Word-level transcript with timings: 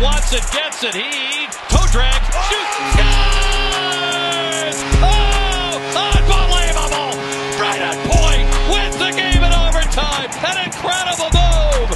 Watson 0.00 0.40
gets 0.50 0.82
it. 0.82 0.94
He 0.94 1.46
toe 1.68 1.86
drag, 1.92 2.22
shoots, 2.48 2.76
scores! 2.94 4.78
Oh, 5.02 5.76
unbelievable! 6.16 7.12
Brayden 7.58 7.98
Point 8.08 8.48
wins 8.72 8.96
the 8.96 9.10
game 9.10 9.44
in 9.44 9.52
overtime. 9.52 10.30
An 10.42 10.56
incredible 10.64 11.30
move. 11.36 11.90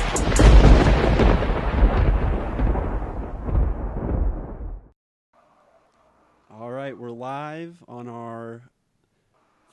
All 6.50 6.70
right, 6.70 6.98
we're 6.98 7.10
live 7.10 7.82
on 7.88 8.06
our 8.06 8.64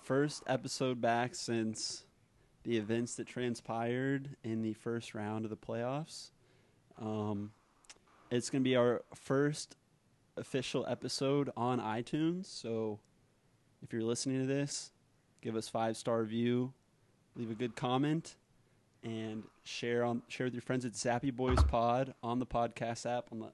first 0.04 0.41
episode 0.48 1.02
back 1.02 1.36
since 1.36 2.05
the 2.63 2.77
events 2.77 3.16
that 3.16 3.27
transpired 3.27 4.38
in 4.41 4.61
the 4.61 4.71
first 4.73 5.14
round 5.14 5.43
of 5.43 5.50
the 5.50 5.57
playoffs. 5.57 6.32
Um, 6.98 7.52
it's 8.32 8.50
going 8.50 8.64
to 8.64 8.68
be 8.68 8.76
our 8.76 9.04
first 9.14 9.76
official 10.38 10.86
episode 10.88 11.52
on 11.58 11.80
iTunes. 11.80 12.46
So 12.46 13.00
if 13.84 13.92
you're 13.92 14.04
listening 14.04 14.40
to 14.40 14.48
this, 14.48 14.92
give 15.42 15.56
us 15.56 15.68
five 15.68 15.98
star 15.98 16.21
review, 16.21 16.74
leave 17.36 17.52
a 17.52 17.56
good 17.56 17.76
comment, 17.76 18.36
and 19.04 19.44
share 19.64 20.04
on 20.04 20.24
share 20.30 20.46
with 20.46 20.54
your 20.54 20.62
friends 20.62 20.86
at 20.86 20.94
Zappy 20.94 21.34
Boys 21.34 21.62
Pod 21.64 22.14
on 22.24 22.40
the 22.40 22.46
podcast 22.46 23.06
app 23.06 23.28
on 23.32 23.40
the 23.40 23.52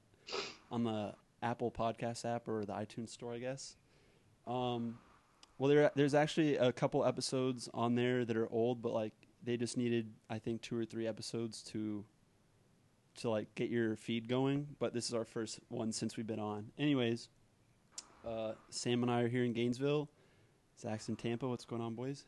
on 0.71 0.83
the 0.83 1.13
Apple 1.41 1.71
Podcast 1.71 2.25
app 2.25 2.47
or 2.47 2.65
the 2.65 2.73
iTunes 2.73 3.09
Store, 3.09 3.33
I 3.33 3.39
guess. 3.39 3.75
Um, 4.45 4.99
well, 5.57 5.69
there 5.69 5.91
there's 5.95 6.13
actually 6.13 6.57
a 6.57 6.71
couple 6.71 7.03
episodes 7.03 7.67
on 7.73 7.95
there 7.95 8.25
that 8.25 8.37
are 8.37 8.49
old, 8.51 8.81
but 8.81 8.93
like 8.93 9.13
they 9.43 9.57
just 9.57 9.77
needed, 9.77 10.11
I 10.29 10.39
think, 10.39 10.61
two 10.61 10.77
or 10.77 10.85
three 10.85 11.07
episodes 11.07 11.63
to 11.63 12.03
to 13.17 13.29
like 13.29 13.53
get 13.55 13.69
your 13.69 13.95
feed 13.95 14.27
going. 14.27 14.67
But 14.79 14.93
this 14.93 15.07
is 15.07 15.13
our 15.13 15.25
first 15.25 15.59
one 15.69 15.91
since 15.91 16.17
we've 16.17 16.27
been 16.27 16.39
on. 16.39 16.67
Anyways, 16.77 17.29
uh, 18.25 18.53
Sam 18.69 19.03
and 19.03 19.11
I 19.11 19.21
are 19.21 19.27
here 19.27 19.43
in 19.43 19.53
Gainesville. 19.53 20.09
Zach's 20.79 21.09
in 21.09 21.15
Tampa. 21.15 21.47
What's 21.47 21.65
going 21.65 21.81
on, 21.81 21.95
boys? 21.95 22.25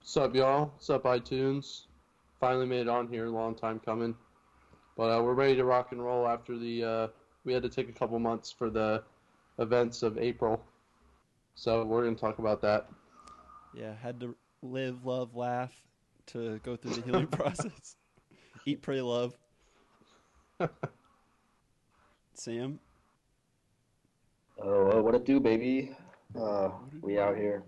What's 0.00 0.16
up, 0.16 0.34
y'all? 0.34 0.66
What's 0.66 0.88
up, 0.88 1.04
iTunes? 1.04 1.86
Finally 2.40 2.66
made 2.66 2.82
it 2.82 2.88
on 2.88 3.08
here. 3.08 3.28
Long 3.28 3.54
time 3.54 3.80
coming, 3.80 4.14
but 4.96 5.10
uh, 5.10 5.22
we're 5.22 5.34
ready 5.34 5.56
to 5.56 5.64
rock 5.64 5.92
and 5.92 6.02
roll 6.02 6.28
after 6.28 6.58
the. 6.58 6.84
Uh, 6.84 7.08
we 7.44 7.52
had 7.52 7.62
to 7.62 7.68
take 7.68 7.88
a 7.88 7.92
couple 7.92 8.18
months 8.18 8.50
for 8.50 8.70
the 8.70 9.02
events 9.58 10.02
of 10.02 10.18
April, 10.18 10.62
so 11.54 11.84
we're 11.84 12.04
gonna 12.04 12.16
talk 12.16 12.38
about 12.38 12.62
that. 12.62 12.88
Yeah, 13.74 13.94
had 14.00 14.20
to 14.20 14.34
live, 14.62 15.04
love, 15.04 15.34
laugh 15.34 15.72
to 16.26 16.60
go 16.62 16.76
through 16.76 16.94
the 16.94 17.02
healing 17.02 17.26
process. 17.26 17.96
Eat, 18.68 18.82
pray, 18.82 19.00
love. 19.00 19.38
Sam, 22.34 22.80
Oh, 24.58 24.90
uh, 24.90 25.02
what 25.02 25.14
it 25.14 25.24
do, 25.24 25.38
baby? 25.38 25.94
Uh, 26.36 26.70
we 27.00 27.18
out 27.20 27.36
here. 27.36 27.62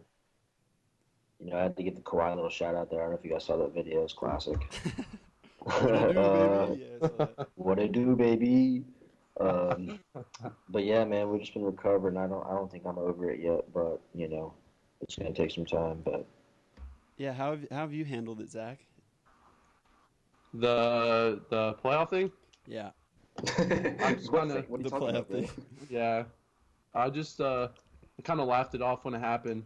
You 1.38 1.50
know, 1.50 1.58
I 1.58 1.62
had 1.62 1.76
to 1.76 1.84
get 1.84 1.94
the 1.94 2.02
Kawhi 2.02 2.34
little 2.34 2.50
shout 2.50 2.74
out 2.74 2.90
there. 2.90 2.98
I 2.98 3.02
don't 3.02 3.12
know 3.12 3.18
if 3.18 3.24
you 3.24 3.30
guys 3.30 3.44
saw 3.44 3.56
that 3.58 3.74
video. 3.74 4.02
It's 4.02 4.12
classic. 4.12 4.56
what 5.60 5.86
do, 5.86 6.18
Uh. 6.18 6.76
Yeah, 6.76 7.08
I 7.20 7.44
what 7.54 7.78
it 7.78 7.92
do, 7.92 8.16
baby? 8.16 8.84
Um, 9.38 10.00
but 10.68 10.84
yeah, 10.84 11.04
man, 11.04 11.30
we've 11.30 11.42
just 11.42 11.54
been 11.54 11.62
recovering. 11.62 12.16
I 12.16 12.26
don't, 12.26 12.44
I 12.44 12.54
don't 12.54 12.70
think 12.72 12.84
I'm 12.86 12.98
over 12.98 13.30
it 13.30 13.40
yet, 13.40 13.72
but 13.72 14.00
you 14.14 14.28
know, 14.28 14.52
it's 15.00 15.14
gonna 15.14 15.32
take 15.32 15.52
some 15.52 15.66
time. 15.66 16.02
But 16.04 16.26
yeah. 17.18 17.34
How 17.34 17.52
have, 17.52 17.66
how 17.70 17.80
have 17.82 17.92
you 17.92 18.04
handled 18.04 18.40
it, 18.40 18.50
Zach? 18.50 18.78
The 20.54 21.40
the 21.50 21.74
playoff 21.74 22.10
thing. 22.10 22.32
Yeah, 22.66 22.90
I 23.58 24.14
just 24.14 24.32
wanna- 24.32 24.62
what 24.68 24.80
are 24.80 24.84
the 24.84 24.90
playoff 24.90 25.26
thing. 25.26 25.48
Yeah, 25.90 26.24
I 26.94 27.10
just 27.10 27.40
uh, 27.40 27.68
kind 28.24 28.40
of 28.40 28.48
laughed 28.48 28.74
it 28.74 28.82
off 28.82 29.04
when 29.04 29.14
it 29.14 29.20
happened. 29.20 29.64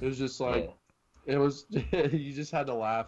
It 0.00 0.06
was 0.06 0.18
just 0.18 0.40
like 0.40 0.70
it 1.26 1.36
was. 1.38 1.66
you 1.70 2.32
just 2.32 2.52
had 2.52 2.66
to 2.66 2.74
laugh 2.74 3.06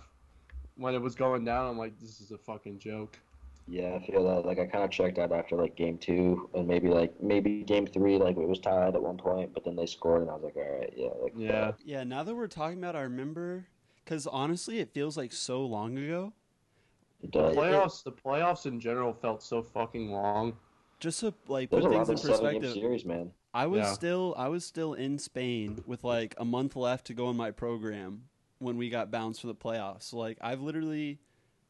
when 0.77 0.95
it 0.95 1.01
was 1.01 1.15
going 1.15 1.45
down. 1.45 1.67
I'm 1.69 1.79
like, 1.79 1.99
this 2.01 2.21
is 2.21 2.31
a 2.33 2.39
fucking 2.39 2.79
joke. 2.79 3.19
Yeah, 3.67 3.95
I 3.95 4.07
feel 4.07 4.25
that. 4.25 4.45
Like 4.47 4.59
I 4.59 4.67
kind 4.67 4.85
of 4.85 4.91
checked 4.91 5.19
out 5.19 5.33
after 5.33 5.57
like 5.57 5.75
game 5.77 5.97
two, 5.97 6.51
and 6.55 6.69
maybe 6.69 6.89
like 6.89 7.15
maybe 7.23 7.63
game 7.63 7.87
three, 7.87 8.19
like 8.19 8.37
it 8.37 8.47
was 8.47 8.59
tied 8.59 8.95
at 8.95 9.03
one 9.03 9.17
point, 9.17 9.55
but 9.55 9.65
then 9.65 9.75
they 9.77 9.87
scored, 9.87 10.23
and 10.23 10.31
I 10.31 10.35
was 10.35 10.43
like, 10.45 10.57
all 10.57 10.79
right, 10.81 10.93
yeah, 10.97 11.09
like 11.23 11.33
Yeah. 11.37 11.73
Yeah. 11.85 12.05
Now 12.05 12.23
that 12.25 12.35
we're 12.35 12.47
talking 12.47 12.79
about, 12.79 12.95
it, 12.95 12.99
I 12.99 13.03
remember 13.03 13.67
because 14.05 14.27
honestly, 14.27 14.81
it 14.81 14.93
feels 14.93 15.17
like 15.17 15.33
so 15.33 15.65
long 15.65 15.97
ago. 15.97 16.33
It 17.25 17.33
The 17.33 17.43
does. 17.43 17.57
playoffs, 17.57 18.05
the 18.05 18.13
playoffs 18.13 18.67
in 18.67 18.79
general 18.81 19.13
felt 19.13 19.43
so 19.43 19.63
fucking 19.63 20.11
long. 20.11 20.57
Just 21.01 21.21
to 21.21 21.35
like 21.49 21.71
There's 21.71 21.85
put 21.85 21.93
things 21.93 22.09
in 22.09 22.15
of 22.15 22.21
seven 22.21 22.53
game 22.53 22.61
perspective, 22.61 22.73
series, 22.75 23.05
man. 23.05 23.33
I 23.53 23.67
was 23.67 23.81
Yeah. 23.81 23.93
still 23.93 24.35
I 24.37 24.49
was 24.49 24.65
still 24.65 24.95
in 24.95 25.19
Spain 25.19 25.83
with 25.87 26.05
like 26.05 26.35
a 26.39 26.45
month 26.45 26.77
left 26.77 27.07
to 27.07 27.15
go 27.15 27.31
in 27.31 27.37
my 27.37 27.51
program 27.51 28.25
when 28.59 28.77
we 28.77 28.89
got 28.91 29.11
bounced 29.11 29.41
for 29.41 29.47
the 29.49 29.55
playoffs. 29.55 30.05
So 30.05 30.19
like 30.19 30.39
I've 30.41 30.61
literally 30.61 31.19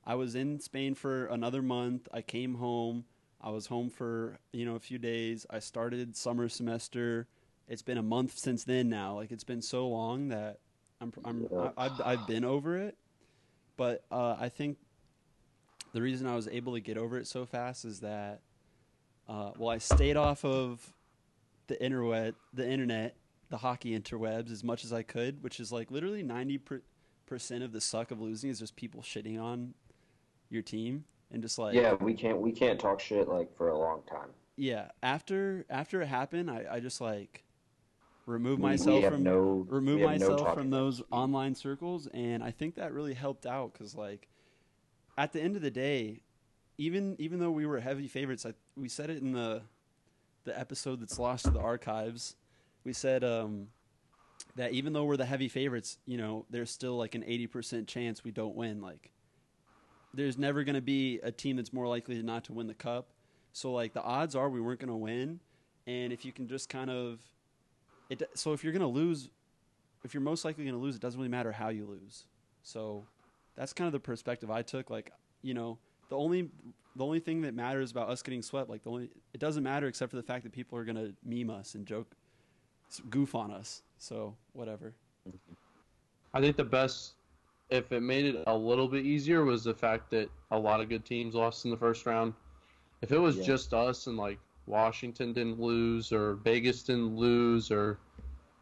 I 0.05 0.15
was 0.15 0.35
in 0.35 0.61
Spain 0.61 0.95
for 0.95 1.27
another 1.27 1.63
month. 1.63 2.09
I 2.13 2.21
came 2.21 2.55
home. 2.57 3.05
I 3.41 3.51
was 3.51 3.67
home 3.67 3.91
for, 3.91 4.39
you 4.53 4.65
know, 4.65 4.75
a 4.75 4.81
few 4.81 4.99
days. 4.99 5.47
I 5.51 5.59
started 5.59 6.17
summer 6.17 6.49
semester. 6.49 7.27
It's 7.69 7.83
been 7.83 7.99
a 7.99 8.03
month 8.03 8.39
since 8.39 8.65
then 8.65 8.89
now. 8.89 9.17
Like 9.17 9.31
it's 9.33 9.45
been 9.45 9.63
so 9.63 9.89
long 9.89 10.29
that 10.29 10.59
I'm 11.01 11.13
I'm 11.25 11.49
Yeah. 11.51 11.71
I, 11.77 11.87
I've 11.87 12.01
I've 12.05 12.27
been 12.27 12.45
over 12.45 12.77
it. 12.79 12.97
But 13.77 14.05
uh, 14.13 14.37
I 14.39 14.49
think 14.49 14.79
the 15.95 16.03
reason 16.03 16.27
I 16.27 16.35
was 16.35 16.49
able 16.49 16.75
to 16.75 16.81
get 16.81 16.99
over 16.99 17.17
it 17.17 17.27
so 17.27 17.47
fast 17.47 17.85
is 17.85 18.01
that 18.01 18.41
uh, 19.29 19.53
well, 19.57 19.71
I 19.71 19.79
stayed 19.79 20.17
off 20.19 20.45
of 20.45 20.93
the 21.69 21.83
internet, 21.83 22.35
the 22.53 22.69
internet, 22.69 23.17
the 23.49 23.57
hockey 23.57 23.99
interwebs 23.99 24.51
as 24.53 24.63
much 24.63 24.85
as 24.85 24.93
I 24.93 25.03
could, 25.03 25.43
which 25.43 25.61
is 25.61 25.73
like 25.73 25.91
literally 25.91 26.23
ninety 26.23 26.61
percent 27.25 27.63
of 27.63 27.73
the 27.73 27.81
suck 27.81 28.11
of 28.11 28.21
losing 28.21 28.51
is 28.51 28.59
just 28.59 28.77
people 28.77 29.01
shitting 29.01 29.41
on 29.41 29.73
your 30.51 30.63
team 30.63 31.05
and 31.31 31.41
just 31.41 31.59
like 31.59 31.75
Yeah, 31.75 31.95
we 31.95 32.13
can't 32.13 32.41
we 32.41 32.53
can't 32.53 32.79
talk 32.79 33.01
shit 33.01 33.29
like 33.29 33.57
for 33.57 33.69
a 33.69 33.79
long 33.79 34.03
time. 34.07 34.29
yeah. 34.57 34.89
After 35.03 35.65
after 35.71 36.03
it 36.03 36.09
happened, 36.09 36.51
I, 36.51 36.67
I 36.73 36.81
just 36.81 37.01
like 37.01 37.45
remove 38.27 38.59
myself 38.59 39.05
from 39.05 39.23
no- 39.23 39.65
remove 39.69 40.01
have 40.01 40.21
no 40.21 40.29
myself 40.31 40.55
from 40.55 40.71
those 40.71 41.03
online 41.11 41.55
circles, 41.55 42.09
and 42.13 42.43
I 42.43 42.51
think 42.51 42.75
that 42.75 42.93
really 42.93 43.15
helped 43.15 43.47
out 43.47 43.73
because 43.73 43.95
like 43.95 44.29
at 45.17 45.33
the 45.33 45.41
end 45.41 45.57
of 45.57 45.63
the 45.63 45.71
day, 45.71 46.21
even 46.79 47.17
even 47.19 47.39
though 47.39 47.51
we 47.51 47.67
were 47.67 47.81
heavy 47.81 48.09
favorites, 48.09 48.45
I, 48.45 48.55
we 48.77 48.89
said 48.89 49.11
it 49.11 49.23
in 49.23 49.33
the 49.33 49.63
the 50.45 50.59
episode 50.59 51.01
that's 51.01 51.19
lost 51.19 51.45
to 51.47 51.51
the 51.51 51.61
archives. 51.61 52.37
We 52.85 52.93
said 52.93 53.25
um, 53.25 53.69
that 54.57 54.73
even 54.73 54.93
though 54.93 55.05
we're 55.05 55.17
the 55.17 55.25
heavy 55.25 55.49
favorites, 55.49 55.99
you 56.05 56.19
know, 56.19 56.45
there's 56.51 56.71
still 56.71 56.97
like 56.97 57.15
an 57.15 57.25
eighty 57.27 57.47
percent 57.47 57.89
chance 57.89 58.25
we 58.25 58.31
don't 58.31 58.55
win. 58.55 58.81
Like, 58.81 59.11
there's 60.13 60.37
never 60.37 60.65
going 60.65 60.75
to 60.75 60.83
be 60.83 61.21
a 61.23 61.31
team 61.31 61.57
that's 61.57 61.73
more 61.73 61.87
likely 61.87 62.21
not 62.23 62.45
to 62.45 62.53
win 62.53 62.67
the 62.67 62.75
cup. 62.75 63.09
So 63.53 63.73
like 63.73 63.93
the 63.95 64.03
odds 64.03 64.35
are 64.35 64.51
we 64.51 64.61
weren't 64.61 64.81
going 64.81 64.91
to 64.91 64.97
win, 64.97 65.41
and 65.87 66.13
if 66.13 66.25
you 66.25 66.33
can 66.33 66.49
just 66.49 66.69
kind 66.69 66.91
of 66.91 67.21
it. 68.11 68.23
So 68.35 68.53
if 68.53 68.65
you're 68.65 68.73
going 68.73 68.83
to 68.83 68.89
lose, 68.89 69.31
if 70.03 70.13
you're 70.13 70.23
most 70.23 70.45
likely 70.45 70.65
going 70.65 70.77
to 70.77 70.83
lose, 70.83 70.97
it 70.97 71.01
doesn't 71.01 71.19
really 71.19 71.31
matter 71.31 71.53
how 71.53 71.69
you 71.69 71.87
lose. 71.87 72.25
So 72.65 73.07
that's 73.57 73.73
kind 73.73 73.87
of 73.87 73.93
the 73.93 74.01
perspective 74.01 74.51
I 74.51 74.63
took. 74.63 74.91
Like 74.91 75.13
you 75.43 75.55
know, 75.55 75.79
the 76.09 76.17
only 76.17 76.51
the 76.97 77.05
only 77.05 77.21
thing 77.21 77.43
that 77.43 77.55
matters 77.55 77.91
about 77.91 78.09
us 78.09 78.23
getting 78.23 78.43
swept, 78.43 78.71
like 78.71 78.83
the 78.83 78.91
only 78.91 79.11
it 79.33 79.41
doesn't 79.41 79.63
matter 79.63 79.87
except 79.87 80.11
for 80.11 80.17
the 80.17 80.23
fact 80.23 80.45
that 80.45 80.53
people 80.53 80.79
are 80.79 80.85
going 80.85 80.97
to 80.97 81.13
meme 81.25 81.51
us 81.51 81.75
and 81.75 81.87
joke, 81.87 82.15
goof 83.11 83.35
on 83.35 83.51
us. 83.51 83.83
So 83.99 84.37
whatever. 84.53 84.95
I 86.33 86.41
think 86.41 86.57
the 86.57 86.65
best, 86.65 87.15
if 87.71 87.93
it 87.93 88.01
made 88.01 88.25
it 88.27 88.43
a 88.47 88.57
little 88.57 88.89
bit 88.89 89.05
easier, 89.07 89.45
was 89.45 89.65
the 89.65 89.75
fact 89.75 90.11
that 90.11 90.29
a 90.51 90.59
lot 90.59 90.81
of 90.81 90.89
good 90.89 91.05
teams 91.05 91.35
lost 91.35 91.65
in 91.65 91.71
the 91.71 91.77
first 91.77 92.07
round. 92.07 92.35
If 93.03 93.13
it 93.13 93.19
was 93.19 93.37
Yeah. 93.39 93.45
just 93.45 93.73
us 93.75 94.07
and 94.07 94.17
like 94.17 94.39
Washington 94.67 95.33
didn't 95.33 95.61
lose 95.61 96.13
or 96.13 96.35
Vegas 96.37 96.83
didn't 96.83 97.17
lose 97.17 97.71
or 97.71 97.99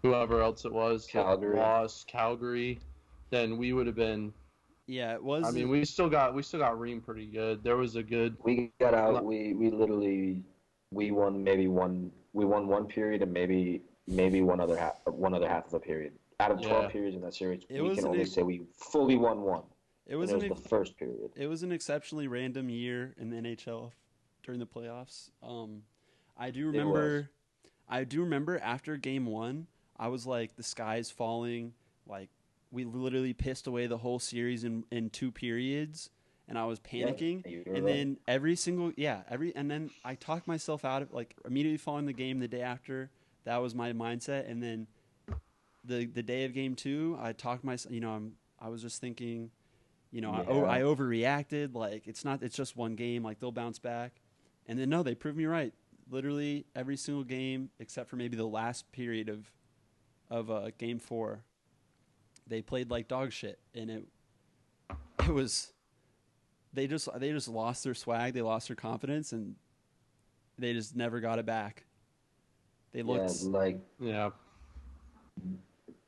whoever 0.03 0.43
else 0.43 0.65
it 0.65 0.73
was 0.73 1.07
that 1.07 1.13
Calgary. 1.13 1.57
lost, 1.59 2.09
Calgary, 2.09 2.79
then 3.31 3.57
we 3.57 3.73
would 3.73 3.87
have 3.87 3.97
been. 3.97 4.33
Yeah, 4.87 5.15
it 5.15 5.23
was. 5.23 5.45
I 5.47 5.51
mean, 5.53 5.69
we 5.69 5.85
still 5.85 6.09
got 6.09 6.35
we 6.35 6.43
still 6.43 6.61
got 6.61 6.79
Ream 6.79 7.01
pretty 7.01 7.27
good. 7.27 7.63
There 7.63 7.77
was 7.77 7.97
a 7.97 8.03
good. 8.03 8.37
We 8.43 8.73
got 8.81 8.95
out. 8.95 9.25
We 9.25 9.55
we 9.55 9.71
literally 9.71 10.43
we 10.91 11.11
won 11.11 11.43
maybe 11.43 11.69
one. 11.69 12.11
We 12.33 12.45
won 12.45 12.67
one 12.67 12.87
period 12.87 13.23
and 13.23 13.33
maybe 13.33 13.83
maybe 14.09 14.43
one 14.43 14.61
other 14.61 14.77
half 14.77 15.01
one 15.07 15.35
other 15.35 15.49
half 15.49 15.67
of 15.69 15.75
a 15.75 15.81
period. 15.81 16.13
Out 16.41 16.51
of 16.51 16.61
twelve 16.63 16.85
Yeah. 16.85 16.91
periods 16.91 17.17
in 17.17 17.23
that 17.23 17.35
series, 17.35 17.63
It 17.69 17.81
we 17.83 17.95
can 17.95 18.05
only 18.07 18.23
ex- 18.23 18.33
say 18.33 18.43
we 18.43 18.63
fully 18.77 19.17
won 19.17 19.43
one. 19.43 19.63
it 20.07 20.17
was 20.17 20.33
and 20.33 20.43
it 20.43 20.51
was 20.51 20.59
ex- 20.59 20.63
the 20.63 20.69
first 20.69 20.97
period. 20.97 21.31
it 21.37 21.47
was 21.47 21.63
an 21.63 21.71
exceptionally 21.71 22.27
random 22.27 22.69
year 22.69 23.15
in 23.19 23.31
the 23.31 23.37
NHL 23.37 23.93
during 24.43 24.59
the 24.59 24.67
playoffs. 24.67 25.31
Um, 25.43 25.83
I 26.37 26.51
do 26.51 26.65
It 26.69 26.73
remember, 26.73 27.31
I 27.89 28.03
do 28.03 28.23
remember 28.23 28.59
after 28.59 28.97
Game 28.97 29.27
One, 29.27 29.69
I 29.97 30.09
was 30.09 30.27
like, 30.27 30.57
the 30.57 30.65
sky's 30.65 31.11
falling. 31.13 31.75
Like 32.09 32.31
we 32.73 32.85
literally 32.85 33.35
pissed 33.35 33.67
away 33.69 33.87
the 33.87 33.99
whole 33.99 34.19
series 34.19 34.65
in 34.65 34.85
in 34.91 35.11
two 35.11 35.31
periods, 35.31 36.11
and 36.49 36.59
I 36.59 36.65
was 36.65 36.81
panicking. 36.81 37.45
and 37.67 37.85
right. 37.85 37.85
then 37.85 38.19
every 38.27 38.57
single 38.57 38.93
yeah 38.97 39.23
every 39.31 39.55
and 39.55 39.71
then 39.71 39.91
I 40.05 40.15
talked 40.17 40.49
myself 40.49 40.85
out 40.85 41.03
of 41.03 41.13
like 41.13 41.37
immediately 41.45 41.77
following 41.79 42.07
the 42.07 42.13
game 42.13 42.41
the 42.41 42.49
day 42.49 42.63
after 42.63 43.11
that 43.45 43.59
was 43.59 43.75
my 43.75 43.93
mindset 43.93 44.51
and 44.51 44.63
then 44.63 44.87
the 45.85 46.07
the 46.07 46.23
day 46.23 46.45
of 46.45 46.55
game 46.55 46.75
two 46.75 47.17
I 47.21 47.33
talked 47.33 47.63
myself 47.65 47.93
you 47.95 48.01
know 48.01 48.11
I'm 48.13 48.33
I 48.59 48.69
was 48.69 48.83
just 48.83 49.01
thinking 49.01 49.51
you 50.11 50.21
know 50.21 50.33
I, 50.33 50.43
Yeah. 50.43 50.65
I 50.65 50.81
overreacted 50.81 51.75
like 51.75 52.07
it's 52.07 52.25
not 52.25 52.43
it's 52.43 52.57
just 52.57 52.77
one 52.77 52.95
game 52.97 53.23
like 53.23 53.39
they'll 53.41 53.53
bounce 53.53 53.79
back 53.79 54.21
and 54.67 54.79
then 54.79 54.89
no 54.89 55.03
they 55.03 55.15
proved 55.15 55.37
me 55.37 55.47
right 55.47 55.73
literally 56.11 56.67
every 56.75 56.97
single 56.97 57.25
game 57.25 57.71
except 57.79 58.09
for 58.09 58.17
maybe 58.17 58.37
the 58.37 58.47
last 58.47 58.91
period 58.93 59.29
of 59.29 59.51
of 60.31 60.51
uh, 60.51 60.71
game 60.79 60.99
four 60.99 61.45
they 62.47 62.63
played 62.63 62.91
like 62.91 63.09
dog 63.09 63.33
shit 63.33 63.59
and 63.75 63.91
it 63.91 64.05
it 65.21 65.33
was 65.33 65.73
they 66.73 66.87
just 66.87 67.09
they 67.19 67.31
just 67.31 67.49
lost 67.49 67.85
their 67.85 67.95
swag, 67.95 68.35
they 68.35 68.43
lost 68.43 68.69
their 68.69 68.77
confidence, 68.77 69.33
and 69.33 69.55
they 70.59 70.73
just 70.73 70.97
never 70.97 71.21
got 71.21 71.39
it 71.39 71.47
back. 71.47 71.85
They 72.93 73.03
looked 73.03 73.43
Yeah, 73.43 73.49
like 73.49 73.79
Yeah. 74.01 74.31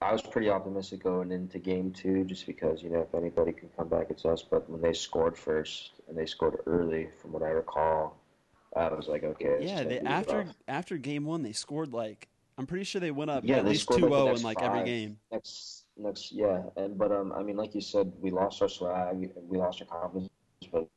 I 0.01 0.13
was 0.13 0.21
pretty 0.21 0.51
optimistic 0.51 1.03
going 1.03 1.33
into 1.33 1.59
game 1.59 1.91
two, 1.91 2.25
just 2.25 2.47
because 2.47 2.83
you 2.83 2.91
know 2.91 3.01
if 3.01 3.15
anybody 3.15 3.53
can 3.53 3.71
come 3.77 3.89
back, 3.89 4.07
it's 4.11 4.25
us. 4.25 4.43
But 4.43 4.69
when 4.69 4.81
they 4.83 4.93
scored 4.93 5.37
first 5.37 5.93
and 6.09 6.17
they 6.17 6.27
scored 6.27 6.57
early, 6.67 7.09
from 7.21 7.33
what 7.33 7.43
I 7.43 7.49
recall, 7.49 8.17
I 8.77 8.89
was 8.89 9.09
like, 9.09 9.25
okay. 9.25 9.59
yeah. 9.61 9.83
They 9.85 10.01
after 10.01 10.39
rough. 10.39 10.57
after 10.69 10.99
game 10.99 11.25
one, 11.25 11.43
they 11.43 11.53
scored 11.53 11.93
like 11.93 12.29
I'm 12.59 12.67
pretty 12.67 12.85
sure 12.85 13.01
they 13.01 13.11
went 13.11 13.31
up 13.31 13.45
Yeah, 13.47 13.57
at 13.59 13.65
least 13.67 13.83
scored, 13.83 14.03
2-0 14.03 14.11
like, 14.11 14.13
oh 14.13 14.27
in 14.27 14.33
next 14.33 14.45
like 14.45 14.63
every 14.63 14.85
game. 14.85 15.19
next 15.33 15.84
next 15.97 16.33
yeah, 16.33 16.63
and 16.77 16.99
but 16.99 17.13
um, 17.13 17.33
I 17.33 17.43
mean, 17.43 17.57
like 17.57 17.75
you 17.75 17.81
said, 17.81 18.13
we 18.21 18.31
lost 18.31 18.63
our 18.63 18.69
swag, 18.69 19.31
we 19.49 19.59
lost 19.59 19.83
our 19.83 20.01
confidence, 20.01 20.29
but 20.73 20.89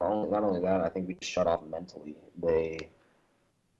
not 0.00 0.42
only, 0.42 0.60
that, 0.60 0.80
I 0.80 0.88
think 0.88 1.08
we 1.08 1.16
shut 1.20 1.46
off 1.46 1.60
mentally. 1.66 2.16
They 2.42 2.88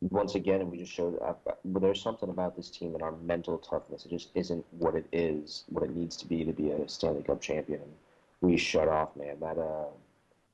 once 0.03 0.35
again 0.35 0.71
we 0.71 0.79
just 0.79 0.93
showed 0.93 1.21
up. 1.21 1.59
But 1.65 1.83
there's 1.83 2.03
something 2.03 2.29
about 2.29 2.57
this 2.57 2.71
team 2.71 2.95
and 2.95 3.03
our 3.03 3.13
mental 3.13 3.59
toughness. 3.59 4.05
It 4.05 4.11
just 4.11 4.31
isn't 4.35 4.65
what 4.71 4.95
it 4.95 5.07
is, 5.13 5.65
what 5.69 5.85
it 5.85 5.95
needs 5.95 6.17
to 6.19 6.27
be 6.27 6.45
to 6.45 6.53
be 6.53 6.71
a 6.71 6.89
Stanley 6.89 7.23
Cup 7.23 7.41
champion. 7.41 7.81
We 8.41 8.57
shut 8.57 8.89
off, 8.89 9.17
man. 9.17 9.39
That 9.41 9.59
uh, 9.59 9.87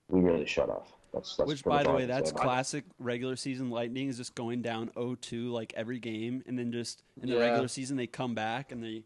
we 0.08 0.20
really 0.20 0.46
shut 0.46 0.70
off. 0.70 0.92
That's 1.12 1.36
that's 1.36 1.48
Which, 1.48 1.64
by 1.64 1.70
the 1.70 1.76
much 1.78 1.86
all 1.86 1.92
I 1.92 1.96
way, 1.96 2.06
that's 2.06 2.32
classic 2.32 2.84
regular 2.98 3.36
season 3.36 3.70
Lightning 3.70 4.08
is 4.08 4.18
just 4.18 4.34
going 4.34 4.62
down 4.62 4.90
0-2 4.96 5.50
like 5.50 5.72
every 5.76 5.98
game, 5.98 6.42
and 6.46 6.58
then 6.58 6.72
just 6.72 7.02
in 7.20 7.28
the 7.28 7.36
Yeah. 7.36 7.40
regular 7.40 7.68
season 7.68 7.96
they 7.96 8.06
come 8.06 8.34
back 8.34 8.72
and 8.72 8.82
they 8.82 9.04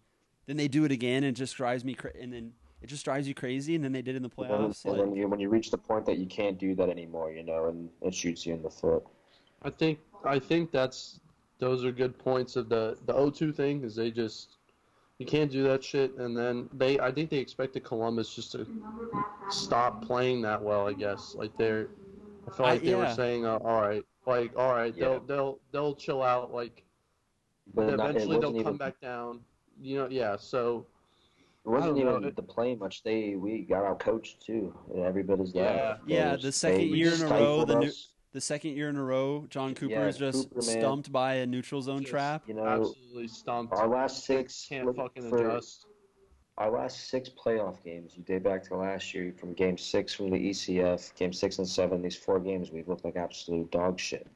then 0.50 0.56
they 0.56 0.66
do 0.66 0.84
it 0.84 0.90
again, 0.90 1.22
and 1.22 1.36
it 1.36 1.38
just 1.38 1.54
drives 1.56 1.84
me 1.84 1.94
cra- 1.94 2.10
and 2.20 2.32
then 2.32 2.52
it 2.82 2.88
just 2.88 3.04
drives 3.04 3.28
you 3.28 3.34
crazy, 3.34 3.76
and 3.76 3.84
then 3.84 3.92
they 3.92 4.02
did 4.02 4.16
in 4.16 4.22
the 4.22 4.30
And 4.36 4.50
then, 4.50 4.60
playoffs. 4.70 4.84
and 4.84 4.98
then 4.98 5.14
you, 5.14 5.28
when 5.28 5.38
you 5.38 5.48
reach 5.48 5.70
the 5.70 5.78
point 5.78 6.04
that 6.06 6.18
you 6.18 6.26
can't 6.26 6.58
do 6.58 6.74
that 6.74 6.88
anymore, 6.88 7.30
you 7.30 7.44
know, 7.44 7.66
and 7.66 7.88
it 8.02 8.12
shoots 8.12 8.44
you 8.44 8.54
in 8.54 8.62
the 8.62 8.68
foot. 8.68 9.04
I 9.62 9.70
think 9.70 10.00
I 10.24 10.40
think 10.40 10.72
that's 10.72 11.20
those 11.60 11.84
are 11.84 11.92
good 11.92 12.18
points 12.18 12.56
of 12.56 12.68
the 12.68 12.98
the 13.06 13.12
O2 13.12 13.54
thing 13.54 13.84
is 13.84 13.94
they 13.94 14.10
just 14.10 14.56
you 15.18 15.26
can't 15.26 15.52
do 15.52 15.62
that 15.64 15.84
shit 15.84 16.16
and 16.16 16.36
then 16.36 16.68
they 16.72 16.98
I 16.98 17.12
think 17.12 17.30
they 17.30 17.36
expected 17.36 17.84
Columbus 17.84 18.34
just 18.34 18.50
to 18.52 18.66
stop 19.50 20.02
playing 20.04 20.40
that 20.42 20.60
well 20.62 20.88
I 20.88 20.94
guess 20.94 21.34
like 21.34 21.54
they're 21.58 21.88
I 22.48 22.50
feel 22.50 22.66
I- 22.66 22.70
like 22.72 22.82
they 22.84 22.94
were 22.94 23.12
saying 23.14 23.44
uh, 23.44 23.58
all 23.58 23.82
right 23.82 24.02
like 24.26 24.56
all 24.56 24.72
right 24.72 24.94
Yeah. 24.96 25.04
they'll 25.08 25.20
they'll 25.20 25.58
they'll 25.72 25.94
chill 25.94 26.22
out 26.22 26.54
like 26.54 26.82
But 27.74 27.96
not, 27.96 28.10
eventually 28.10 28.38
they'll 28.38 28.52
wasn't 28.52 28.64
come 28.64 28.72
even 28.74 28.76
back 28.78 29.00
down 29.02 29.40
you 29.80 29.96
know 29.98 30.08
yeah 30.08 30.36
so 30.36 30.86
It 31.64 31.68
wasn't 31.68 31.98
even 31.98 32.22
know. 32.22 32.30
the 32.30 32.42
play 32.42 32.74
much. 32.74 33.02
They 33.02 33.36
we 33.36 33.62
got 33.62 33.84
out 33.84 33.98
coached 34.00 34.40
too. 34.40 34.74
And 34.92 35.02
everybody's 35.02 35.54
Yeah. 35.54 35.72
that. 35.72 36.06
They 36.06 36.14
Yeah, 36.14 36.32
just- 36.32 36.42
the 36.44 36.52
second 36.52 36.78
they 36.78 36.84
year 36.96 37.12
in 37.14 37.22
a 37.22 37.26
row, 37.28 37.64
the 37.64 37.78
new- 37.80 37.92
the 38.32 38.40
second 38.40 38.70
year 38.76 38.88
in 38.88 38.96
a 38.96 39.02
row, 39.04 39.44
Jon 39.50 39.74
Cooper 39.74 39.92
Yeah, 39.92 40.06
is 40.06 40.16
just 40.16 40.48
Cooper, 40.50 40.62
stumped 40.62 41.10
by 41.12 41.34
a 41.34 41.46
neutral 41.46 41.82
zone 41.82 42.00
Just- 42.00 42.10
trap. 42.10 42.44
you 42.48 42.54
know 42.54 42.64
absolutely 42.64 43.28
stumped 43.28 43.72
our 43.74 43.88
last 43.88 44.24
six 44.24 44.66
can't 44.68 44.86
look 44.86 44.96
fucking 44.96 45.28
for 45.28 45.38
adjust 45.48 45.86
our 46.58 46.70
last 46.70 47.08
six 47.08 47.28
playoff 47.30 47.82
games. 47.84 48.14
You 48.16 48.22
date 48.22 48.42
back 48.42 48.62
to 48.64 48.76
last 48.76 49.14
year 49.14 49.32
from 49.38 49.54
Game 49.54 49.78
Six 49.78 50.12
from 50.12 50.28
the 50.30 50.36
ECF, 50.36 51.14
Game 51.14 51.32
Six 51.32 51.58
and 51.58 51.66
Seven. 51.68 52.02
These 52.02 52.16
four 52.16 52.38
games 52.38 52.70
we've 52.70 52.86
looked 52.88 53.04
like 53.04 53.16
absolute 53.16 53.70
dog 53.70 53.98
shit. 53.98 54.26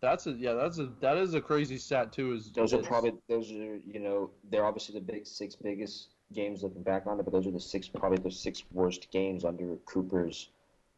That's 0.00 0.26
a 0.26 0.32
yeah 0.32 0.54
that's 0.54 0.78
a 0.78 0.86
that 1.00 1.16
is 1.16 1.34
a 1.34 1.40
crazy 1.40 1.78
stat 1.78 2.12
too 2.12 2.32
is 2.32 2.50
Those 2.52 2.72
are 2.74 2.78
probably 2.78 3.14
those 3.28 3.50
are 3.50 3.76
you 3.86 4.00
know 4.00 4.30
they're 4.50 4.64
obviously 4.64 4.94
the 4.94 5.04
big 5.04 5.26
six 5.26 5.54
biggest 5.56 6.08
games 6.32 6.62
looking 6.62 6.82
back 6.82 7.06
on 7.06 7.18
it, 7.18 7.22
but 7.24 7.32
those 7.32 7.46
are 7.46 7.50
the 7.50 7.60
six 7.60 7.88
probably 7.88 8.18
the 8.18 8.30
six 8.30 8.62
worst 8.72 9.10
games 9.10 9.44
under 9.44 9.76
Cooper's 9.86 10.50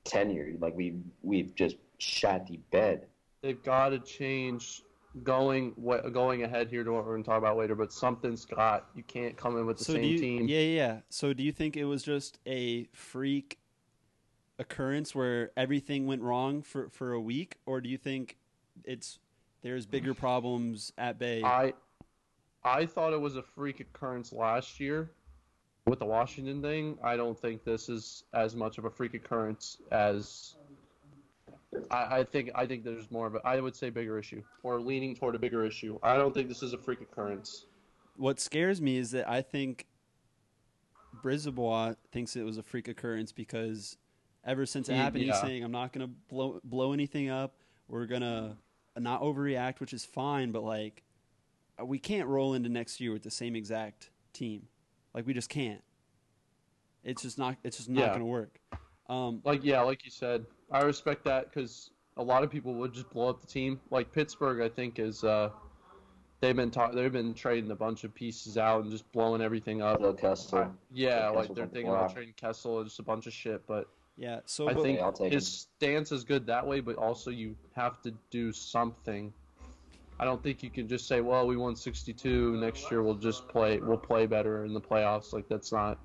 tenure. 0.05 0.53
Like 0.59 0.77
we 0.77 0.97
we've 1.23 1.55
just 1.55 1.77
shat 1.99 2.47
the 2.47 2.59
bed. 2.71 3.07
they've 3.43 3.63
got 3.63 3.91
to 3.91 3.99
change 4.01 4.83
going 5.25 5.73
wa- 5.77 6.09
going 6.09 6.43
ahead 6.45 6.69
here 6.69 6.85
to 6.85 6.93
what 6.93 7.05
we're 7.05 7.13
going 7.13 7.23
to 7.25 7.29
talk 7.29 7.39
about 7.39 7.57
later. 7.57 7.75
But 7.75 7.93
something's 7.93 8.45
got 8.45 8.89
you 8.95 9.03
can't 9.03 9.37
come 9.37 9.57
in 9.57 9.67
with 9.67 9.79
the 9.79 9.85
So 9.85 9.95
same 9.95 10.03
do 10.03 10.09
you, 10.09 10.21
team. 10.21 10.49
yeah, 10.49 10.59
yeah, 10.59 10.77
yeah. 10.77 11.01
So 11.09 11.33
do 11.33 11.43
you 11.43 11.53
think 11.53 11.77
it 11.77 11.85
was 11.85 12.03
just 12.03 12.39
a 12.47 12.85
freak 12.93 13.59
occurrence 14.59 15.15
where 15.15 15.53
everything 15.57 16.07
went 16.07 16.23
wrong 16.23 16.63
for 16.63 16.89
for 16.91 17.13
a 17.13 17.21
week, 17.21 17.57
or 17.67 17.81
do 17.81 17.89
you 17.89 17.97
think 17.99 18.37
it's 18.85 19.19
there's 19.63 19.87
bigger 19.87 20.15
problems 20.15 20.93
at 20.99 21.19
bay? 21.19 21.43
I 21.43 21.75
I 22.65 22.87
thought 22.87 23.13
it 23.13 23.21
was 23.21 23.37
a 23.37 23.43
freak 23.43 23.81
occurrence 23.81 24.33
last 24.33 24.81
year 24.81 25.11
with 25.87 25.99
the 25.99 26.07
Washington 26.07 26.61
thing. 26.63 26.99
I 27.03 27.17
don't 27.17 27.39
think 27.39 27.65
this 27.65 27.89
is 27.89 28.25
as 28.35 28.55
much 28.55 28.79
of 28.79 28.85
a 28.85 28.91
freak 28.91 29.15
occurrence 29.15 29.79
as. 29.91 30.55
I, 31.91 32.19
I 32.19 32.25
think 32.25 32.51
I 32.55 32.67
think 32.67 32.85
there's 32.85 33.11
more 33.11 33.27
of 33.27 33.37
a 33.37 33.41
I 33.47 33.61
would 33.61 33.77
say 33.77 33.91
bigger 33.91 34.19
issue 34.19 34.43
or 34.63 34.81
leaning 34.81 35.15
toward 35.15 35.35
a 35.37 35.39
bigger 35.39 35.65
issue. 35.65 35.99
I 36.03 36.17
don't 36.17 36.35
think 36.35 36.49
this 36.49 36.63
is 36.63 36.73
a 36.73 36.79
freak 36.79 37.01
occurrence. 37.01 37.67
what 38.17 38.41
scares 38.41 38.81
me 38.81 38.97
is 38.97 39.13
that 39.13 39.29
I 39.29 39.41
think 39.43 39.87
Brisebois 41.23 41.97
thinks 42.13 42.37
it 42.37 42.43
was 42.43 42.59
a 42.59 42.63
freak 42.63 42.89
occurrence 42.89 43.31
because 43.33 43.97
ever 44.45 44.67
since 44.67 44.89
it 44.89 44.95
happened, 44.95 45.25
he's 45.25 45.41
saying, 45.41 45.63
"I'm 45.65 45.73
not 45.73 45.93
going 45.93 46.07
to 46.07 46.13
blow 46.29 46.61
blow 46.65 46.93
anything 46.93 47.29
up. 47.31 47.55
We're 47.91 48.07
gonna 48.07 48.57
not 48.97 49.21
overreact, 49.21 49.81
which 49.81 49.93
is 49.93 50.05
fine, 50.05 50.53
but 50.53 50.63
like 50.63 51.03
we 51.83 51.99
can't 51.99 52.29
roll 52.29 52.55
into 52.55 52.69
next 52.69 53.01
year 53.01 53.13
with 53.13 53.23
the 53.23 53.31
same 53.31 53.57
exact 53.57 54.11
team. 54.33 54.69
Like 55.13 55.27
we 55.27 55.35
just 55.35 55.49
can't. 55.49 55.83
It's 57.03 57.23
just 57.23 57.37
not. 57.39 57.57
It's 57.65 57.79
just 57.79 57.89
not 57.89 58.01
Yeah. 58.01 58.07
going 58.09 58.21
to 58.21 58.27
work. 58.27 58.61
Um, 59.09 59.41
Like 59.45 59.65
yeah, 59.65 59.81
like 59.81 60.05
you 60.05 60.11
said, 60.11 60.47
I 60.71 60.83
respect 60.83 61.25
that 61.25 61.47
because 61.51 61.91
a 62.17 62.23
lot 62.23 62.45
of 62.45 62.51
people 62.51 62.75
would 62.75 62.93
just 62.93 63.11
blow 63.11 63.29
up 63.29 63.41
the 63.41 63.47
team. 63.47 63.81
Like 63.91 64.13
Pittsburgh, 64.13 64.61
I 64.61 64.69
think 64.69 64.99
is 65.01 65.25
uh, 65.25 65.51
they've 66.41 66.55
been 66.55 66.71
ta- 66.71 66.93
they've 66.93 67.11
been 67.13 67.35
trading 67.35 67.71
a 67.73 67.77
bunch 67.77 68.05
of 68.05 68.15
pieces 68.15 68.57
out 68.57 68.83
and 68.83 68.91
just 68.91 69.11
blowing 69.11 69.41
everything 69.43 69.83
up. 69.83 69.99
Phil 69.99 70.13
Kessel. 70.15 70.73
Yeah, 70.93 71.31
Kessel's 71.31 71.37
like 71.49 71.55
they're 71.57 71.67
thinking 71.67 71.91
about 71.91 72.13
trading 72.15 72.35
Kessel 72.37 72.79
and 72.79 72.87
just 72.87 73.01
a 73.01 73.03
bunch 73.03 73.27
of 73.27 73.33
shit. 73.33 73.67
But 73.67 73.89
yeah. 74.17 74.41
So 74.47 74.69
I 74.69 74.75
think 74.75 75.01
I'll 75.01 75.13
take 75.13 75.33
his 75.33 75.47
him. 75.49 75.69
stance 75.79 76.13
is 76.13 76.25
good 76.25 76.47
that 76.47 76.67
way, 76.67 76.81
but 76.81 76.97
also 76.97 77.31
you 77.31 77.57
have 77.75 78.01
to 78.03 78.13
do 78.31 78.53
something. 78.53 79.33
I 80.19 80.25
don't 80.25 80.43
think 80.43 80.63
you 80.63 80.71
can 80.71 80.87
just 80.87 81.07
say, 81.09 81.21
"Well, 81.21 81.47
we 81.47 81.57
won 81.57 81.75
62. 81.75 82.57
Next 82.59 82.91
year 82.91 83.03
we'll 83.03 83.15
just 83.15 83.49
play. 83.49 83.79
We'll 83.79 83.97
play 83.97 84.27
better 84.27 84.65
in 84.65 84.75
the 84.75 84.81
playoffs." 84.81 85.33
Like 85.33 85.49
that's 85.49 85.73
not. 85.73 85.99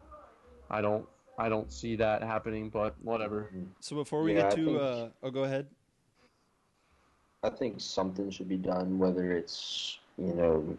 I 0.69 0.81
don't. 0.81 1.05
I 1.37 1.49
don't 1.49 1.71
see 1.71 1.97
that 1.97 2.23
happening. 2.23 2.69
But 2.69 2.95
whatever. 3.01 3.51
so 3.81 3.95
before 3.97 4.23
we 4.23 4.33
Yeah, 4.33 4.43
get 4.43 4.53
I 4.53 4.55
to, 4.55 4.65
think- 4.65 4.81
uh, 4.81 5.07
oh, 5.23 5.31
go 5.31 5.43
ahead. 5.43 5.67
I 7.43 7.49
think 7.49 7.79
something 7.79 8.31
should 8.31 8.49
be 8.49 8.57
done, 8.57 8.97
whether 8.97 9.33
it's, 9.33 9.99
you 10.17 10.33
know, 10.33 10.75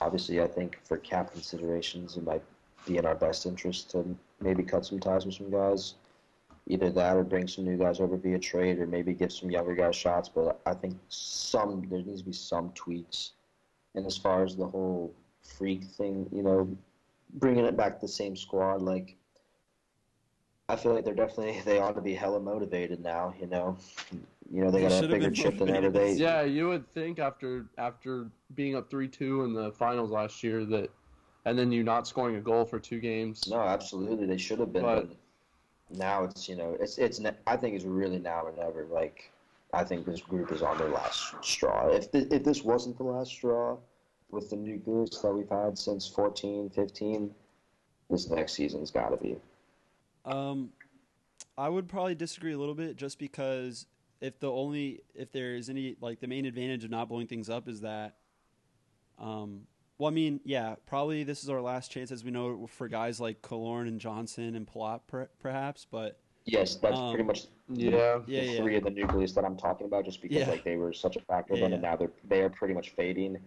obviously, 0.00 0.42
I 0.42 0.48
think 0.48 0.78
for 0.82 0.96
cap 0.96 1.30
considerations, 1.30 2.16
it 2.16 2.24
might 2.24 2.42
be 2.86 2.96
in 2.96 3.06
our 3.06 3.14
best 3.14 3.46
interest 3.46 3.90
to 3.92 4.04
maybe 4.40 4.64
cut 4.64 4.84
some 4.84 4.98
ties 4.98 5.26
with 5.26 5.36
some 5.36 5.48
guys. 5.48 5.94
Either 6.68 6.90
that 6.90 7.16
or 7.16 7.22
bring 7.22 7.46
some 7.46 7.64
new 7.64 7.76
guys 7.76 8.00
over 8.00 8.16
via 8.16 8.38
trade 8.38 8.78
or 8.80 8.86
maybe 8.86 9.12
give 9.12 9.32
some 9.32 9.50
younger 9.50 9.74
guys 9.74 9.94
shots. 9.94 10.28
But 10.28 10.60
I 10.66 10.74
think 10.74 10.96
some, 11.08 11.86
there 11.88 12.02
needs 12.02 12.22
to 12.22 12.26
be 12.26 12.32
some 12.32 12.70
tweaks. 12.74 13.32
And 13.94 14.04
as 14.04 14.16
far 14.16 14.42
as 14.42 14.56
the 14.56 14.66
whole 14.66 15.14
freak 15.42 15.84
thing, 15.84 16.28
you 16.32 16.42
know, 16.42 16.68
bringing 17.34 17.64
it 17.64 17.76
back 17.76 17.94
to 17.94 18.00
the 18.06 18.12
same 18.12 18.34
squad, 18.36 18.82
like, 18.82 19.14
I 20.68 20.74
feel 20.74 20.92
like 20.94 21.04
they're 21.04 21.14
definitely, 21.14 21.60
they 21.64 21.78
ought 21.78 21.94
to 21.94 22.00
be 22.00 22.14
hella 22.14 22.40
motivated 22.40 23.00
now, 23.02 23.32
you 23.40 23.46
know. 23.46 23.76
You 24.52 24.64
know, 24.64 24.70
they 24.70 24.82
They 24.82 24.88
got 24.88 25.04
a 25.04 25.08
bigger 25.08 25.18
been 25.26 25.34
chip 25.34 25.58
than 25.58 25.70
ever. 25.70 25.90
They. 25.90 26.12
Yeah, 26.14 26.42
you 26.42 26.68
would 26.68 26.86
think 26.88 27.18
after 27.18 27.66
after 27.78 28.28
being 28.54 28.76
up 28.76 28.88
three 28.88 29.08
two 29.08 29.42
in 29.44 29.52
the 29.52 29.72
finals 29.72 30.10
last 30.12 30.42
year 30.44 30.64
that, 30.66 30.88
and 31.46 31.58
then 31.58 31.72
you 31.72 31.82
not 31.82 32.06
scoring 32.06 32.36
a 32.36 32.40
goal 32.40 32.64
for 32.64 32.78
two 32.78 33.00
games. 33.00 33.48
No, 33.48 33.58
absolutely, 33.60 34.24
they 34.26 34.36
should 34.36 34.60
have 34.60 34.72
been. 34.72 34.82
But- 34.82 35.08
But 35.08 35.16
now 35.90 36.24
it's 36.24 36.48
you 36.48 36.56
know 36.56 36.76
it's 36.80 36.98
it's 36.98 37.20
I 37.46 37.56
think 37.56 37.74
it's 37.74 37.84
really 37.84 38.18
now 38.18 38.42
or 38.42 38.52
never. 38.56 38.86
Like 38.86 39.30
I 39.72 39.84
think 39.84 40.06
this 40.06 40.20
group 40.20 40.52
is 40.52 40.62
on 40.62 40.78
their 40.78 40.88
last 40.88 41.34
straw. 41.42 41.88
If 41.88 42.10
th- 42.12 42.28
if 42.30 42.44
this 42.44 42.62
wasn't 42.62 42.96
the 42.96 43.04
last 43.04 43.30
straw, 43.30 43.76
with 44.30 44.50
the 44.50 44.56
nucleus 44.56 45.18
that 45.20 45.32
we've 45.32 45.48
had 45.48 45.78
since 45.78 46.06
14, 46.06 46.70
15, 46.70 47.34
this 48.10 48.28
next 48.30 48.54
season's 48.54 48.90
got 48.90 49.10
to 49.10 49.16
be. 49.16 49.36
Um, 50.24 50.70
I 51.56 51.68
would 51.68 51.88
probably 51.88 52.14
disagree 52.14 52.52
a 52.52 52.58
little 52.58 52.74
bit, 52.74 52.96
just 52.96 53.18
because 53.18 53.86
if 54.20 54.38
the 54.38 54.50
only 54.50 55.02
if 55.14 55.30
there 55.32 55.54
is 55.54 55.68
any 55.68 55.96
like 56.00 56.20
the 56.20 56.26
main 56.26 56.46
advantage 56.46 56.84
of 56.84 56.90
not 56.90 57.08
blowing 57.08 57.26
things 57.26 57.48
up 57.48 57.68
is 57.68 57.80
that, 57.82 58.16
um, 59.18 59.62
well, 59.98 60.08
I 60.10 60.14
mean, 60.14 60.40
yeah, 60.44 60.76
probably 60.86 61.24
this 61.24 61.42
is 61.42 61.48
our 61.48 61.60
last 61.60 61.90
chance, 61.90 62.10
as 62.10 62.24
we 62.24 62.30
know, 62.30 62.66
for 62.66 62.88
guys 62.88 63.20
like 63.20 63.42
Killorn 63.42 63.88
and 63.88 64.00
Johnson 64.00 64.54
and 64.54 64.66
Palat, 64.66 65.00
per, 65.06 65.28
perhaps. 65.40 65.86
But 65.90 66.18
Yes, 66.48 66.76
that's 66.76 66.96
Um, 66.96 67.10
pretty 67.12 67.26
much 67.26 67.46
Yeah. 67.68 67.90
yeah, 67.90 68.18
the 68.18 68.52
yeah, 68.52 68.56
three 68.62 68.76
of 68.76 68.84
the 68.84 68.90
nucleus 68.90 69.32
that 69.32 69.44
I'm 69.44 69.56
talking 69.56 69.86
about, 69.88 70.04
just 70.04 70.22
because 70.22 70.36
Yeah. 70.38 70.48
like 70.50 70.62
they 70.62 70.76
were 70.76 70.92
such 70.92 71.16
a 71.16 71.20
factor 71.22 71.54
Yeah, 71.54 71.62
then, 71.62 71.70
yeah. 71.70 71.74
and 71.74 71.82
now 71.82 71.96
they're 71.96 72.12
they 72.28 72.40
are 72.42 72.50
pretty 72.50 72.72
much 72.74 72.90
fading. 72.90 73.38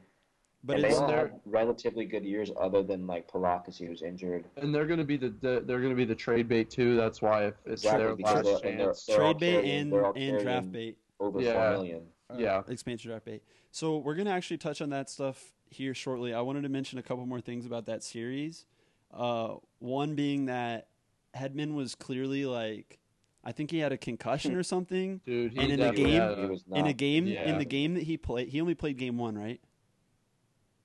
but 0.66 0.76
and 0.76 0.84
they 0.84 0.90
it's 0.90 0.98
all 1.00 1.08
they're- 1.08 1.30
had 1.30 1.40
relatively 1.46 2.04
good 2.04 2.26
years, 2.26 2.52
other 2.60 2.84
than 2.84 3.08
like 3.08 3.32
Palat, 3.32 3.64
because 3.64 3.78
he 3.78 3.88
was 3.88 4.02
injured. 4.02 4.44
And 4.58 4.76
they're 4.76 4.86
gonna 4.86 5.06
be 5.06 5.16
the, 5.16 5.30
the 5.30 5.64
they're 5.66 5.80
gonna 5.80 5.96
be 5.96 6.04
the 6.04 6.14
trade 6.16 6.50
bait 6.50 6.70
too. 6.70 6.98
That's 6.98 7.22
why 7.22 7.46
if 7.46 7.54
it's 7.66 7.84
Exactly, 7.86 8.04
their 8.04 8.16
because 8.18 8.34
last 8.46 8.62
they're- 8.64 8.72
and 8.72 8.80
they're- 8.82 8.88
chance. 8.88 9.06
they're 9.06 9.16
trade 9.18 9.38
bait 9.38 9.52
carrying- 9.54 9.94
and 9.94 10.18
and 10.18 10.40
draft 10.44 10.72
bait. 10.74 10.98
over 11.22 11.40
Yeah. 11.42 11.54
four 11.54 11.72
million. 11.84 12.08
Yeah. 12.38 12.64
expansion 12.68 13.10
draft 13.12 13.24
bait. 13.24 13.42
So 13.72 13.98
we're 14.00 14.16
gonna 14.16 14.32
actually 14.32 14.58
touch 14.58 14.82
on 14.82 14.90
that 14.90 15.10
stuff 15.10 15.54
here 15.70 15.94
shortly. 15.94 16.34
I 16.34 16.42
wanted 16.42 16.62
to 16.64 16.70
mention 16.70 17.00
a 17.00 17.04
couple 17.04 17.26
more 17.26 17.42
things 17.42 17.66
about 17.66 17.86
that 17.88 18.04
series. 18.04 18.66
Uh, 19.14 19.56
one 19.80 20.16
being 20.16 20.46
that 20.46 20.88
Hedman 21.36 21.74
was 21.76 21.96
clearly 21.96 22.46
like, 22.46 23.00
I 23.44 23.52
think 23.52 23.72
he 23.72 23.80
had 23.80 23.92
a 23.92 23.98
concussion 23.98 24.56
or 24.56 24.64
something 24.76 25.22
Dude, 25.26 25.54
he 25.54 25.60
And 25.60 25.72
in 25.72 25.80
the 25.80 25.86
definitely 25.86 26.12
game- 26.12 26.22
had 26.22 26.38
he 26.38 26.44
a- 26.44 26.48
was 26.48 26.64
in 26.72 26.78
a 26.78 26.84
not. 26.90 26.98
game. 26.98 27.28
In 27.28 27.58
the 27.58 27.66
game 27.66 27.94
that 27.96 28.04
he 28.04 28.18
played, 28.18 28.50
he 28.50 28.62
only 28.62 28.76
played 28.76 28.98
game 28.98 29.18
one, 29.18 29.38
right? 29.38 29.60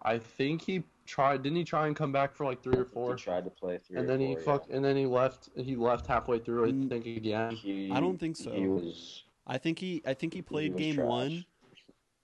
I 0.02 0.18
think 0.18 0.62
he 0.62 0.82
tried. 1.06 1.42
Didn't 1.42 1.56
he 1.56 1.64
try 1.64 1.86
and 1.86 1.96
come 1.96 2.12
back 2.12 2.34
for 2.34 2.44
like 2.44 2.62
three 2.62 2.76
or 2.76 2.84
He 2.84 2.90
four? 2.90 3.16
tried 3.16 3.44
to 3.44 3.50
play 3.50 3.78
three. 3.78 3.96
And 3.98 4.04
or 4.04 4.08
then 4.08 4.20
he 4.20 4.34
four, 4.34 4.42
fuck. 4.58 4.66
And 4.70 4.84
then 4.84 4.96
he 4.96 5.06
left. 5.06 5.48
He 5.56 5.76
left 5.76 6.06
halfway 6.06 6.38
through. 6.38 6.64
I 6.66 6.88
think 6.88 7.06
again. 7.06 7.52
He, 7.52 7.90
I 7.90 8.00
don't 8.00 8.18
think 8.18 8.36
so. 8.36 8.52
He 8.52 8.66
was. 8.66 9.24
I 9.46 9.58
think 9.58 9.78
he, 9.78 10.02
I 10.06 10.14
think 10.14 10.32
he 10.34 10.42
played 10.42 10.72
was 10.74 10.80
game 10.80 10.94
trash. 10.96 11.06
one, 11.08 11.44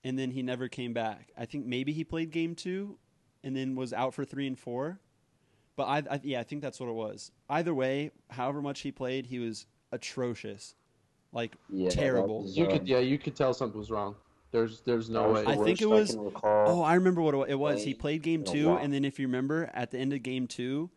and 0.04 0.18
then 0.18 0.30
he 0.30 0.42
never 0.42 0.68
came 0.68 0.92
back. 0.92 1.30
I 1.36 1.44
think 1.44 1.66
maybe 1.66 1.92
he 1.92 2.04
played 2.04 2.30
game 2.30 2.54
two, 2.54 2.98
and 3.44 3.56
then 3.56 3.74
was 3.74 3.92
out 3.92 4.14
for 4.14 4.24
three 4.24 4.46
and 4.46 4.58
four. 4.58 5.00
But 5.76 5.84
I, 5.84 6.02
I 6.10 6.20
yeah, 6.22 6.40
I 6.40 6.42
think 6.42 6.62
that's 6.62 6.80
what 6.80 6.88
it 6.88 6.94
was. 6.94 7.30
Either 7.48 7.74
way, 7.74 8.10
however 8.28 8.60
much 8.60 8.80
he 8.80 8.92
played, 8.92 9.26
he 9.26 9.38
was 9.38 9.66
atrocious, 9.92 10.74
like 11.32 11.54
Yeah, 11.68 11.90
terrible. 11.90 12.44
You 12.48 12.66
um, 12.66 12.72
could. 12.72 12.88
Yeah, 12.88 12.98
you 12.98 13.18
could 13.18 13.36
tell 13.36 13.54
something 13.54 13.78
was 13.78 13.90
wrong. 13.90 14.14
There's. 14.50 14.80
There's 14.80 15.08
no 15.08 15.30
was 15.30 15.46
way. 15.46 15.52
I 15.52 15.56
think 15.56 15.80
it 15.80 15.88
was- 15.88 16.10
can 16.10 16.24
recall. 16.24 16.64
Oh, 16.68 16.82
I 16.82 16.94
remember 16.94 17.22
what 17.22 17.48
it 17.48 17.58
was. 17.58 17.82
He 17.82 17.94
played 17.94 18.00
played 18.00 18.22
game 18.22 18.44
two, 18.44 18.72
and 18.72 18.92
then 18.92 19.04
if 19.04 19.18
you 19.18 19.26
remember, 19.26 19.70
at 19.72 19.90
the 19.90 19.98
end 19.98 20.12
of 20.12 20.22
game 20.22 20.46
two, 20.46 20.90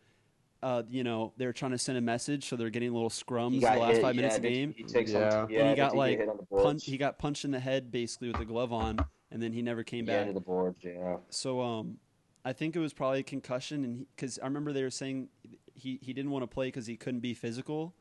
uh, 0.64 0.82
you 0.88 1.04
know 1.04 1.32
they're 1.36 1.52
trying 1.52 1.72
to 1.72 1.78
send 1.78 1.98
a 1.98 2.00
message, 2.00 2.48
so 2.48 2.56
they're 2.56 2.70
getting 2.70 2.92
little 2.92 3.10
scrums 3.10 3.60
the 3.60 3.66
last 3.78 3.94
hit, 3.96 4.02
five 4.02 4.14
yeah, 4.14 4.20
minutes 4.22 4.36
of 4.36 4.42
the 4.42 4.48
game. 4.50 4.74
He 4.76 4.82
takes 4.84 5.12
Yeah. 5.12 5.30
some, 5.46 5.52
And 5.54 5.68
he 5.68 5.74
got, 5.76 5.94
like, 5.94 6.18
hit 6.18 6.28
on 6.28 6.38
the 6.38 6.46
Punch, 6.62 6.84
he 6.84 6.96
got 6.96 7.18
punched 7.18 7.44
in 7.44 7.50
the 7.50 7.60
head 7.60 7.92
basically 7.92 8.28
with 8.28 8.38
the 8.38 8.44
glove 8.46 8.72
on, 8.72 8.98
and 9.30 9.42
then 9.42 9.52
he 9.52 9.60
never 9.62 9.84
came 9.84 10.06
back. 10.06 10.26
to 10.26 10.32
the 10.32 10.40
boards. 10.40 10.78
Yeah. 10.82 11.18
So 11.28 11.60
um, 11.60 11.98
I 12.44 12.54
think 12.54 12.74
it 12.76 12.78
was 12.80 12.94
probably 12.94 13.20
a 13.20 13.24
concussion, 13.24 13.84
and 13.84 14.06
because 14.16 14.38
I 14.38 14.46
remember 14.46 14.72
they 14.72 14.82
were 14.82 14.90
saying 14.90 15.28
he 15.74 15.98
he 16.02 16.12
didn't 16.12 16.30
want 16.30 16.42
to 16.42 16.46
play 16.46 16.68
because 16.68 16.86
he 16.86 16.96
couldn't 16.96 17.20
be 17.20 17.34
physical, 17.34 17.94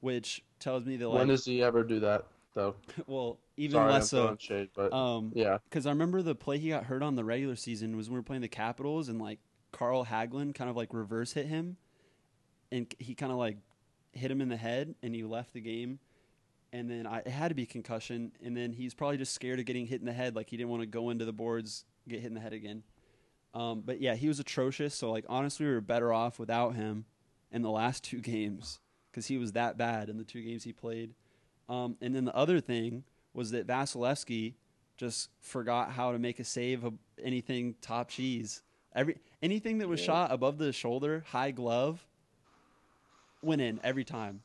which 0.00 0.44
tells 0.60 0.84
me 0.84 0.96
that 0.98 1.08
like 1.08 1.18
when 1.18 1.28
does 1.28 1.44
he 1.44 1.62
ever 1.62 1.82
do 1.82 2.00
that 2.00 2.26
though? 2.54 2.74
well 3.06 3.38
even 3.56 3.78
Sorry, 3.78 3.92
less 3.92 4.12
I'm 4.12 4.28
so. 4.28 4.36
shade, 4.38 4.68
but 4.74 4.92
Um, 4.92 5.32
yeah. 5.34 5.58
because 5.70 5.86
I 5.86 5.90
remember 5.90 6.20
the 6.20 6.34
play 6.34 6.58
he 6.58 6.68
got 6.68 6.84
hurt 6.84 7.02
on 7.02 7.14
the 7.14 7.24
regular 7.24 7.56
season 7.56 7.96
was 7.96 8.08
when 8.08 8.14
we 8.14 8.18
were 8.18 8.24
playing 8.24 8.42
the 8.42 8.48
Capitals, 8.48 9.08
and 9.08 9.18
like 9.20 9.38
Carl 9.72 10.04
Hagelin 10.06 10.54
kind 10.54 10.68
of 10.70 10.76
like 10.76 10.92
reverse 10.92 11.32
hit 11.32 11.46
him, 11.46 11.76
and 12.72 12.92
he 12.98 13.14
kind 13.14 13.32
of 13.32 13.38
like 13.38 13.56
hit 14.12 14.30
him 14.30 14.40
in 14.40 14.48
the 14.48 14.56
head, 14.56 14.94
and 15.02 15.14
he 15.14 15.22
left 15.24 15.52
the 15.52 15.60
game. 15.60 15.98
And 16.72 16.90
then 16.90 17.06
I, 17.06 17.18
it 17.20 17.28
had 17.28 17.48
to 17.48 17.54
be 17.54 17.64
concussion, 17.64 18.32
and 18.44 18.56
then 18.56 18.72
he's 18.72 18.92
probably 18.92 19.16
just 19.18 19.32
scared 19.32 19.58
of 19.60 19.64
getting 19.66 19.86
hit 19.86 20.00
in 20.00 20.06
the 20.06 20.12
head, 20.12 20.34
like 20.34 20.50
he 20.50 20.56
didn't 20.56 20.70
want 20.70 20.82
to 20.82 20.86
go 20.86 21.10
into 21.10 21.24
the 21.24 21.32
boards, 21.32 21.84
get 22.08 22.20
hit 22.20 22.26
in 22.28 22.34
the 22.34 22.40
head 22.40 22.52
again. 22.52 22.82
Um, 23.54 23.82
but 23.86 24.00
yeah, 24.00 24.14
he 24.14 24.28
was 24.28 24.38
atrocious. 24.40 24.94
So 24.94 25.10
like 25.10 25.24
honestly, 25.28 25.64
we 25.64 25.72
were 25.72 25.80
better 25.80 26.12
off 26.12 26.38
without 26.38 26.74
him 26.74 27.06
in 27.50 27.62
the 27.62 27.70
last 27.70 28.04
two 28.10 28.20
games 28.20 28.80
because 29.10 29.26
he 29.26 29.38
was 29.38 29.52
that 29.52 29.78
bad 29.78 30.08
in 30.10 30.18
the 30.18 30.24
two 30.24 30.42
games 30.42 30.64
he 30.64 30.72
played. 30.72 31.14
Um, 31.68 31.96
and 32.02 32.14
then 32.14 32.24
the 32.26 32.34
other 32.36 32.60
thing 32.60 33.04
was 33.32 33.52
that 33.52 33.66
Vasilevskiy 33.66 34.54
just 34.96 35.30
forgot 35.40 35.90
how 35.92 36.12
to 36.12 36.18
make 36.18 36.38
a 36.40 36.44
save 36.44 36.84
of 36.84 36.94
anything 37.22 37.74
top 37.80 38.08
cheese. 38.08 38.62
Every 38.94 39.16
anything 39.42 39.78
that 39.78 39.88
was 39.88 40.00
Yeah. 40.00 40.06
shot 40.06 40.32
above 40.32 40.58
the 40.58 40.72
shoulder, 40.72 41.24
high 41.28 41.50
glove, 41.50 42.06
went 43.42 43.60
in 43.60 43.80
every 43.82 44.04
time. 44.04 44.42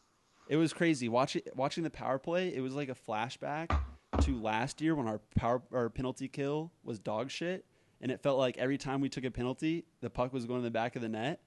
It 0.47 0.57
was 0.57 0.73
crazy 0.73 1.07
watching 1.09 1.43
watching 1.55 1.83
the 1.83 1.89
power 1.89 2.19
play. 2.19 2.53
It 2.53 2.61
was 2.61 2.73
like 2.73 2.89
a 2.89 2.95
flashback 2.95 3.77
to 4.21 4.39
last 4.39 4.81
year 4.81 4.95
when 4.95 5.07
our 5.07 5.19
power 5.35 5.61
our 5.71 5.89
penalty 5.89 6.27
kill 6.27 6.71
was 6.83 6.99
dog 6.99 7.31
shit, 7.31 7.65
and 8.01 8.11
it 8.11 8.21
felt 8.21 8.37
like 8.37 8.57
every 8.57 8.77
time 8.77 9.01
we 9.01 9.09
took 9.09 9.23
a 9.23 9.31
penalty, 9.31 9.85
the 10.01 10.09
puck 10.09 10.33
was 10.33 10.45
going 10.45 10.59
to 10.59 10.63
the 10.63 10.71
back 10.71 10.95
of 10.95 11.01
the 11.01 11.09
net, 11.09 11.41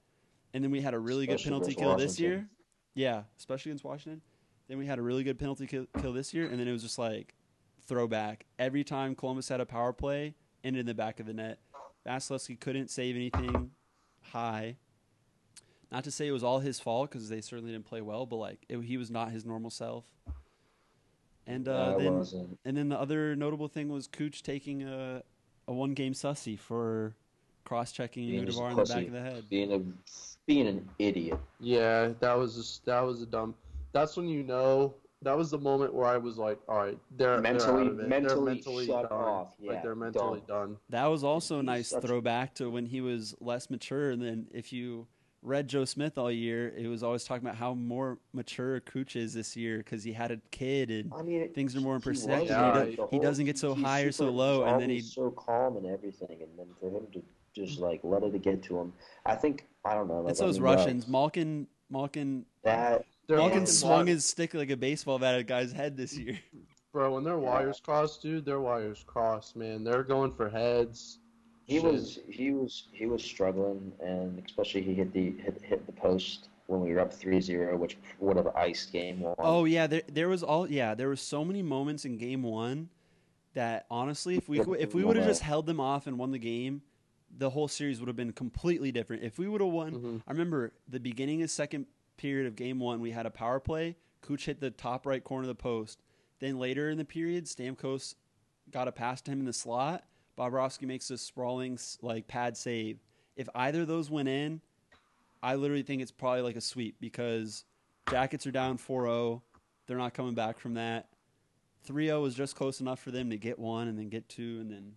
and 0.54 0.64
then 0.64 0.70
we 0.70 0.80
had 0.80 0.94
a 0.94 0.98
really 0.98 1.26
good 1.26 1.40
penalty 1.42 1.74
kill 1.74 1.96
this 1.96 2.18
year. 2.18 2.48
Yeah, 2.94 3.24
especially 3.36 3.72
against 3.72 3.84
Washington. 3.84 4.22
Then 4.68 4.78
we 4.78 4.86
had 4.86 4.98
a 4.98 5.02
really 5.02 5.24
good 5.24 5.38
penalty 5.38 5.66
kill, 5.66 5.86
kill 6.00 6.12
this 6.12 6.32
year, 6.32 6.46
and 6.46 6.58
then 6.58 6.66
it 6.66 6.72
was 6.72 6.82
just 6.82 6.98
like 6.98 7.34
throwback. 7.86 8.46
Every 8.58 8.84
time 8.84 9.14
Columbus 9.14 9.48
had 9.48 9.60
a 9.60 9.66
power 9.66 9.92
play, 9.92 10.34
ended 10.62 10.80
in 10.80 10.86
the 10.86 10.94
back 10.94 11.20
of 11.20 11.26
the 11.26 11.34
net. 11.34 11.58
Vasilevskiy 12.06 12.58
couldn't 12.58 12.90
save 12.90 13.16
anything 13.16 13.72
high. 14.22 14.76
Not 15.94 16.04
to 16.04 16.10
say 16.10 16.26
it 16.26 16.32
was 16.32 16.42
all 16.42 16.58
his 16.58 16.80
fault 16.80 17.08
because 17.10 17.28
they 17.28 17.40
certainly 17.40 17.70
didn't 17.70 17.86
play 17.86 18.00
well, 18.00 18.26
but 18.26 18.36
like 18.36 18.64
it, 18.68 18.80
he 18.80 18.96
was 18.96 19.10
not 19.12 19.30
his 19.30 19.44
normal 19.44 19.70
self. 19.70 20.04
And 21.46 21.68
uh, 21.68 21.92
No, 21.92 21.98
then 21.98 22.14
wasn't. 22.18 22.58
and 22.64 22.76
then 22.76 22.88
the 22.88 22.98
other 22.98 23.36
notable 23.36 23.68
thing 23.68 23.88
was 23.90 24.06
Cooch 24.08 24.42
taking 24.42 24.82
a 24.82 25.22
a 25.68 25.72
one 25.72 25.94
game 25.94 26.12
sussy 26.12 26.58
for 26.58 27.14
cross 27.64 27.92
checking 27.92 28.28
Being 28.28 28.44
just 28.46 28.58
a 28.58 28.62
Udvar 28.62 28.70
in 28.70 28.76
the 28.76 28.84
back 28.84 29.06
of 29.06 29.12
the 29.12 29.20
head. 29.20 29.44
being 29.48 29.72
a 29.72 29.80
being 30.46 30.66
an 30.66 30.88
idiot. 30.98 31.38
Yeah, 31.60 32.10
that 32.20 32.34
was 32.36 32.56
just, 32.56 32.84
that 32.86 33.00
was 33.00 33.22
a 33.22 33.26
dumb. 33.26 33.54
That's 33.92 34.16
when 34.16 34.26
you 34.28 34.42
know. 34.42 34.94
That 35.22 35.38
was 35.38 35.50
the 35.50 35.58
moment 35.58 35.94
where 35.94 36.04
I 36.06 36.18
was 36.18 36.36
like, 36.36 36.58
all 36.68 36.76
right, 36.76 36.98
they're 37.16 37.40
Mentally- 37.40 37.66
they're 37.72 37.80
out 37.80 37.86
of 37.92 38.00
it. 38.00 38.08
mentally 38.08 38.34
they're 38.34 38.44
mentally 38.54 38.86
shut 38.86 39.08
done. 39.08 39.18
off. 39.20 39.54
Yeah, 39.58 39.70
like 39.72 39.82
they're 39.82 39.94
mentally 39.94 40.42
dumb. 40.46 40.58
done. 40.72 40.76
That 40.90 41.06
was 41.06 41.24
also 41.24 41.60
a 41.60 41.62
nice 41.62 41.88
such 41.88 42.02
throwback 42.02 42.54
to 42.56 42.68
when 42.68 42.84
he 42.84 43.00
was 43.00 43.34
less 43.40 43.70
mature. 43.70 44.10
And 44.10 44.20
then 44.20 44.48
if 44.52 44.70
you 44.70 45.06
read 45.44 45.68
Joe 45.68 45.84
Smith 45.84 46.16
all 46.18 46.32
year, 46.32 46.72
it 46.76 46.88
was 46.88 47.02
always 47.02 47.22
talking 47.24 47.46
about 47.46 47.56
how 47.56 47.74
more 47.74 48.18
mature 48.32 48.80
Cooch 48.80 49.14
is 49.14 49.34
this 49.34 49.54
year 49.56 49.78
because 49.78 50.02
he 50.02 50.12
had 50.12 50.30
a 50.32 50.38
kid 50.50 50.90
and 50.90 51.12
I 51.14 51.22
mean, 51.22 51.42
it- 51.42 51.54
things 51.54 51.76
are 51.76 51.80
more 51.80 51.94
in 51.96 52.00
perspective. 52.00 52.48
Yeah, 52.48 52.84
he, 52.86 52.90
he- 52.92 53.02
he 53.12 53.18
doesn't 53.20 53.44
get 53.44 53.58
so 53.58 53.74
he's 53.74 53.84
high 53.84 54.00
or 54.02 54.10
so 54.12 54.30
low, 54.30 54.64
and 54.64 54.80
then 54.80 54.90
he's 54.90 55.12
so 55.14 55.30
calm 55.30 55.76
and 55.76 55.86
everything, 55.86 56.38
and 56.40 56.58
then 56.58 56.66
for 56.80 56.88
him 56.90 57.06
to 57.12 57.22
just 57.54 57.78
like 57.78 58.00
let 58.02 58.22
it 58.24 58.42
get 58.42 58.62
to 58.64 58.78
him, 58.78 58.92
I 59.26 59.36
think 59.36 59.66
I 59.84 59.94
don't 59.94 60.08
know. 60.08 60.22
Like, 60.22 60.30
it's 60.32 60.40
I 60.40 60.46
those 60.46 60.56
mean, 60.58 60.64
Russians. 60.64 61.04
Uh, 61.04 61.10
Malkin 61.10 61.66
Malkin 61.90 62.46
That 62.64 63.04
Malkin 63.28 63.66
swung 63.66 64.06
his 64.06 64.24
stick 64.24 64.54
like 64.54 64.70
a 64.70 64.76
baseball 64.76 65.18
bat 65.18 65.34
at 65.34 65.40
a 65.40 65.44
guy's 65.44 65.70
head 65.72 65.96
this 65.96 66.16
year. 66.18 66.38
Bro, 66.92 67.14
when 67.14 67.24
their 67.24 67.34
Yeah. 67.34 67.38
wires 67.50 67.80
cross, 67.80 68.18
dude, 68.18 68.44
their 68.46 68.60
wires 68.60 69.04
cross, 69.06 69.54
man. 69.54 69.84
They're 69.84 70.02
going 70.04 70.32
for 70.32 70.48
heads. 70.48 71.18
He 71.66 71.80
Shit. 71.80 71.84
was 71.92 72.18
he 72.28 72.50
was 72.52 72.84
he 72.92 73.06
was 73.06 73.22
struggling, 73.22 73.92
and 74.00 74.42
especially 74.46 74.82
he 74.82 74.94
hit 74.94 75.12
the 75.12 75.32
hit, 75.32 75.60
hit 75.62 75.86
the 75.86 75.92
post 75.92 76.48
when 76.66 76.80
we 76.80 76.92
were 76.92 77.00
up 77.00 77.12
3-0, 77.12 77.76
which 77.78 77.98
would 78.20 78.36
have 78.36 78.46
iced 78.48 78.90
game 78.92 79.20
one. 79.20 79.34
Oh 79.38 79.64
yeah, 79.64 79.86
there 79.86 80.02
there 80.10 80.28
was 80.28 80.42
all 80.42 80.70
yeah, 80.70 80.94
there 80.94 81.08
was 81.08 81.20
so 81.20 81.44
many 81.44 81.62
moments 81.62 82.04
in 82.04 82.16
game 82.18 82.42
one 82.42 82.88
that 83.54 83.86
honestly, 83.90 84.36
if 84.36 84.48
we 84.48 84.60
if 84.78 84.94
we 84.94 85.04
would 85.04 85.16
have 85.16 85.26
just 85.26 85.42
held 85.42 85.66
them 85.66 85.80
off 85.80 86.06
and 86.06 86.18
won 86.18 86.30
the 86.32 86.38
game, 86.38 86.82
the 87.36 87.50
whole 87.50 87.68
series 87.68 88.00
would 88.00 88.08
have 88.08 88.16
been 88.16 88.32
completely 88.32 88.92
different. 88.92 89.22
If 89.22 89.38
we 89.38 89.48
would 89.48 89.60
have 89.60 89.70
won, 89.70 89.92
Mhm. 89.92 90.22
I 90.26 90.32
remember 90.32 90.72
the 90.88 91.00
beginning 91.00 91.42
of 91.42 91.50
second 91.50 91.86
period 92.16 92.46
of 92.46 92.56
game 92.56 92.78
one, 92.78 93.00
we 93.00 93.10
had 93.10 93.26
a 93.26 93.30
power 93.30 93.58
play. 93.60 93.96
Cooch 94.20 94.46
hit 94.46 94.60
the 94.60 94.70
top 94.70 95.06
right 95.06 95.22
corner 95.22 95.42
of 95.44 95.48
the 95.48 95.54
post. 95.62 96.00
Then 96.40 96.58
later 96.58 96.88
in 96.90 96.98
the 96.98 97.04
period, 97.04 97.44
Stamkos 97.44 98.14
got 98.70 98.88
a 98.88 98.92
pass 98.92 99.20
to 99.22 99.30
him 99.30 99.40
in 99.40 99.44
the 99.46 99.52
slot. 99.52 100.04
Bobrovsky 100.38 100.86
makes 100.86 101.10
a 101.10 101.18
sprawling 101.18 101.78
like 102.02 102.26
pad 102.26 102.56
save. 102.56 102.98
If 103.36 103.48
either 103.54 103.82
of 103.82 103.88
those 103.88 104.10
went 104.10 104.28
in, 104.28 104.60
I 105.42 105.54
literally 105.56 105.82
think 105.82 106.02
it's 106.02 106.12
probably 106.12 106.42
like 106.42 106.56
a 106.56 106.60
sweep 106.60 106.96
because 107.00 107.64
Jackets 108.10 108.46
are 108.46 108.50
down 108.52 108.78
4-0. 108.78 109.40
They're 109.86 109.98
not 109.98 110.14
coming 110.14 110.34
back 110.34 110.58
from 110.58 110.74
that. 110.74 111.08
3-0 111.88 112.22
was 112.22 112.34
just 112.34 112.56
close 112.56 112.80
enough 112.80 112.98
for 113.00 113.10
them 113.10 113.30
to 113.30 113.36
get 113.36 113.58
one 113.58 113.88
and 113.88 113.98
then 113.98 114.08
get 114.08 114.28
two 114.28 114.58
and 114.60 114.70
then 114.70 114.92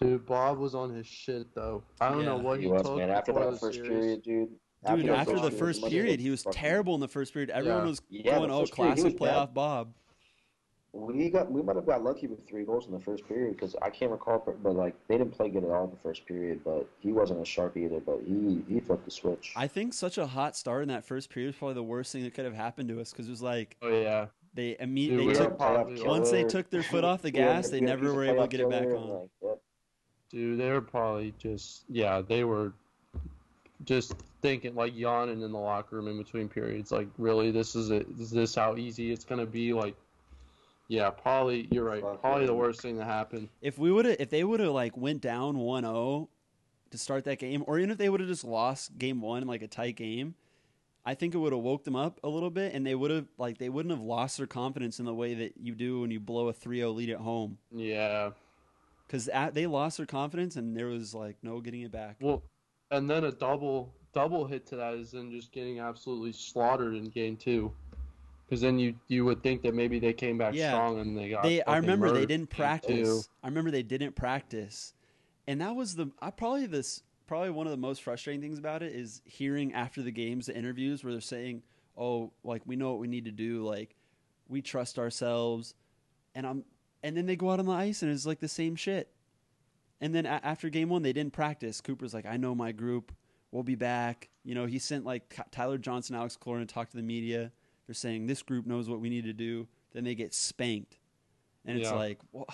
Dude, 0.00 0.24
Bob 0.26 0.58
was 0.58 0.76
on 0.76 0.90
his 0.94 1.08
shit 1.08 1.52
though. 1.56 1.82
I 2.00 2.10
don't 2.10 2.24
know 2.24 2.36
what 2.36 2.58
he 2.60 2.66
he, 2.66 2.70
was 2.70 2.82
took 2.82 2.98
man. 2.98 3.10
After 3.10 3.32
that 3.32 3.50
the 3.50 3.56
first 3.56 3.74
series. 3.74 3.88
period, 3.90 4.22
dude. 4.22 4.48
Dude, 4.86 5.08
after 5.08 5.40
the 5.40 5.50
first 5.50 5.84
period, 5.84 6.20
he 6.20 6.30
was 6.30 6.44
terrible 6.52 6.94
in 6.94 7.00
the 7.00 7.08
first 7.08 7.32
period. 7.32 7.50
Everyone 7.50 7.80
Yeah. 7.82 7.88
was 7.88 8.02
Yeah, 8.08 8.38
going, 8.38 8.50
"Oh, 8.52 8.60
first 8.60 8.74
period, 8.74 8.94
he 8.96 9.02
classic 9.02 9.20
was 9.20 9.28
bad. 9.28 9.48
playoff 9.48 9.54
Bob." 9.54 9.92
We 10.92 11.28
got 11.28 11.50
we 11.50 11.62
might 11.62 11.76
have 11.76 11.86
got 11.86 12.02
lucky 12.02 12.26
with 12.26 12.46
three 12.48 12.64
goals 12.64 12.86
in 12.86 12.92
the 12.92 12.98
first 12.98 13.28
period 13.28 13.52
because 13.52 13.76
I 13.82 13.90
can't 13.90 14.10
recall, 14.10 14.42
but 14.62 14.74
like 14.74 14.94
they 15.06 15.18
didn't 15.18 15.32
play 15.32 15.50
good 15.50 15.64
at 15.64 15.70
all 15.70 15.84
in 15.84 15.90
the 15.90 15.96
first 15.98 16.24
period. 16.26 16.60
But 16.64 16.88
he 16.98 17.12
wasn't 17.12 17.40
a 17.42 17.44
sharp 17.44 17.76
either. 17.76 18.00
But 18.00 18.20
he 18.26 18.62
he 18.68 18.80
flipped 18.80 19.04
the 19.04 19.10
switch. 19.10 19.52
I 19.54 19.66
think 19.66 19.92
such 19.92 20.16
a 20.16 20.26
hot 20.26 20.56
start 20.56 20.82
in 20.82 20.88
that 20.88 21.04
first 21.04 21.28
period 21.28 21.48
was 21.48 21.56
probably 21.56 21.74
the 21.74 21.82
worst 21.82 22.12
thing 22.12 22.22
that 22.24 22.32
could 22.32 22.46
have 22.46 22.54
happened 22.54 22.88
to 22.88 23.00
us 23.00 23.10
because 23.12 23.26
it 23.26 23.30
was 23.30 23.42
like 23.42 23.76
Oh 23.82 23.88
yeah, 23.88 24.26
they 24.54 24.76
immediately 24.80 25.26
we 25.26 25.34
they 25.34 25.40
were 25.46 25.50
took 25.50 26.06
once 26.06 26.30
they 26.30 26.44
took 26.44 26.70
their 26.70 26.82
foot 26.82 27.04
off 27.04 27.20
the 27.20 27.30
We 27.34 27.40
had- 27.40 27.56
gas, 27.56 27.68
they 27.68 27.80
never 27.80 28.14
were 28.14 28.24
able 28.24 28.42
to 28.42 28.48
get 28.48 28.60
it 28.60 28.70
back 28.70 28.86
on. 28.86 29.08
like, 29.10 29.28
yep. 29.42 29.58
dude, 30.30 30.58
they 30.58 30.70
were 30.70 30.80
probably 30.80 31.34
just 31.38 31.84
yeah, 31.90 32.22
they 32.26 32.44
were 32.44 32.72
just 33.84 34.14
thinking 34.40 34.74
like 34.74 34.96
yawning 34.96 35.42
in 35.42 35.52
the 35.52 35.58
locker 35.58 35.96
room 35.96 36.08
in 36.08 36.16
between 36.16 36.48
periods. 36.48 36.90
Like, 36.90 37.08
really, 37.18 37.50
this 37.50 37.76
is 37.76 37.90
it? 37.90 38.06
Is 38.18 38.30
this 38.30 38.54
how 38.54 38.76
easy 38.76 39.12
it's 39.12 39.24
gonna 39.24 39.46
be? 39.46 39.72
Like, 39.72 39.94
yeah, 40.88 41.10
probably 41.10 41.68
you're 41.70 41.84
right. 41.84 42.02
Fuck 42.02 42.20
Probably 42.20 42.42
yeah. 42.42 42.48
the 42.48 42.54
worst 42.54 42.80
thing 42.80 42.96
that 42.96 43.04
happened. 43.04 43.48
If 43.60 43.78
we 43.78 43.92
would 43.92 44.06
have, 44.06 44.16
if 44.18 44.30
they 44.30 44.42
would 44.42 44.60
have 44.60 44.72
like 44.72 44.96
went 44.96 45.20
down 45.20 45.56
1-0 45.56 46.28
to 46.90 46.98
start 46.98 47.24
that 47.24 47.38
game, 47.38 47.62
or 47.66 47.78
even 47.78 47.90
if 47.90 47.98
they 47.98 48.08
would 48.08 48.20
have 48.20 48.28
just 48.28 48.44
lost 48.44 48.96
game 48.98 49.20
one 49.20 49.42
in 49.42 49.48
like 49.48 49.62
a 49.62 49.68
tight 49.68 49.96
game, 49.96 50.34
I 51.04 51.14
think 51.14 51.34
it 51.34 51.38
would 51.38 51.52
have 51.52 51.62
woke 51.62 51.84
them 51.84 51.96
up 51.96 52.18
a 52.24 52.28
little 52.28 52.50
bit, 52.50 52.74
and 52.74 52.86
they 52.86 52.94
would 52.94 53.10
have 53.10 53.26
like 53.36 53.58
they 53.58 53.68
wouldn't 53.68 53.94
have 53.94 54.02
lost 54.02 54.38
their 54.38 54.46
confidence 54.46 54.98
in 54.98 55.04
the 55.04 55.14
way 55.14 55.34
that 55.34 55.54
you 55.60 55.74
do 55.74 56.00
when 56.00 56.10
you 56.10 56.20
blow 56.20 56.48
a 56.48 56.54
3-0 56.54 56.94
lead 56.94 57.10
at 57.10 57.18
home. 57.18 57.58
Yeah. 57.70 58.30
Because 59.06 59.28
they 59.52 59.66
lost 59.66 59.98
their 59.98 60.06
confidence, 60.06 60.56
and 60.56 60.76
there 60.76 60.86
was 60.86 61.14
like 61.14 61.36
no 61.42 61.60
getting 61.60 61.82
it 61.82 61.92
back. 61.92 62.16
Well, 62.20 62.42
and 62.90 63.08
then 63.08 63.24
a 63.24 63.32
double 63.32 63.94
double 64.14 64.46
hit 64.46 64.66
to 64.66 64.76
that 64.76 64.94
is 64.94 65.10
then 65.12 65.30
just 65.30 65.52
getting 65.52 65.80
absolutely 65.80 66.32
slaughtered 66.32 66.94
in 66.94 67.04
game 67.04 67.36
two. 67.36 67.72
Because 68.48 68.60
then 68.62 68.78
you 68.78 68.94
you 69.08 69.24
would 69.26 69.42
think 69.42 69.60
that 69.62 69.74
maybe 69.74 69.98
they 69.98 70.12
came 70.14 70.38
back 70.38 70.54
Yeah. 70.54 70.70
strong 70.72 70.98
and 71.00 71.16
they 71.16 71.28
got. 71.28 71.42
they 71.42 71.62
I 71.62 71.76
remember 71.76 72.10
they 72.12 72.24
didn't 72.26 72.48
practice. 72.50 73.26
two. 73.26 73.30
I 73.42 73.48
remember 73.48 73.70
they 73.70 73.82
didn't 73.82 74.14
practice, 74.16 74.94
and 75.46 75.60
that 75.60 75.76
was 75.76 75.96
the 75.96 76.10
I 76.20 76.30
probably 76.30 76.66
this 76.66 77.02
probably 77.26 77.50
one 77.50 77.66
of 77.66 77.72
the 77.72 77.76
most 77.76 78.02
frustrating 78.02 78.40
things 78.40 78.58
about 78.58 78.82
it 78.82 78.94
is 78.94 79.20
hearing 79.26 79.74
after 79.74 80.00
the 80.02 80.10
games 80.10 80.46
the 80.46 80.56
interviews 80.56 81.04
where 81.04 81.12
they're 81.12 81.20
saying, 81.20 81.62
"Oh, 81.96 82.32
like 82.42 82.62
we 82.64 82.74
know 82.76 82.90
what 82.90 83.00
we 83.00 83.06
need 83.08 83.26
to 83.26 83.30
do, 83.32 83.62
like 83.64 83.94
we 84.48 84.62
trust 84.62 84.98
ourselves," 84.98 85.74
and 86.34 86.46
I'm 86.46 86.64
and 87.02 87.14
then 87.16 87.26
they 87.26 87.36
go 87.36 87.50
out 87.50 87.58
on 87.60 87.66
the 87.66 87.72
ice 87.72 88.02
and 88.02 88.10
it's 88.10 88.24
like 88.26 88.40
the 88.40 88.48
same 88.48 88.76
shit. 88.76 89.12
And 90.00 90.14
then 90.14 90.24
a- 90.26 90.40
after 90.42 90.70
game 90.70 90.88
one, 90.88 91.02
they 91.02 91.12
didn't 91.12 91.32
practice. 91.34 91.80
Cooper's 91.82 92.14
like, 92.14 92.24
"I 92.24 92.38
know 92.38 92.54
my 92.54 92.72
group. 92.72 93.12
We'll 93.50 93.62
be 93.62 93.74
back." 93.74 94.30
You 94.42 94.54
know, 94.54 94.64
he 94.64 94.78
sent 94.78 95.04
like 95.04 95.28
Ty- 95.28 95.44
Tyler 95.50 95.76
Johnson, 95.76 96.16
Alex 96.16 96.38
Killorn 96.40 96.60
to 96.60 96.66
talk 96.66 96.88
to 96.88 96.96
the 96.96 97.02
media. 97.02 97.52
They're 97.88 97.94
saying 97.94 98.26
this 98.26 98.42
group 98.42 98.66
knows 98.66 98.88
what 98.90 99.00
we 99.00 99.08
need 99.08 99.24
to 99.24 99.32
do. 99.32 99.66
Then 99.94 100.04
they 100.04 100.14
get 100.14 100.34
spanked, 100.34 100.98
and 101.64 101.78
it's 101.78 101.88
Yeah. 101.90 101.96
like, 101.96 102.18
well, 102.32 102.46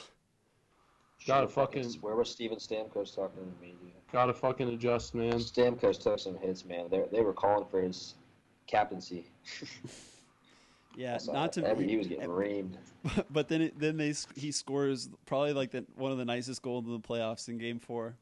Gotta 1.26 1.48
fucking- 1.48 1.94
Where 2.02 2.14
was 2.14 2.30
Steven 2.30 2.58
Stamkos 2.58 3.14
talking 3.14 3.42
to 3.42 3.50
the 3.50 3.60
media? 3.60 3.94
Gotta 4.12 4.32
fucking 4.34 4.68
adjust, 4.68 5.14
man. 5.14 5.34
Stamkos 5.40 5.98
took 6.00 6.18
some 6.18 6.36
hits, 6.36 6.64
man. 6.64 6.88
They 6.90 7.02
they 7.10 7.22
were 7.22 7.32
calling 7.32 7.66
for 7.66 7.80
his 7.80 8.14
captaincy. 8.66 9.24
yeah, 10.96 11.18
not 11.32 11.52
that. 11.54 11.62
to. 11.62 11.66
Every- 11.68 11.88
he 11.88 11.96
was 11.96 12.06
getting 12.06 12.28
reamed. 12.28 12.76
but 13.30 13.48
then 13.48 13.62
it, 13.62 13.78
then 13.78 13.96
they 13.96 14.14
he 14.36 14.52
scores 14.52 15.08
probably 15.26 15.52
like 15.54 15.70
the, 15.72 15.84
one 15.96 16.12
of 16.12 16.18
the 16.18 16.24
nicest 16.24 16.62
goals 16.62 16.84
in 16.86 16.92
the 16.92 17.00
playoffs 17.00 17.48
in 17.48 17.58
Game 17.58 17.78
Four. 17.80 18.16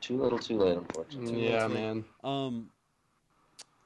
Too 0.00 0.16
little, 0.20 0.38
too 0.38 0.58
late, 0.58 0.76
unfortunately. 0.76 1.48
Yeah, 1.48 1.66
late. 1.66 1.74
man. 1.74 2.04
Um, 2.22 2.70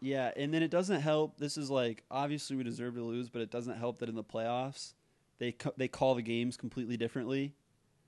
yeah, 0.04 0.30
and 0.36 0.52
then 0.52 0.62
it 0.62 0.70
doesn't 0.70 1.00
help. 1.00 1.38
This 1.38 1.56
is 1.56 1.70
like 1.70 2.04
obviously 2.10 2.56
we 2.56 2.62
deserve 2.64 2.94
to 2.96 3.02
lose, 3.02 3.30
but 3.30 3.40
it 3.42 3.50
doesn't 3.50 3.78
help 3.78 3.98
that 4.00 4.08
in 4.08 4.14
the 4.14 4.24
playoffs 4.24 4.92
they 5.38 5.52
co- 5.52 5.72
they 5.76 5.88
call 5.88 6.14
the 6.14 6.22
games 6.22 6.56
completely 6.58 6.96
differently. 6.96 7.54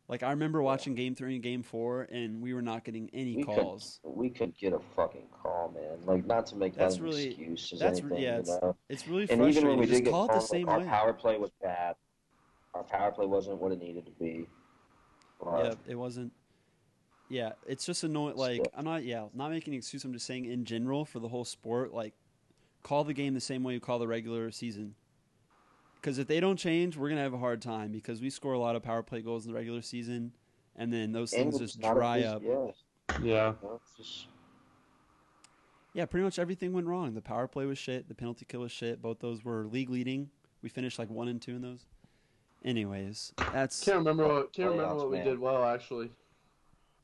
Like 0.09 0.23
I 0.23 0.31
remember 0.31 0.63
watching 0.63 0.95
Game 0.95 1.15
Three 1.15 1.35
and 1.35 1.43
Game 1.43 1.63
Four, 1.63 2.03
and 2.13 2.41
we 2.43 2.53
were 2.55 2.63
not 2.63 2.85
getting 2.85 3.09
any 3.15 3.37
We 3.39 3.45
calls. 3.45 3.99
could 4.05 4.15
we 4.15 4.31
could 4.31 4.57
get 4.59 4.73
a 4.75 4.79
fucking 4.95 5.27
call, 5.43 5.73
man. 5.75 6.05
Like 6.05 6.27
not 6.27 6.47
to 6.49 6.57
make 6.57 6.75
That's 6.77 6.97
that 6.97 7.03
really- 7.03 7.29
excuse 7.29 7.73
as 7.73 7.79
That's 7.81 8.01
anything, 8.01 8.19
yeah, 8.23 8.35
you 8.35 8.41
it's, 8.41 8.49
know. 8.51 8.77
it's 8.91 9.09
really 9.09 9.23
And 9.23 9.41
frustrating. 9.41 9.57
even 9.57 9.69
when 9.71 9.79
we 9.79 9.87
Just 9.87 9.99
did 9.99 10.05
get 10.05 10.11
call 10.13 10.25
it 10.27 10.33
the 10.35 10.41
same 10.41 10.67
like, 10.67 10.81
way. 10.81 10.85
our 10.85 10.91
power 10.91 11.13
play 11.15 11.39
was 11.39 11.51
bad. 11.63 11.97
Our 12.75 12.85
power 12.85 13.11
play 13.11 13.27
wasn't 13.27 13.61
what 13.61 13.73
it 13.73 13.79
needed 13.81 14.05
to 14.07 14.13
be. 14.13 14.47
Yeah, 15.45 15.75
it 15.89 15.95
wasn't. 15.97 16.33
Yeah, 17.29 17.53
it's 17.67 17.85
just 17.85 18.05
annoying. 18.05 18.37
Like 18.37 18.57
Still. 18.61 18.73
I'm 18.77 18.85
not. 18.85 19.05
Yeah, 19.05 19.27
not 19.35 19.51
making 19.51 19.75
an 19.75 19.79
excuse. 19.79 20.05
I'm 20.05 20.13
just 20.13 20.27
saying 20.27 20.45
in 20.45 20.65
general 20.65 21.05
for 21.05 21.19
the 21.19 21.29
whole 21.29 21.45
sport. 21.45 21.93
Like, 21.93 22.15
call 22.83 23.03
the 23.05 23.15
game 23.15 23.35
the 23.35 23.41
same 23.41 23.65
way 23.65 23.75
you 23.75 23.81
call 23.81 23.99
the 23.99 24.07
regular 24.07 24.51
season. 24.51 24.95
Because 25.97 26.19
if 26.19 26.29
they 26.29 26.39
don't 26.39 26.57
change, 26.57 26.97
we're 26.97 27.09
gonna 27.09 27.23
have 27.23 27.35
a 27.35 27.39
hard 27.39 27.61
time. 27.61 27.91
Because 27.91 28.21
we 28.21 28.31
score 28.31 28.53
a 28.53 28.59
lot 28.59 28.77
of 28.77 28.83
power 28.83 29.03
play 29.03 29.23
goals 29.23 29.45
in 29.45 29.51
the 29.53 29.57
regular 29.57 29.83
season, 29.83 30.33
and 30.77 30.93
then 30.93 31.11
those 31.11 31.33
and 31.33 31.51
things 31.53 31.59
just 31.59 31.81
dry 31.81 32.23
up. 32.23 32.43
Yeah, 32.45 32.67
Yeah. 33.11 33.19
you 33.21 33.31
know, 33.69 33.81
it's 33.83 33.97
just 33.97 34.27
Yeah, 35.95 36.05
pretty 36.07 36.23
much 36.25 36.39
everything 36.39 36.73
went 36.73 36.87
wrong. 36.87 37.15
The 37.15 37.23
power 37.23 37.49
play 37.49 37.65
was 37.67 37.79
shit. 37.79 38.07
The 38.07 38.15
penalty 38.15 38.45
kill 38.47 38.61
was 38.61 38.71
shit. 38.71 39.01
Both 39.03 39.19
those 39.19 39.45
were 39.45 39.67
league 39.67 39.91
leading. 39.91 40.31
We 40.63 40.69
finished 40.69 40.99
like 40.99 41.11
one 41.11 41.27
and 41.27 41.41
two 41.43 41.57
in 41.57 41.63
those. 41.63 41.87
Anyways, 42.65 43.33
that's 43.53 43.83
Can't 43.85 43.99
remember 43.99 44.27
what 44.29 44.53
can't 44.53 44.71
remember 44.71 44.95
what 44.97 45.11
we 45.11 45.17
man. 45.19 45.27
did 45.27 45.39
well 45.41 45.65
actually. 45.65 46.11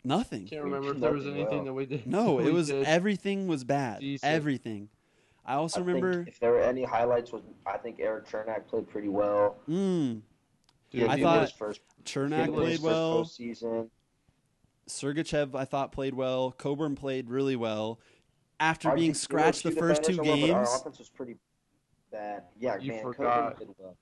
Nothing. 0.05 0.47
Can't 0.47 0.65
remember 0.65 0.93
if 0.93 1.01
there 1.01 1.13
was 1.13 1.25
nothing 1.25 1.41
anything 1.41 1.57
well. 1.59 1.65
that 1.67 1.73
we 1.75 1.87
did. 1.87 2.07
No, 2.07 2.35
we 2.37 2.47
it 2.49 2.53
was 2.53 2.69
did. 2.69 2.85
everything 2.87 3.47
was 3.47 3.63
bad. 3.65 4.01
Decent. 4.01 4.33
Everything. 4.33 4.89
I 5.45 5.55
also 5.55 5.81
I 5.81 5.85
remember. 5.85 6.15
think 6.25 6.29
if 6.29 6.41
there 6.41 6.51
were 6.53 6.61
any 6.63 6.85
highlights, 6.85 7.33
was 7.33 7.43
I 7.67 7.77
think 7.79 8.01
Erik 8.01 8.27
Cernak 8.29 8.67
played 8.67 8.89
pretty 8.89 9.09
well. 9.09 9.57
Mm, 9.69 10.23
Dude, 10.91 11.09
I 11.09 11.21
thought- 11.21 11.41
was- 11.41 11.51
his 11.51 11.59
first 11.59 11.81
Cernak 12.05 12.47
his 12.47 12.55
played 12.55 12.71
first 12.73 12.83
well. 12.83 13.25
postseason. 13.25 13.89
Sergachev, 14.89 15.55
I 15.55 15.65
thought, 15.65 15.93
played 15.93 16.15
well. 16.15 16.51
Coburn 16.53 16.97
played 16.97 17.29
really 17.31 17.57
well. 17.57 18.01
After 18.59 18.91
Our 18.91 18.97
being 18.97 19.15
scratched 19.15 19.63
the 19.63 19.71
first 19.71 20.03
two 20.05 20.17
defenders 20.17 20.19
are 20.19 20.31
well, 20.31 20.41
but 20.41 20.47
games, 20.59 20.69
Our 20.69 20.77
offense 20.81 20.99
was 20.99 21.09
pretty 21.09 21.37
bad. 22.11 22.43
Yeah, 22.59 22.77
You 22.79 22.93
man, 22.93 23.03
forgot. 23.03 23.53
Coburn 23.55 23.67
did 23.69 23.77
well. 23.79 23.97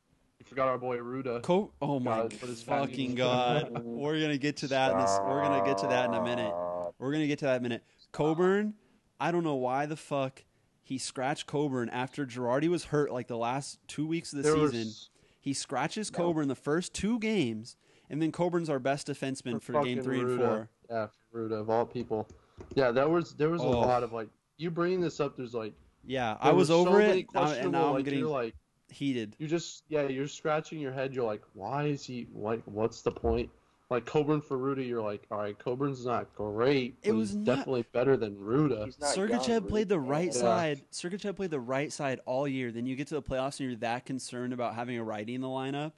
Forgot 0.50 0.66
our 0.66 0.78
boy 0.78 0.98
Rutta. 0.98 1.42
Co- 1.42 1.72
oh 1.80 2.00
my 2.00 2.22
God, 2.22 2.32
fucking 2.32 3.14
god, 3.14 3.84
we're 3.84 4.20
gonna 4.20 4.36
get 4.36 4.56
to 4.58 4.66
that. 4.66 4.90
In 4.90 4.98
this, 4.98 5.16
we're 5.22 5.40
gonna 5.42 5.64
get 5.64 5.78
to 5.78 5.86
that 5.86 6.06
in 6.08 6.14
a 6.14 6.22
minute. 6.24 6.52
We're 6.98 7.12
gonna 7.12 7.28
get 7.28 7.38
to 7.38 7.44
that 7.44 7.52
in 7.52 7.58
a 7.60 7.62
minute. 7.62 7.84
Coburn, 8.10 8.74
I 9.20 9.30
don't 9.30 9.44
know 9.44 9.54
why 9.54 9.86
the 9.86 9.94
fuck 9.96 10.44
he 10.82 10.98
scratched 10.98 11.46
Coburn 11.46 11.88
after 11.90 12.26
Girardi 12.26 12.66
was 12.68 12.86
hurt 12.86 13.12
like 13.12 13.28
the 13.28 13.36
last 13.38 13.78
two 13.86 14.04
weeks 14.08 14.32
of 14.32 14.38
the 14.38 14.42
There 14.42 14.56
was- 14.56 14.72
season. 14.72 14.92
He 15.40 15.52
scratches. 15.54 16.10
Coburn 16.10 16.48
the 16.48 16.56
first 16.56 16.94
two 16.94 17.20
games, 17.20 17.76
and 18.10 18.20
then 18.20 18.32
Coburn's 18.32 18.68
our 18.68 18.80
best 18.80 19.06
defenseman 19.06 19.62
for, 19.62 19.72
game 19.74 19.98
fucking 19.98 20.02
three 20.02 20.18
and 20.20 20.36
four. 20.36 20.68
Yeah, 20.90 21.06
for 21.30 21.48
Rutta 21.48 21.60
of 21.60 21.70
all 21.70 21.86
people. 21.86 22.26
Yeah, 22.74 22.90
there 22.90 23.08
was 23.08 23.34
there 23.34 23.50
was 23.50 23.62
a 23.62 23.66
Oh. 23.66 23.70
lot 23.82 24.02
of 24.02 24.12
like 24.12 24.28
you 24.58 24.68
bringing 24.72 25.00
this 25.00 25.20
up. 25.20 25.36
There's 25.36 25.54
like 25.54 25.74
Yeah, 26.04 26.36
I 26.40 26.50
was 26.50 26.68
so 26.68 26.80
over 26.80 26.98
many 26.98 27.20
it, 27.20 27.26
now- 27.32 27.52
and 27.52 27.70
now 27.70 27.94
I'm 27.96 28.02
getting 28.02 28.18
you're 28.18 28.28
like 28.28 28.56
heated. 28.90 29.36
you 29.38 29.46
just 29.46 29.84
yeah 29.88 30.06
you're 30.08 30.26
scratching 30.28 30.78
your 30.80 30.92
head. 30.92 31.14
You're 31.14 31.24
like, 31.26 31.42
why 31.54 31.84
is 31.86 32.04
he 32.04 32.26
like? 32.34 32.62
What's 32.64 33.02
the 33.02 33.10
point? 33.10 33.50
Like 33.90 34.06
Coburn 34.06 34.40
for 34.40 34.56
Rutta, 34.56 34.86
you're 34.86 35.02
like, 35.02 35.26
all 35.32 35.38
right, 35.38 35.58
Coburn's 35.58 36.06
not 36.06 36.32
great. 36.36 36.96
It 37.02 37.10
was 37.10 37.30
he's 37.30 37.36
not- 37.38 37.44
definitely 37.56 37.84
better 37.92 38.16
than 38.16 38.36
Rutta. 38.36 38.84
He's 38.84 39.00
not 39.00 39.16
Sergachev 39.16 39.66
played 39.68 39.88
the 39.88 39.98
right 39.98 40.26
Yeah. 40.32 40.40
side. 40.40 40.82
Sergachev 40.92 41.34
played 41.34 41.50
the 41.50 41.58
right 41.58 41.92
side 41.92 42.20
all 42.24 42.46
year. 42.46 42.70
Then 42.70 42.86
you 42.86 42.94
get 42.94 43.08
to 43.08 43.14
the 43.14 43.22
playoffs 43.22 43.58
and 43.58 43.68
you're 43.68 43.78
that 43.80 44.06
concerned 44.06 44.52
about 44.52 44.76
having 44.76 44.96
a 44.96 45.02
righty 45.02 45.34
in 45.34 45.40
the 45.40 45.48
lineup. 45.48 45.92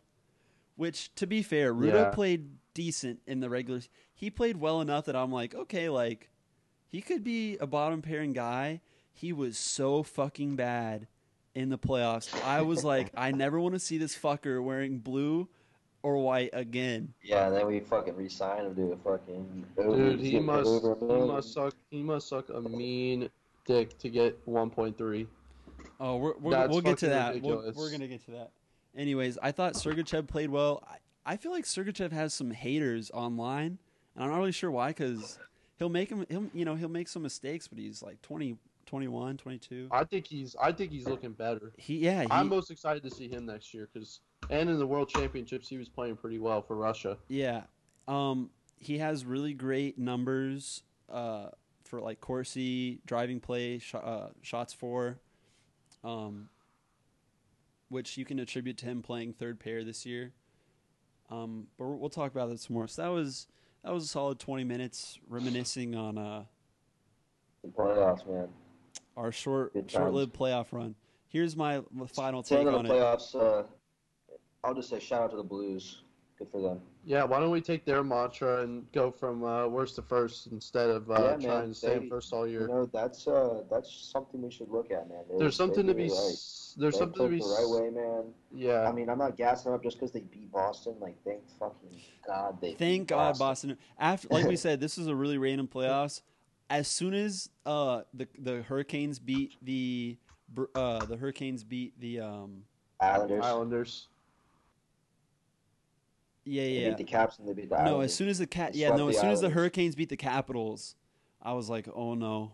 Which, 0.77 1.15
to 1.17 1.27
be 1.27 1.43
fair, 1.43 1.75
Rutta 1.75 1.93
Yeah. 1.93 2.11
played 2.11 2.49
decent 2.73 3.21
in 3.27 3.41
the 3.41 3.51
regular. 3.51 3.81
He 4.15 4.31
played 4.31 4.57
well 4.57 4.81
enough 4.81 5.05
that 5.05 5.15
I'm 5.15 5.31
like, 5.31 5.55
okay, 5.55 5.91
like 5.91 6.31
he 6.89 7.03
could 7.03 7.23
be 7.23 7.59
a 7.59 7.67
bottom 7.67 8.01
pairing 8.01 8.33
guy. 8.33 8.81
He 9.13 9.35
was 9.35 9.59
so 9.59 10.03
fucking 10.03 10.57
bad 10.57 11.09
in 11.55 11.69
the 11.69 11.79
playoffs. 11.79 12.33
I 12.45 12.63
was 12.63 12.85
like, 12.85 13.11
I 13.17 13.33
never 13.33 13.61
want 13.61 13.75
to 13.75 13.79
see 13.79 13.99
this 13.99 14.17
fucker 14.17 14.63
wearing 14.63 14.99
blue 14.99 15.49
or 16.03 16.17
white 16.17 16.51
again. 16.53 17.15
Yeah, 17.23 17.49
then 17.51 17.67
we 17.67 17.81
fucking 17.81 18.17
re-signed 18.17 18.67
him 18.67 18.75
to 18.75 18.93
a 18.93 18.97
fucking. 18.97 19.67
Dude, 19.77 20.21
he 20.21 20.39
must 20.41 20.85
he 21.01 21.07
must 21.07 21.53
suck 21.53 21.75
he 21.91 22.03
must 22.03 22.29
suck 22.29 22.49
a 22.49 22.61
mean 22.61 23.29
dick 23.67 23.99
to 23.99 24.09
get 24.09 24.45
1.3. 24.47 25.27
Oh, 26.01 26.17
we're, 26.17 26.35
we're 26.39 26.69
we'll 26.69 26.81
get 26.81 26.99
to 26.99 27.09
that. 27.09 27.41
We'll, 27.41 27.73
we're 27.75 27.91
gonna 27.91 28.09
get 28.09 28.25
to 28.27 28.33
that. 28.33 28.51
Anyways, 28.97 29.39
I 29.43 29.53
thought 29.53 29.75
Sergachev 29.75 30.27
played 30.27 30.51
well. 30.51 30.83
I, 30.87 31.33
I 31.33 31.37
feel 31.37 31.53
like 31.53 31.65
Sergachev 31.65 32.13
has 32.13 32.35
some 32.35 32.51
haters 32.51 33.11
online, 33.13 33.79
and 34.15 34.25
I'm 34.25 34.31
not 34.31 34.39
really 34.39 34.53
sure 34.53 34.71
why. 34.71 34.89
Because 34.89 35.39
he'll 35.79 35.89
make 35.89 36.11
him, 36.11 36.27
he'll, 36.29 36.51
you 36.53 36.65
know, 36.65 36.75
he'll 36.75 36.89
make 36.89 37.09
some 37.09 37.23
mistakes, 37.23 37.69
but 37.69 37.79
he's 37.79 38.03
like 38.03 38.21
20, 38.23 38.57
21, 38.93 39.39
22. 39.39 39.89
I 39.91 40.05
think 40.05 40.27
he's 40.27 40.55
I 40.61 40.71
think 40.71 40.93
he's 40.93 41.09
looking 41.09 41.33
better. 41.33 41.73
He, 41.79 41.97
yeah, 41.97 42.25
he, 42.25 42.29
I'm 42.31 42.47
most 42.47 42.71
excited 42.71 43.03
to 43.05 43.11
see 43.11 43.27
him 43.27 43.47
next 43.47 43.73
year 43.73 43.89
because 43.91 44.21
and 44.51 44.69
in 44.69 44.79
the 44.79 44.87
World 44.87 45.09
Championships 45.09 45.67
he 45.67 45.79
was 45.79 45.89
playing 45.89 46.17
pretty 46.17 46.39
well 46.39 46.61
for 46.61 46.77
Russia. 46.77 47.17
yeah. 47.29 47.63
Um, 48.07 48.51
he 48.77 48.99
has 48.99 49.25
really 49.25 49.55
great 49.55 49.97
numbers 49.97 50.83
uh, 51.11 51.47
for 51.85 52.03
like 52.03 52.21
Corsi 52.21 53.01
driving 53.07 53.41
play, 53.41 53.79
sh- 53.79 53.95
uh, 53.95 54.29
shots 54.43 54.75
for. 54.75 55.21
Um, 56.05 56.51
which 57.89 58.19
you 58.19 58.27
can 58.27 58.39
attribute 58.41 58.77
to 58.79 58.87
him 58.87 59.01
playing 59.01 59.33
third 59.33 59.59
pair 59.59 59.85
this 59.85 60.05
year. 60.05 60.33
Um, 61.31 61.69
but 61.79 61.87
we'll 61.87 61.99
we'll 61.99 62.11
talk 62.11 62.31
about 62.31 62.51
this 62.51 62.69
more. 62.69 62.87
So 62.89 63.01
that 63.01 63.09
was 63.09 63.47
that 63.85 63.95
was 63.95 64.05
a 64.05 64.09
solid 64.09 64.39
20 64.39 64.65
minutes 64.65 65.19
reminiscing 65.29 65.95
on 65.95 66.19
uh, 66.19 66.45
The 67.63 67.71
playoffs, 67.71 68.27
man. 68.29 68.49
Our 69.17 69.33
short 69.33 69.73
short-lived 69.89 70.33
playoff 70.35 70.67
run. 70.73 70.95
Here's 71.29 71.57
my 71.57 71.83
final 72.13 72.43
Taking 72.43 72.67
take 72.67 72.73
the 72.73 72.79
on 72.79 72.87
it. 72.87 72.91
playoffs. 72.91 73.35
Uh, 73.35 73.65
I'll 74.65 74.75
just 74.75 74.91
say 74.91 75.01
shout 75.01 75.23
out 75.23 75.31
to 75.31 75.37
the 75.37 75.43
Blues. 75.43 76.03
Good 76.39 76.49
for 76.51 76.61
them. 76.61 76.81
Yeah, 77.05 77.25
why 77.25 77.41
don't 77.41 77.51
we 77.51 77.61
take 77.61 77.85
their 77.85 78.03
mantra 78.05 78.63
and 78.63 78.91
go 78.93 79.11
from 79.11 79.45
uh, 79.45 79.67
worst 79.67 79.97
to 79.97 80.03
first 80.03 80.47
instead 80.49 80.89
of 80.89 81.11
uh, 81.11 81.15
Yeah, 81.15 81.21
man, 81.31 81.41
trying 81.41 81.69
to 81.69 81.75
stay 81.75 81.99
they- 81.99 82.09
first 82.09 82.33
all 82.33 82.47
You 82.47 82.53
year? 82.61 82.69
know, 82.69 82.87
that's 82.93 83.27
uh, 83.27 83.63
that's 83.71 83.93
something 84.13 84.41
we 84.43 84.51
should 84.51 84.69
look 84.71 84.91
at, 84.91 85.09
man. 85.09 85.19
They- 85.31 85.39
There's 85.39 85.57
something 85.57 85.87
to 85.87 85.95
be. 85.95 86.05
did 86.05 86.13
right. 86.13 86.19
s 86.33 86.75
There's 86.79 86.95
They 86.95 86.99
something 87.01 87.23
to 87.25 87.29
be. 87.31 87.39
the 87.39 87.45
s- 87.45 87.57
right 87.59 87.83
way, 87.83 87.91
man. 87.91 88.25
Yeah. 88.55 88.89
I 88.89 88.93
mean, 88.93 89.09
I'm 89.11 89.19
not 89.19 89.37
gassing 89.37 89.73
up 89.73 89.83
just 89.83 89.99
because 89.99 90.13
they 90.13 90.21
beat 90.21 90.51
Boston. 90.53 90.95
Like, 91.01 91.17
thank 91.25 91.43
fucking 91.59 92.01
God 92.27 92.61
they. 92.61 92.75
Thank 92.75 93.03
beat 93.03 93.07
God 93.09 93.39
Boston. 93.39 93.77
After 93.99 94.29
like 94.29 94.47
we 94.47 94.57
said, 94.67 94.81
this 94.81 94.97
is 94.99 95.07
a 95.09 95.15
really 95.15 95.39
random 95.39 95.69
playoffs. 95.69 96.23
As 96.71 96.89
soon 96.89 97.15
as 97.15 97.49
uh 97.67 98.03
the 98.15 98.27
the 98.39 98.63
Hurricanes 98.63 99.19
beat 99.19 99.57
the 99.63 100.17
uh 100.75 101.05
the 101.05 101.17
Hurricanes 101.17 101.65
beat 101.65 101.99
the 102.01 102.21
um 102.21 102.63
Islanders. 103.01 103.45
Islanders. 103.45 104.09
yeah 106.45 106.63
They 106.63 106.71
yeah 106.71 106.89
beat 106.91 106.99
the 106.99 107.05
Caps 107.05 107.39
and 107.39 107.49
they 107.49 107.53
beat 107.53 107.69
the 107.69 107.77
Islanders. 107.77 107.93
no 107.95 108.01
as 108.01 108.15
soon 108.15 108.29
as 108.29 108.39
the 108.39 108.47
cat 108.47 108.75
yeah 108.75 108.95
no 108.97 109.09
as 109.09 109.19
soon 109.19 109.31
as 109.31 109.41
the 109.41 109.51
Hurricanes 109.51 109.95
beat 109.95 110.09
the 110.09 110.17
Capitals, 110.17 110.97
I 111.43 111.53
was 111.53 111.69
like 111.69 111.89
oh 111.95 112.15
no, 112.15 112.53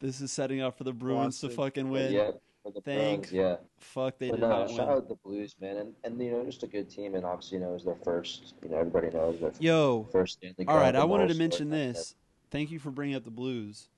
this 0.00 0.20
is 0.20 0.32
setting 0.32 0.60
up 0.60 0.76
for 0.78 0.84
the 0.84 0.92
Bruins 0.92 1.40
to 1.40 1.48
fucking 1.50 1.90
win. 1.90 2.12
Yeah, 2.12 2.30
for 2.62 2.72
the 2.72 2.80
Thank 2.80 3.30
Bruins, 3.30 3.32
yeah. 3.32 3.56
Fuck, 3.78 4.18
they 4.18 4.30
But 4.30 4.36
did 4.36 4.42
no, 4.42 4.48
not 4.48 4.70
shout 4.70 4.88
win. 4.88 4.96
out 4.96 5.08
the 5.08 5.14
Blues, 5.16 5.54
man, 5.60 5.76
and 5.76 5.94
and 6.04 6.20
you 6.20 6.32
know 6.32 6.44
just 6.44 6.62
a 6.62 6.66
good 6.66 6.88
team, 6.90 7.14
and 7.14 7.24
obviously 7.24 7.58
you 7.58 7.64
know 7.64 7.70
it 7.70 7.74
was 7.74 7.84
their 7.84 7.96
first. 8.04 8.54
You 8.62 8.70
know 8.70 8.78
everybody 8.78 9.10
knows 9.10 9.38
their 9.40 9.52
Yo, 9.60 10.08
first 10.10 10.34
Stanley 10.38 10.64
Cup. 10.64 10.74
all 10.74 10.76
right, 10.80 10.96
I 10.96 11.04
wanted 11.04 11.28
to 11.28 11.34
stuff 11.34 11.38
mention 11.40 11.70
like 11.70 11.78
this. 11.94 12.14
Thank 12.50 12.70
you 12.70 12.78
for 12.78 12.90
bringing 12.90 13.16
up 13.16 13.24
the 13.24 13.30
Blues. 13.30 13.88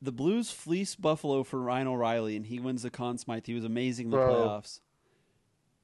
The 0.00 0.12
Blues 0.12 0.50
fleece 0.50 0.94
Buffalo 0.94 1.42
for 1.42 1.60
Ryan 1.60 1.88
O'Reilly, 1.88 2.36
and 2.36 2.46
he 2.46 2.60
wins 2.60 2.82
the 2.82 2.90
Conn 2.90 3.18
Smythe. 3.18 3.46
He 3.46 3.54
was 3.54 3.64
amazing 3.64 4.06
in 4.06 4.10
the 4.12 4.16
Bro. 4.16 4.34
playoffs. 4.34 4.80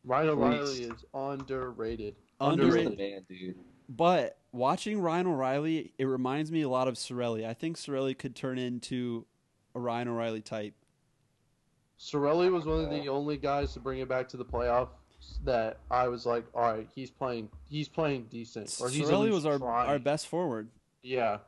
Ryan 0.05 0.29
O'Reilly 0.31 0.59
Please. 0.59 0.81
is 0.81 1.05
underrated. 1.14 2.17
Underrated. 2.40 2.90
He's 2.90 2.99
the 2.99 3.11
man, 3.11 3.25
dude. 3.29 3.57
But 3.88 4.38
watching 4.53 5.01
Ryan 5.01 5.27
O'Reilly, 5.27 5.93
it 5.99 6.05
reminds 6.05 6.53
me 6.53 6.62
a 6.62 6.69
lot 6.69 6.88
of 6.88 6.95
Cirelli. 6.95 7.47
I 7.47 7.55
think 7.55 7.77
Cirelli 7.77 8.17
could 8.17 8.37
turn 8.37 8.59
into 8.59 9.27
a 9.75 9.81
Ryan 9.81 10.09
O'Reilly 10.09 10.40
type. 10.40 10.75
Cirelli 11.99 12.51
was 12.51 12.67
one 12.67 12.85
of 12.85 12.90
the 12.90 13.09
only 13.09 13.37
guys 13.37 13.73
to 13.75 13.81
bring 13.81 14.01
it 14.01 14.09
back 14.09 14.29
to 14.29 14.37
the 14.37 14.45
playoffs 14.45 14.88
that 15.45 15.79
I 15.90 16.09
was 16.09 16.27
like, 16.27 16.45
all 16.55 16.62
right, 16.62 16.88
he's 16.95 17.11
playing, 17.11 17.49
he's 17.69 17.88
playing 17.88 18.27
decent, 18.31 18.77
or 18.81 18.88
he's 18.88 19.09
at 19.09 19.14
Cirelli 19.14 19.31
was 19.31 19.47
our 19.47 19.59
trying. 19.59 19.88
our 19.88 19.99
best 19.99 20.29
forward. 20.29 20.69
Yeah. 21.05 21.38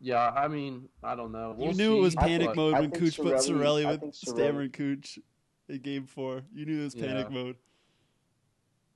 Yeah, 0.00 0.30
I 0.30 0.46
mean, 0.46 0.88
I 1.02 1.14
don't 1.16 1.32
know. 1.32 1.54
We'll 1.58 1.68
you 1.70 1.74
knew 1.74 1.96
it 1.96 2.00
was 2.00 2.12
see, 2.12 2.18
I 2.20 2.28
panic 2.28 2.46
but- 2.48 2.56
mode 2.56 2.74
I 2.74 2.80
when 2.80 2.90
think 2.90 3.02
Cooch 3.02 3.16
put 3.16 3.34
Cirelli- 3.34 3.84
Cirelli 3.84 3.86
with 3.90 4.00
think 4.00 4.14
Cirelli- 4.14 4.72
Cooch 4.72 5.18
in 5.68 5.78
Game 5.80 6.06
Four. 6.06 6.42
You 6.54 6.66
knew 6.66 6.80
it 6.80 6.84
was 6.84 6.94
panic 6.94 7.26
Yeah. 7.30 7.34
mode. 7.42 7.56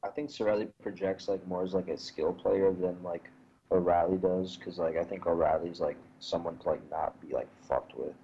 I 0.03 0.09
think 0.09 0.31
Cirelli 0.31 0.71
projects 0.81 1.29
like 1.29 1.45
more 1.47 1.63
as 1.65 1.75
like 1.75 1.89
a 1.89 1.97
skill 1.97 2.33
player 2.33 2.73
than 2.73 3.03
like 3.03 3.29
O'Reilly 3.73 4.19
does, 4.19 4.57
because 4.57 4.79
like 4.79 4.97
I 4.97 5.05
think 5.05 5.27
O'Reilly's 5.27 5.81
like 5.81 5.97
someone 6.21 6.59
to 6.59 6.69
like 6.69 6.91
not 6.91 7.19
be 7.21 7.33
like 7.35 7.49
fucked 7.67 7.95
with. 7.97 8.15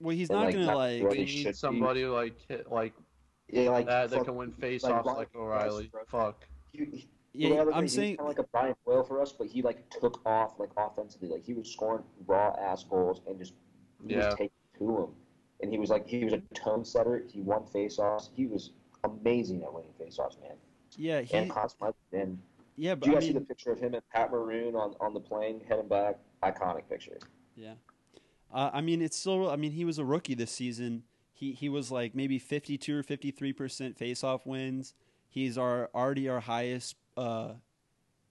Well, 0.00 0.14
he's 0.14 0.30
And, 0.30 0.38
not 0.38 0.44
like, 0.46 0.54
gonna 0.54 0.66
not 0.66 0.76
like. 0.76 1.02
really 1.02 1.18
We 1.20 1.26
should 1.26 1.38
be. 1.42 1.44
need 1.46 1.56
somebody 1.56 2.04
like 2.06 2.40
hit, 2.42 2.70
like 2.70 2.94
Yeah, 3.48 3.70
like 3.70 3.86
that 3.86 4.10
that 4.10 4.24
can 4.24 4.36
win 4.36 4.50
like 4.50 4.60
face-offs 4.60 5.06
Ryan- 5.06 5.18
like 5.18 5.34
O'Reilly. 5.34 5.90
Fuck. 6.06 6.46
he- 6.72 6.84
he- 6.84 7.08
Yeah, 7.38 7.64
I'm 7.72 7.82
he's 7.84 7.94
saying. 7.94 8.16
kind 8.16 8.28
of 8.30 8.36
like 8.36 8.44
a 8.44 8.48
Brian 8.50 8.74
Boyle 8.84 9.04
for 9.04 9.20
us, 9.22 9.32
but 9.32 9.46
he 9.46 9.62
like 9.62 9.88
took 9.90 10.20
off 10.26 10.58
like 10.58 10.70
offensively, 10.76 11.28
like 11.28 11.44
he 11.44 11.54
was 11.54 11.70
scoring 11.70 12.02
raw 12.26 12.54
ass 12.58 12.84
goals 12.84 13.20
and 13.26 13.38
just 13.38 13.54
he 14.06 14.14
Yeah. 14.14 14.26
was 14.26 14.34
taking 14.34 14.50
to 14.78 14.96
him, 15.04 15.10
and 15.60 15.70
he 15.70 15.78
was 15.78 15.88
like 15.90 16.06
he 16.06 16.24
was 16.24 16.32
a 16.32 16.42
tone 16.54 16.84
setter. 16.84 17.24
He 17.30 17.40
won 17.40 17.62
faceoffs. 17.62 18.28
He 18.34 18.46
was 18.46 18.70
amazing 19.04 19.62
at 19.62 19.72
winning 19.72 19.92
faceoffs, 20.00 20.40
man. 20.40 20.56
Yeah, 20.96 21.20
he. 21.20 21.36
And 21.36 21.50
Conn 21.50 21.68
Smythe, 21.68 21.94
and 22.12 22.38
Yeah, 22.76 22.94
do 22.94 23.00
but 23.00 23.06
you 23.08 23.12
I 23.12 23.14
guys 23.16 23.26
see 23.26 23.32
the 23.34 23.40
picture 23.40 23.70
of 23.70 23.78
him 23.78 23.94
and 23.94 24.02
Pat 24.12 24.32
Maroon 24.32 24.74
on 24.74 24.94
on 25.00 25.14
the 25.14 25.20
plane 25.20 25.60
heading 25.68 25.88
back? 25.88 26.18
Iconic 26.42 26.88
picture. 26.88 27.18
Yeah. 27.54 27.74
Uh, 28.52 28.70
I 28.72 28.80
mean, 28.80 29.02
it's 29.02 29.16
still. 29.16 29.50
I 29.50 29.56
mean, 29.56 29.72
he 29.72 29.84
was 29.84 29.98
a 29.98 30.04
rookie 30.04 30.34
this 30.34 30.50
season. 30.50 31.04
He 31.34 31.52
he 31.52 31.68
was 31.68 31.92
like 31.92 32.14
maybe 32.16 32.38
fifty 32.40 32.76
two 32.78 32.98
or 32.98 33.02
fifty 33.04 33.30
three 33.30 33.52
percent 33.52 33.96
faceoff 33.98 34.44
wins. 34.46 34.94
He's 35.28 35.58
our 35.58 35.90
already 35.94 36.28
our 36.28 36.40
highest 36.40 36.96
uh, 37.18 37.54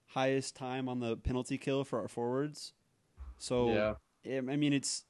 highest 0.07 0.55
time 0.55 0.87
on 0.89 0.99
the 0.99 1.17
penalty 1.17 1.57
kill 1.57 1.83
for 1.83 2.01
our 2.01 2.07
forwards. 2.07 2.73
So 3.37 3.71
Yeah. 3.71 3.95
I 4.25 4.55
mean, 4.55 4.73
it's 4.73 5.03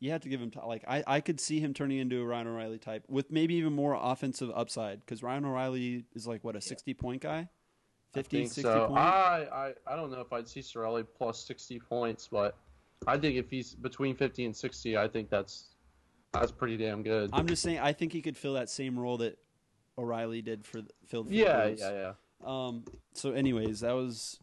you 0.00 0.10
have 0.12 0.20
to 0.22 0.28
give 0.28 0.40
him 0.40 0.50
t- 0.50 0.60
like 0.64 0.84
I 0.86 1.02
I 1.06 1.20
could 1.20 1.40
see 1.40 1.60
him 1.60 1.74
turning 1.74 1.98
into 1.98 2.20
a 2.20 2.24
Ryan 2.24 2.48
O'Reilly 2.48 2.78
type 2.78 3.04
with 3.08 3.30
maybe 3.30 3.54
even 3.54 3.72
more 3.72 3.98
offensive 4.00 4.50
upside 4.54 5.00
because 5.00 5.22
Ryan 5.22 5.44
O'Reilly 5.44 6.04
is 6.14 6.26
like 6.26 6.44
what 6.44 6.56
a 6.56 6.60
sixty 6.60 6.94
point 6.94 7.22
guy, 7.22 7.48
50, 8.14 8.40
I 8.40 8.44
60 8.44 8.62
so. 8.62 8.86
point. 8.86 8.98
I, 8.98 9.46
I 9.86 9.92
I 9.92 9.96
don't 9.96 10.10
know 10.10 10.20
if 10.20 10.32
I'd 10.32 10.48
see 10.48 10.60
Cirelli 10.60 11.04
plus 11.16 11.44
sixty 11.44 11.78
points, 11.78 12.28
but 12.30 12.56
I 13.06 13.18
think 13.18 13.36
if 13.36 13.50
he's 13.50 13.74
between 13.74 14.16
fifty 14.16 14.44
and 14.44 14.56
sixty, 14.56 14.96
I 14.96 15.08
think 15.08 15.30
that's 15.30 15.74
that's 16.32 16.52
pretty 16.52 16.76
damn 16.76 17.02
good. 17.02 17.30
I'm 17.32 17.46
just 17.46 17.62
saying 17.62 17.78
I 17.80 17.92
think 17.92 18.12
he 18.12 18.22
could 18.22 18.36
fill 18.36 18.54
that 18.54 18.70
same 18.70 18.98
role 18.98 19.18
that 19.18 19.38
O'Reilly 19.96 20.42
did 20.42 20.64
for 20.64 20.80
the, 20.80 20.90
filled 21.06 21.28
the 21.28 21.36
yeah, 21.36 21.66
Blues. 21.66 21.80
yeah, 21.80 21.90
yeah. 21.90 22.12
Um. 22.44 22.84
So, 23.14 23.32
anyways, 23.32 23.80
that 23.80 23.92
was. 23.92 24.38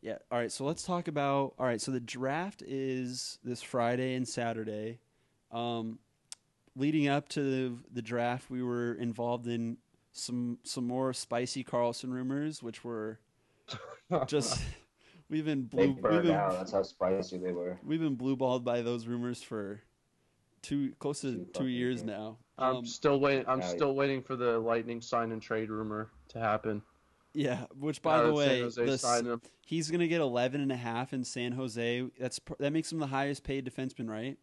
Yeah. 0.00 0.18
All 0.30 0.38
right. 0.38 0.50
So 0.50 0.64
let's 0.64 0.82
talk 0.82 1.08
about. 1.08 1.54
All 1.58 1.66
right. 1.66 1.80
So 1.80 1.92
the 1.92 2.00
draft 2.00 2.62
is 2.66 3.38
this 3.44 3.62
Friday 3.62 4.14
and 4.14 4.26
Saturday. 4.26 4.98
Um, 5.52 5.98
leading 6.74 7.08
up 7.08 7.28
to 7.30 7.42
the, 7.42 7.76
the 7.92 8.02
draft, 8.02 8.50
we 8.50 8.62
were 8.62 8.94
involved 8.94 9.46
in 9.46 9.76
some 10.12 10.58
some 10.64 10.86
more 10.86 11.12
spicy 11.12 11.62
Karlsson 11.64 12.10
rumors, 12.10 12.62
which 12.62 12.82
were 12.84 13.18
just 14.26 14.60
we've 15.30 15.44
been 15.44 15.68
They 15.70 15.76
blue 15.86 15.92
we've 15.94 16.02
burned 16.02 16.22
been, 16.24 16.32
out. 16.34 16.52
That's 16.52 16.72
how 16.72 16.82
spicy 16.82 17.38
they 17.38 17.52
were. 17.52 17.78
we've 17.84 18.00
been 18.00 18.16
blue 18.16 18.36
balled 18.36 18.64
by 18.64 18.82
those 18.82 19.06
rumors 19.06 19.42
for 19.42 19.80
two 20.62 20.92
close 20.98 21.20
to 21.20 21.32
Two 21.32 21.44
two 21.54 21.66
years 21.66 21.98
years. 22.00 22.04
now. 22.04 22.38
I'm 22.58 22.76
Um, 22.76 22.86
still 22.86 23.20
waiting. 23.20 23.44
I'm 23.48 23.60
yeah. 23.60 23.68
still 23.68 23.94
waiting 23.94 24.22
for 24.22 24.36
the 24.36 24.58
Lightning 24.58 25.00
sign 25.00 25.32
and 25.32 25.40
trade 25.40 25.70
rumor 25.70 26.10
to 26.28 26.38
happen. 26.38 26.82
Yeah. 27.34 27.66
Which, 27.78 28.02
by 28.02 28.22
the 28.22 28.32
way, 28.32 28.62
the. 28.62 29.40
He's 29.66 29.90
going 29.90 30.00
to 30.00 30.08
get 30.08 30.20
11 30.20 30.60
and 30.60 30.70
a 30.72 30.76
half 30.76 31.12
in 31.12 31.24
San 31.24 31.52
Jose. 31.52 32.04
That's 32.18 32.40
that 32.58 32.72
makes 32.72 32.92
him 32.92 32.98
the 32.98 33.06
highest 33.06 33.42
paid 33.44 33.64
defenseman, 33.64 34.08
right? 34.08 34.36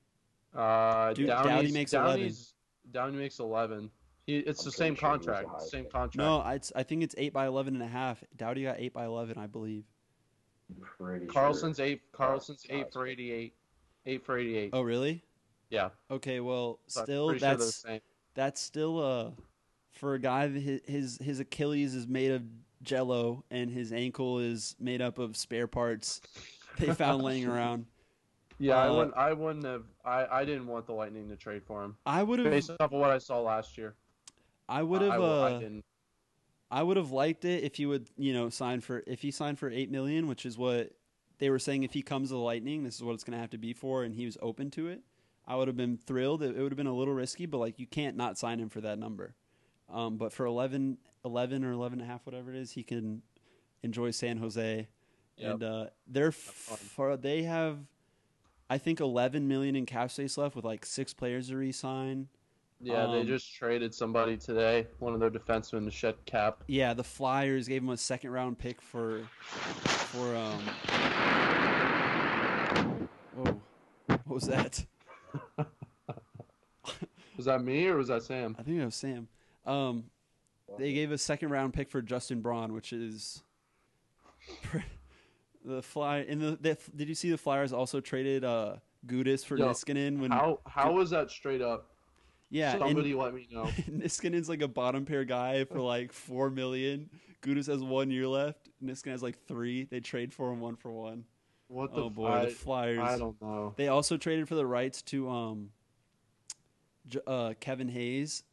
Uh, 0.55 1.13
Dude, 1.13 1.27
Downey's, 1.27 1.45
Doughty 1.51 1.71
makes 1.71 1.93
11. 1.93 2.19
Downey's, 2.19 2.53
Downey 2.91 3.17
makes 3.17 3.39
eleven. 3.39 3.91
He, 4.25 4.37
it's 4.37 4.61
I'm 4.61 4.65
the 4.65 4.71
same 4.71 4.95
sure 4.95 5.11
he 5.11 5.17
was 5.17 5.25
the 5.25 5.31
contract. 5.33 5.61
Same 5.63 5.83
paid. 5.83 5.91
contract. 5.91 6.15
No, 6.17 6.37
I, 6.39 6.59
I 6.75 6.83
think 6.83 7.03
it's 7.03 7.13
8 7.17 7.31
by 7.33 7.45
11 7.45 7.75
and 7.75 7.83
a 7.83 7.87
half. 7.87 8.23
Doughty 8.35 8.63
got 8.63 8.79
8 8.79 8.93
by 8.93 9.05
11, 9.05 9.37
I 9.37 9.45
believe. 9.47 9.83
Pretty 10.97 11.25
Karlsson's 11.27 11.77
sure. 11.77 11.85
eight. 11.85 12.11
Karlsson's 12.11 12.65
Oh, 12.69 12.75
eight 12.75 12.93
for 12.93 13.07
eighty-eight. 13.07 13.53
Eight 14.05 14.23
for 14.23 14.37
eighty-eight. 14.37 14.69
Oh, 14.73 14.81
really? 14.81 15.23
Yeah. 15.71 15.89
Okay, 16.11 16.39
well, 16.39 16.79
So 16.87 17.03
still 17.03 17.27
pretty 17.29 17.39
sure 17.39 17.49
the 17.51 17.57
that's 17.57 17.75
same. 17.75 18.01
that's 18.35 18.61
still 18.61 19.03
uh 19.03 19.31
for 19.91 20.13
a 20.13 20.19
guy 20.19 20.47
that 20.47 20.59
his, 20.59 20.81
his 20.85 21.17
his 21.21 21.39
Achilles 21.39 21.95
is 21.95 22.07
made 22.07 22.31
of 22.31 22.43
jello 22.81 23.43
and 23.51 23.69
his 23.69 23.91
ankle 23.91 24.39
is 24.39 24.75
made 24.79 25.01
up 25.01 25.17
of 25.19 25.35
spare 25.35 25.67
parts 25.67 26.21
they 26.77 26.93
found 26.93 27.21
laying 27.23 27.45
around. 27.49 27.85
Yeah, 28.57 28.77
I 28.77 28.87
Uh, 28.87 28.95
wouldn't. 28.95 29.17
I 29.17 29.33
wouldn't 29.33 29.65
have. 29.65 29.83
I, 30.03 30.25
I 30.25 30.45
didn't 30.45 30.67
want 30.67 30.85
the 30.85 30.93
Lightning 30.93 31.29
to 31.29 31.35
trade 31.35 31.63
for 31.63 31.83
him 31.83 31.95
I 32.05 32.23
would 32.23 32.39
have 32.39 32.51
based 32.51 32.69
off 32.71 32.77
of 32.81 32.91
what 32.91 33.09
I 33.09 33.17
saw 33.17 33.39
last 33.41 33.77
year. 33.77 33.95
I 34.67 34.83
would 34.83 35.01
have 35.01 35.11
I, 35.11 35.15
uh, 35.17 35.59
I. 35.61 35.81
I 36.71 36.83
would 36.83 36.97
have 36.97 37.11
liked 37.11 37.45
it 37.45 37.63
if 37.63 37.75
he 37.75 37.85
would, 37.87 38.09
you 38.15 38.31
know, 38.33 38.49
sign 38.49 38.81
for 38.81 39.03
if 39.07 39.21
he 39.21 39.31
signed 39.31 39.57
for 39.57 39.69
eight 39.69 39.89
million, 39.89 40.27
which 40.27 40.45
is 40.45 40.57
what 40.57 40.91
they 41.39 41.49
were 41.49 41.57
saying. 41.57 41.83
If 41.83 41.93
he 41.93 42.01
comes 42.01 42.29
to 42.29 42.35
the 42.35 42.39
Lightning, 42.39 42.83
this 42.83 42.95
is 42.95 43.03
what 43.03 43.13
it's 43.13 43.23
going 43.23 43.33
to 43.35 43.39
have 43.39 43.49
to 43.51 43.57
be 43.57 43.73
for, 43.73 44.03
and 44.03 44.13
he 44.13 44.25
was 44.25 44.37
open 44.41 44.69
to 44.71 44.87
it. 44.87 45.01
I 45.47 45.55
would 45.55 45.67
have 45.67 45.77
been 45.77 45.97
thrilled. 45.97 46.43
It, 46.43 46.55
it 46.55 46.61
would 46.61 46.71
have 46.71 46.77
been 46.77 46.85
a 46.85 46.93
little 46.93 47.13
risky, 47.15 47.47
but 47.47 47.57
like 47.57 47.79
you 47.79 47.87
can't 47.87 48.15
not 48.15 48.37
sign 48.37 48.59
him 48.59 48.69
for 48.69 48.81
that 48.81 48.99
number. 48.99 49.33
Um, 49.91 50.17
but 50.17 50.31
for 50.31 50.45
11, 50.45 50.97
11 51.25 51.63
or 51.65 51.71
11 51.71 51.99
and 51.99 52.07
a 52.07 52.11
half, 52.11 52.25
whatever 52.25 52.51
it 52.53 52.57
is, 52.57 52.71
he 52.71 52.83
can 52.83 53.21
enjoy 53.83 54.11
San 54.11 54.37
Jose, 54.37 54.87
Yep. 55.37 55.53
and 55.53 55.63
uh, 55.63 55.85
they're 56.07 56.31
for 56.33 57.15
they 57.15 57.43
have, 57.43 57.77
I 58.69 58.77
think, 58.77 58.99
eleven 58.99 59.47
million 59.47 59.75
in 59.75 59.85
cap 59.85 60.11
space 60.11 60.37
left 60.37 60.55
with 60.55 60.65
like 60.65 60.85
six 60.85 61.13
players 61.13 61.47
to 61.47 61.55
re-sign. 61.57 62.27
Yeah, 62.81 63.07
they 63.07 63.21
um, 63.21 63.27
just 63.27 63.53
traded 63.55 63.93
somebody 63.95 64.37
today. 64.37 64.87
One 64.99 65.13
of 65.13 65.19
their 65.19 65.29
defensemen 65.29 65.85
to 65.85 65.91
shed 65.91 66.15
cap. 66.25 66.63
Yeah, 66.67 66.93
the 66.93 67.03
Flyers 67.03 67.67
gave 67.67 67.81
him 67.81 67.89
a 67.89 67.97
second 67.97 68.31
round 68.31 68.57
pick 68.59 68.81
for 68.81 69.21
for 69.39 70.35
um 70.35 70.59
Whoa. 73.35 73.61
What 74.07 74.27
was 74.27 74.43
that? 74.43 74.85
Was 77.37 77.45
that 77.45 77.63
me 77.63 77.87
or 77.87 77.95
was 77.95 78.09
that 78.09 78.23
Sam? 78.23 78.53
I 78.59 78.63
think 78.63 78.79
it 78.81 78.83
was 78.83 78.95
Sam. 78.95 79.29
Um, 79.69 80.05
they 80.77 80.93
gave 80.93 81.11
a 81.11 81.17
second 81.17 81.49
round 81.49 81.73
pick 81.73 81.89
for 81.89 82.01
Justin 82.01 82.41
Braun, 82.41 82.73
which 82.73 82.93
is 82.93 83.43
the 85.65 85.81
fly 85.81 86.19
in 86.19 86.39
the, 86.39 86.57
the. 86.61 86.77
Did 86.95 87.09
you 87.09 87.15
see 87.15 87.29
the 87.29 87.37
Flyers 87.37 87.73
also 87.73 87.99
traded 87.99 88.43
uh 88.43 88.75
Gudas 89.05 89.45
for 89.45 89.57
Yo, 89.57 89.69
Niskanen 89.69 90.19
when 90.19 90.31
How 90.31 90.59
how 90.65 90.93
was 90.93 91.09
that 91.11 91.29
straight 91.31 91.61
up? 91.61 91.91
yeah 92.49 92.71
and- 92.73 92.81
Somebody 92.81 93.13
let 93.13 93.33
me 93.33 93.47
know. 93.51 93.63
Niskanen's 93.89 94.49
like 94.49 94.61
a 94.61 94.67
bottom 94.67 95.05
pair 95.05 95.23
guy 95.25 95.65
for 95.65 95.79
like 95.79 96.11
four 96.11 96.49
million. 96.49 97.09
Gudas 97.41 97.67
has 97.67 97.81
one 97.81 98.11
year 98.11 98.27
left. 98.27 98.69
Niskanen 98.83 99.11
has 99.11 99.23
like 99.23 99.37
three. 99.47 99.85
They 99.85 99.99
trade 99.99 100.33
for 100.33 100.51
him 100.51 100.59
one 100.59 100.75
for 100.75 100.91
one. 100.91 101.25
What 101.67 101.93
the 101.93 102.03
Oh 102.03 102.09
boy, 102.09 102.27
I, 102.27 102.45
the 102.45 102.51
Flyers. 102.51 102.99
I 102.99 103.17
don't 103.17 103.39
know. 103.41 103.73
They 103.77 103.87
also 103.87 104.17
traded 104.17 104.47
for 104.47 104.55
the 104.55 104.65
rights 104.65 105.01
to 105.03 105.29
um, 105.29 105.69
uh, 107.27 107.53
Kevin 107.59 107.89
Hayes 107.89 108.43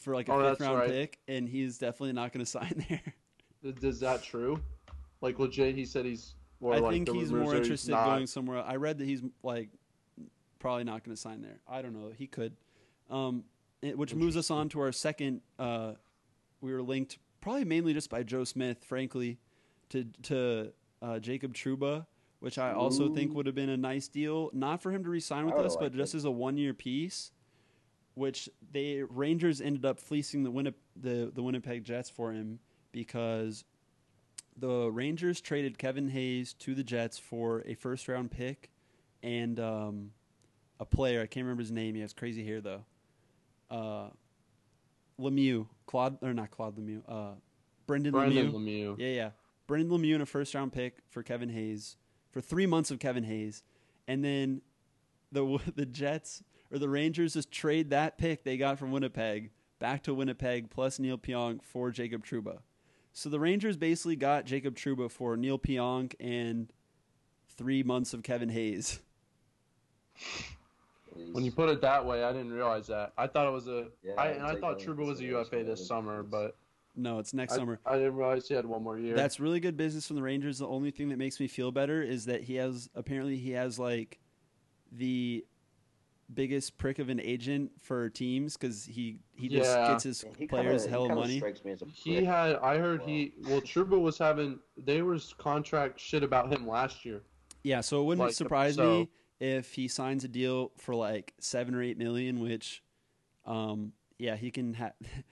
for 0.00 0.14
like 0.14 0.28
a 0.28 0.32
Oh, 0.32 0.50
fifth 0.50 0.60
round 0.60 0.78
right. 0.78 0.90
pick, 0.90 1.18
and 1.28 1.48
he's 1.48 1.78
definitely 1.78 2.12
not 2.14 2.32
going 2.32 2.44
to 2.44 2.50
sign 2.50 2.84
there. 2.88 3.14
Is- 3.82 4.00
that 4.00 4.22
true? 4.22 4.60
Like 5.20 5.38
legit, 5.38 5.74
he 5.74 5.84
said 5.84 6.04
he's. 6.06 6.34
Or 6.60 6.74
I 6.74 6.78
like 6.78 6.92
think 6.92 7.10
he's 7.12 7.32
more 7.32 7.54
interested 7.54 7.90
not. 7.92 8.04
going 8.06 8.26
somewhere. 8.26 8.58
else. 8.58 8.66
I 8.68 8.76
read 8.76 8.98
that 8.98 9.06
he's 9.06 9.22
like 9.42 9.70
probably 10.58 10.84
not 10.84 11.04
going 11.04 11.14
to 11.16 11.20
sign 11.20 11.40
there. 11.40 11.60
I 11.68 11.80
don't 11.82 11.94
know. 11.94 12.10
He 12.16 12.26
could. 12.26 12.54
Um, 13.08 13.44
it- 13.82 13.96
which 13.96 14.14
moves 14.14 14.36
us 14.36 14.50
on 14.50 14.68
to 14.70 14.80
our 14.80 14.92
second. 14.92 15.40
Uh, 15.58 15.92
we 16.60 16.72
were 16.72 16.82
linked 16.82 17.18
probably 17.40 17.64
mainly 17.64 17.94
just 17.94 18.10
by 18.10 18.22
Joe 18.22 18.44
Smith, 18.44 18.84
frankly, 18.84 19.38
to 19.90 20.04
to 20.24 20.72
uh, 21.02 21.18
Jacob 21.18 21.54
Trouba, 21.54 22.06
which 22.40 22.58
I 22.58 22.72
also 22.72 23.08
think 23.14 23.34
would 23.34 23.46
have 23.46 23.54
been 23.54 23.70
a 23.70 23.76
nice 23.78 24.08
deal, 24.08 24.50
not 24.52 24.82
for 24.82 24.90
him 24.92 25.02
to 25.04 25.10
resign 25.10 25.46
with 25.46 25.54
us, 25.54 25.74
but 25.76 25.84
liked 25.84 25.96
just 25.96 26.14
as 26.14 26.24
a 26.26 26.30
one 26.30 26.56
year 26.58 26.74
piece. 26.74 27.30
Which 28.20 28.50
the 28.72 29.04
Rangers 29.04 29.62
ended 29.62 29.86
up 29.86 29.98
fleecing 29.98 30.42
the 30.42 30.52
Winnip, 30.52 30.74
the 30.94 31.32
the 31.34 31.42
Winnipeg 31.42 31.84
Jets 31.84 32.10
for 32.10 32.32
him 32.32 32.58
because 32.92 33.64
the 34.58 34.90
Rangers 34.90 35.40
traded 35.40 35.78
Kevin 35.78 36.10
Hayes 36.10 36.52
to 36.58 36.74
the 36.74 36.84
Jets 36.84 37.16
for 37.16 37.62
a 37.64 37.72
first 37.72 38.08
round 38.08 38.30
pick 38.30 38.68
and 39.22 39.58
um, 39.58 40.10
a 40.78 40.84
player. 40.84 41.22
I 41.22 41.26
can't 41.28 41.44
remember 41.44 41.62
his 41.62 41.70
name. 41.72 41.94
He 41.94 42.02
has 42.02 42.12
crazy 42.12 42.44
hair 42.44 42.60
though. 42.60 42.84
Uh, 43.70 44.10
Lemieux, 45.18 45.66
Claude 45.86 46.18
or 46.20 46.34
not 46.34 46.50
Claude 46.50 46.76
Lemieux. 46.76 47.00
Uh, 47.08 47.36
Brendan, 47.86 48.12
Brendan 48.12 48.52
Lemieux. 48.52 48.52
Lemieux. 48.52 48.96
Yeah, 48.98 49.08
yeah. 49.08 49.30
Brendan 49.66 49.98
Lemieux 49.98 50.16
in 50.16 50.20
a 50.20 50.26
first 50.26 50.54
round 50.54 50.74
pick 50.74 50.98
for 51.08 51.22
Kevin 51.22 51.48
Hayes 51.48 51.96
for 52.32 52.42
three 52.42 52.66
months 52.66 52.90
of 52.90 52.98
Kevin 52.98 53.24
Hayes, 53.24 53.62
and 54.06 54.22
then 54.22 54.60
the 55.32 55.58
the 55.74 55.86
Jets 55.86 56.42
or 56.72 56.78
the 56.78 56.88
Rangers 56.88 57.34
just 57.34 57.50
trade 57.50 57.90
that 57.90 58.18
pick 58.18 58.44
they 58.44 58.56
got 58.56 58.78
from 58.78 58.92
Winnipeg 58.92 59.50
back 59.80 60.02
to 60.04 60.14
Winnipeg 60.14 60.70
plus 60.70 60.98
Neil 61.00 61.18
Pionk 61.18 61.62
for 61.62 61.90
Jacob 61.90 62.24
Trouba. 62.24 62.58
So 63.12 63.28
the 63.28 63.40
Rangers 63.40 63.76
basically 63.76 64.14
got 64.14 64.44
Jacob 64.44 64.76
Trouba 64.76 65.10
for 65.10 65.36
Neil 65.36 65.58
Pionk 65.58 66.14
and 66.20 66.72
three 67.48 67.82
months 67.82 68.14
of 68.14 68.22
Kevin 68.22 68.50
Hayes. 68.50 69.00
When 71.32 71.44
you 71.44 71.50
put 71.50 71.68
it 71.68 71.80
that 71.80 72.06
way, 72.06 72.22
I 72.22 72.32
didn't 72.32 72.52
realize 72.52 72.86
that. 72.86 73.12
I 73.18 73.26
thought 73.26 73.48
it 73.48 73.52
was 73.52 73.66
a. 73.66 73.88
Yeah, 74.02 74.12
I 74.16 74.22
I 74.22 74.28
and 74.28 74.42
I 74.42 74.54
thought 74.56 74.78
that 74.78 74.86
Trouba 74.86 75.04
was 75.04 75.20
a 75.20 75.24
UFA 75.24 75.64
this 75.64 75.84
summer, 75.86 76.22
but 76.22 76.56
No, 76.94 77.18
it's 77.18 77.34
next 77.34 77.54
I, 77.54 77.56
summer. 77.56 77.80
I 77.84 77.96
didn't 77.96 78.14
realize 78.14 78.46
he 78.46 78.54
had 78.54 78.64
one 78.64 78.82
more 78.84 78.98
year. 78.98 79.16
That's 79.16 79.40
really 79.40 79.60
good 79.60 79.76
business 79.76 80.06
from 80.06 80.16
the 80.16 80.22
Rangers. 80.22 80.58
The 80.58 80.68
only 80.68 80.90
thing 80.92 81.08
that 81.08 81.18
makes 81.18 81.40
me 81.40 81.48
feel 81.48 81.72
better 81.72 82.00
is 82.02 82.26
that 82.26 82.44
he 82.44 82.54
has 82.56 82.88
apparently 82.94 83.36
he 83.36 83.50
has 83.52 83.78
like 83.78 84.20
the 84.92 85.44
biggest 86.34 86.78
prick 86.78 86.98
of 86.98 87.08
an 87.08 87.20
agent 87.20 87.70
for 87.80 88.08
teams 88.08 88.56
because 88.56 88.84
he 88.84 89.18
he 89.34 89.48
just 89.48 89.70
Yeah. 89.70 89.88
gets 89.88 90.04
his 90.04 90.24
he 90.38 90.46
players 90.46 90.82
kinda, 90.82 90.90
hell 90.90 91.04
he 91.06 91.10
of 91.10 91.16
money. 91.18 91.36
Strikes 91.38 91.64
me 91.64 91.72
as 91.72 91.82
a 91.82 91.86
he 91.86 92.24
had. 92.24 92.56
I 92.56 92.78
heard 92.78 93.00
Wow. 93.00 93.06
he. 93.06 93.32
Well, 93.44 93.60
Trouba 93.60 94.00
was 94.00 94.18
having. 94.18 94.58
They 94.76 95.02
was 95.02 95.34
contract 95.34 95.98
shit 96.00 96.22
about 96.22 96.52
him 96.52 96.66
last 96.66 97.04
year. 97.04 97.22
Yeah, 97.62 97.80
so 97.80 98.00
it 98.00 98.04
wouldn't 98.04 98.26
Like, 98.28 98.34
surprise 98.34 98.76
so- 98.76 99.00
me 99.00 99.10
if 99.40 99.74
he 99.74 99.88
signs 99.88 100.24
a 100.24 100.28
deal 100.28 100.72
for 100.76 100.94
like 100.94 101.34
seven 101.40 101.74
or 101.74 101.82
eight 101.82 101.98
million, 101.98 102.40
which, 102.40 102.82
um, 103.44 103.92
yeah, 104.18 104.36
he 104.36 104.50
can 104.50 104.74
have. 104.74 104.94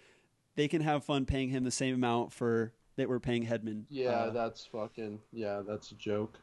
they 0.57 0.69
can 0.69 0.81
have 0.83 1.05
fun 1.05 1.25
paying 1.27 1.49
him 1.51 1.65
the 1.65 1.71
same 1.71 1.95
amount 1.95 2.33
for 2.33 2.73
that 2.97 3.09
we're 3.09 3.21
paying 3.21 3.47
Hedman. 3.47 3.85
Yeah, 3.89 4.11
Uh, 4.11 4.31
that's 4.31 4.67
fucking. 4.67 5.21
Yeah, 5.33 5.63
that's 5.65 5.93
a 5.93 5.95
joke. 5.95 6.41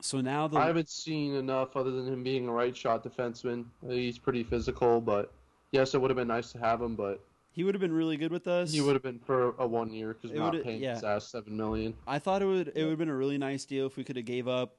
So 0.00 0.20
now 0.20 0.46
the 0.48 0.58
I 0.58 0.66
haven't 0.66 0.88
seen 0.88 1.34
enough 1.34 1.76
other 1.76 1.90
than 1.90 2.06
him 2.06 2.22
being 2.22 2.46
a 2.48 2.52
right 2.52 2.76
shot 2.76 3.02
defenseman. 3.04 3.64
He's 3.88 4.18
pretty 4.18 4.44
physical, 4.44 5.00
but 5.00 5.32
yes, 5.72 5.94
it 5.94 6.00
would 6.00 6.10
have 6.10 6.16
been 6.16 6.28
nice 6.28 6.52
to 6.52 6.58
have 6.58 6.80
him, 6.80 6.94
but 6.94 7.20
he 7.50 7.64
would 7.64 7.74
have 7.74 7.80
been 7.80 7.92
really 7.92 8.16
good 8.16 8.30
with 8.30 8.46
us. 8.46 8.72
he 8.72 8.80
would 8.80 8.94
have 8.94 9.02
been 9.02 9.18
for 9.18 9.54
a 9.58 9.66
one 9.66 9.92
year 9.92 10.14
because 10.14 10.30
we're 10.30 10.38
not 10.38 10.52
would've- 10.52 10.64
paying 10.64 10.80
yeah. 10.82 10.94
his 10.94 11.02
ass 11.04 11.26
seven 11.28 11.56
million. 11.56 11.94
I 12.06 12.18
thought 12.20 12.42
it 12.42 12.46
would 12.46 12.68
it 12.74 12.82
would 12.82 12.90
have 12.90 12.98
been 12.98 13.08
a 13.08 13.16
really 13.16 13.38
nice 13.38 13.64
deal 13.64 13.86
if 13.86 13.96
we 13.96 14.04
could 14.04 14.16
have 14.16 14.24
gave 14.24 14.46
up, 14.46 14.76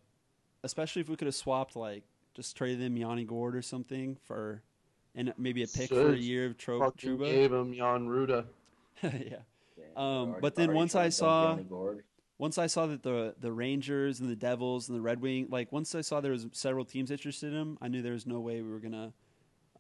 especially 0.64 1.02
if 1.02 1.10
we 1.10 1.16
could 1.18 1.26
have 1.28 1.36
swapped 1.36 1.76
like 1.76 2.04
just 2.34 2.56
traded 2.56 2.80
him 2.80 2.96
Yanni 2.96 3.26
Gourde 3.26 3.56
or 3.56 3.62
something 3.62 4.16
for, 4.24 4.62
and 5.16 5.34
maybe 5.38 5.64
a 5.64 5.68
pick 5.68 5.90
for 5.90 6.14
a 6.14 6.18
year 6.18 6.46
of 6.46 6.58
Tro- 6.58 6.80
Fucking 6.80 7.18
Trouba. 7.18 7.26
gave 7.26 7.52
him 7.52 7.74
Jan 7.74 8.08
Rutta. 8.08 8.46
yeah. 9.04 9.10
Yeah, 9.78 9.86
Um, 9.98 10.06
already- 10.30 10.42
but 10.42 10.56
then 10.56 10.74
once 10.74 10.96
I 10.96 11.10
saw- 11.10 11.50
Yanni 11.52 11.64
Gourde. 11.64 12.04
Once 12.40 12.58
I 12.58 12.68
saw 12.68 12.88
that 12.88 13.04
the 13.04 13.36
the 13.40 13.52
Rangers 13.52 14.22
and 14.22 14.30
the 14.30 14.36
Devils 14.36 14.90
and 14.90 14.98
the 14.98 15.02
Red 15.02 15.22
Wing, 15.22 15.48
like 15.52 15.72
once 15.72 15.94
I 15.94 16.02
saw 16.02 16.22
there 16.22 16.32
was 16.32 16.48
several 16.54 16.86
teams 16.86 17.12
interested 17.12 17.54
in 17.54 17.60
him, 17.60 17.78
I 17.82 17.90
knew 17.90 18.02
there 18.02 18.14
was 18.14 18.26
no 18.26 18.40
way 18.40 18.62
we 18.62 18.72
were 18.72 18.80
gonna 18.80 19.14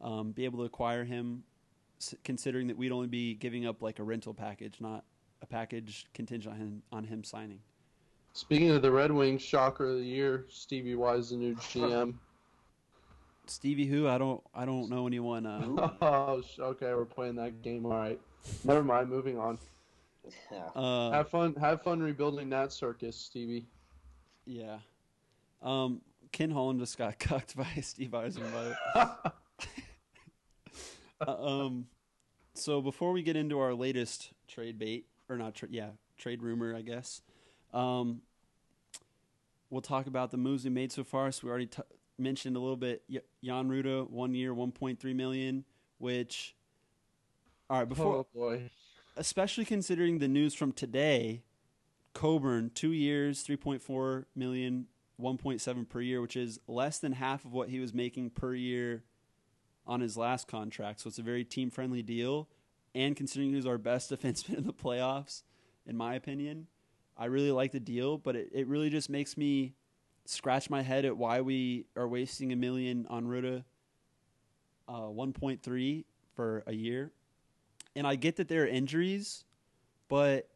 um, 0.02 0.32
be 0.32 0.46
able 0.46 0.60
to 0.60 0.66
acquire 0.66 1.06
him, 1.06 1.44
considering 2.24 2.68
that 2.68 2.78
we'd 2.78 2.92
only 2.92 3.08
be 3.08 3.34
giving 3.34 3.66
up 3.66 3.82
like 3.82 4.00
a 4.00 4.04
rental 4.04 4.34
package, 4.34 4.76
not 4.82 5.06
a 5.42 5.46
package 5.46 6.06
contingent 6.14 6.54
on 6.54 6.60
him, 6.60 6.82
on 6.92 7.04
him 7.06 7.24
signing. 7.24 7.60
Speaking 8.34 8.70
of 8.72 8.82
the 8.82 8.92
Red 8.92 9.12
Wings, 9.12 9.42
shocker 9.42 9.92
of 9.92 9.98
the 9.98 10.06
year, 10.06 10.46
Stevie 10.50 10.96
Y 10.96 11.16
is 11.16 11.30
the 11.30 11.38
new 11.38 11.56
GM. 11.56 12.14
Stevie, 13.48 13.86
who 13.86 14.08
I 14.08 14.18
don't 14.18 14.44
I 14.54 14.66
don't 14.66 14.90
know 14.90 15.08
anyone. 15.08 15.46
Uh, 15.46 15.90
oh, 16.02 16.44
okay, 16.60 16.94
we're 16.94 17.06
playing 17.06 17.36
that 17.36 17.62
game. 17.62 17.86
All 17.86 17.94
right, 17.94 18.20
never 18.66 18.84
mind. 18.84 19.10
Moving 19.10 19.40
on. 19.40 19.58
Yeah. 20.52 20.66
uh, 20.76 21.12
Have 21.12 21.30
fun. 21.30 21.56
Have 21.56 21.82
fun 21.82 22.02
rebuilding 22.02 22.50
that 22.50 22.72
circus, 22.72 23.16
Stevie. 23.16 23.66
Yeah. 24.46 24.80
Um, 25.62 26.02
Ken 26.32 26.50
Holland 26.52 26.80
just 26.80 26.98
got 26.98 27.20
cucked 27.20 27.56
by 27.56 27.68
Steve 27.82 28.12
Yzerman. 28.12 28.76
um, 31.28 31.88
so 32.54 32.82
before 32.82 33.12
we 33.12 33.22
get 33.24 33.36
into 33.36 33.60
our 33.60 33.74
latest 33.74 34.32
trade 34.48 34.78
bait, 34.80 35.06
or 35.30 35.38
not, 35.38 35.56
tra- 35.56 35.68
yeah, 35.72 35.90
trade 36.18 36.42
rumor, 36.42 36.76
I 36.76 36.82
guess, 36.82 37.22
um, 37.74 38.22
we'll 39.70 39.82
talk 39.82 40.08
about 40.08 40.32
the 40.32 40.38
moves 40.38 40.64
we 40.64 40.70
made 40.70 40.92
so 40.92 41.04
far. 41.04 41.32
So 41.32 41.42
we 41.46 41.50
already 41.50 41.68
t- 41.68 41.82
mentioned 42.18 42.56
a 42.56 42.60
little 42.60 42.76
bit 42.78 43.04
y- 43.10 43.22
Jan 43.44 43.70
Rutta, 43.70 44.10
one 44.10 44.34
year, 44.34 44.54
1.3 44.54 45.16
million, 45.16 45.64
which, 46.00 46.56
all 47.70 47.80
right, 47.80 47.88
before, 47.90 48.16
oh 48.16 48.28
boy. 48.34 48.70
Especially 49.18 49.66
considering 49.66 50.20
the 50.20 50.28
news 50.28 50.54
from 50.54 50.72
today, 50.72 51.44
Coburn, 52.14 52.72
two 52.74 52.92
years, 52.92 53.46
3.4 53.46 54.26
million, 54.36 54.88
1.7 55.22 55.90
per 55.90 56.02
year, 56.02 56.22
which 56.22 56.36
is 56.36 56.60
less 56.68 57.00
than 57.00 57.14
half 57.14 57.46
of 57.46 57.54
what 57.54 57.70
he 57.70 57.80
was 57.80 57.94
making 57.94 58.30
per 58.30 58.54
year 58.54 59.04
on 59.86 60.02
his 60.02 60.16
last 60.16 60.48
contract. 60.48 61.02
So 61.02 61.10
it's 61.10 61.20
a 61.20 61.24
very 61.24 61.44
team 61.44 61.70
friendly 61.70 62.02
deal. 62.02 62.48
And 62.96 63.16
considering 63.16 63.50
he 63.50 63.56
was 63.56 63.66
our 63.66 63.78
best 63.78 64.12
defenseman 64.12 64.60
in 64.60 64.64
the 64.66 64.74
playoffs, 64.74 65.44
in 65.86 65.98
my 65.98 66.16
opinion, 66.16 66.68
I 67.18 67.26
really 67.26 67.52
like 67.52 67.72
the 67.72 67.80
deal, 67.80 68.18
but 68.18 68.36
it, 68.36 68.50
it 68.54 68.68
really 68.68 68.90
just 68.90 69.10
makes 69.10 69.36
me 69.36 69.74
scratch 70.26 70.70
my 70.70 70.82
head 70.82 71.06
at 71.06 71.18
why 71.18 71.42
we 71.42 71.86
are 71.98 72.08
wasting 72.08 72.54
a 72.54 72.56
million 72.56 73.06
on 73.10 73.26
Rutta 73.26 73.64
uh, 74.88 75.02
1.3 75.02 76.06
for 76.36 76.64
a 76.66 76.74
year. 76.74 77.12
And 78.00 78.08
I 78.08 78.16
get 78.16 78.38
that 78.38 78.48
there 78.48 78.64
are 78.64 78.68
injuries, 78.68 79.44
but 80.08 80.48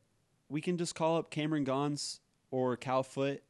we 0.47 0.61
can 0.61 0.77
just 0.77 0.95
call 0.95 1.17
up 1.17 1.29
Cameron 1.29 1.65
Gaunce 1.65 2.21
or 2.51 2.77
Cal 2.77 3.03
Foote. 3.03 3.43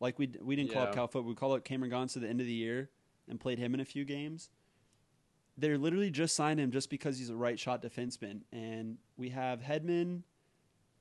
Like 0.00 0.18
we 0.18 0.28
we 0.42 0.56
didn't 0.56 0.72
call 0.72 0.82
up 0.82 0.88
Yeah. 0.88 0.94
Cal 0.96 1.06
Foote, 1.06 1.24
we 1.24 1.36
called 1.36 1.56
up 1.56 1.64
Cameron 1.64 1.92
Gaunce 1.92 2.14
to 2.14 2.18
the 2.18 2.28
end 2.28 2.40
of 2.40 2.48
the 2.48 2.52
year 2.52 2.90
and 3.28 3.38
played 3.38 3.60
him 3.60 3.74
in 3.74 3.80
a 3.80 3.84
few 3.84 4.04
games. 4.04 4.50
They're 5.56 5.78
literally 5.78 6.10
just 6.10 6.34
signed 6.34 6.58
him 6.58 6.72
just 6.72 6.90
because 6.90 7.16
he's 7.16 7.30
a 7.30 7.36
right 7.36 7.56
shot 7.56 7.80
defenseman, 7.80 8.40
and 8.50 8.98
we 9.16 9.28
have 9.28 9.60
Hedman, 9.60 10.22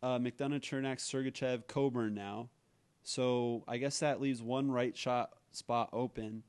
uh, 0.04 0.20
McDonagh, 0.20 0.62
Cernak, 0.62 1.00
Sergachev, 1.00 1.66
Coburn 1.66 2.14
now. 2.14 2.50
So 3.02 3.64
I 3.68 3.78
guess 3.78 3.98
that 4.02 4.22
leaves 4.22 4.44
one 4.44 4.70
right 4.70 4.96
shot 4.96 5.32
spot 5.54 5.90
open. 5.92 6.44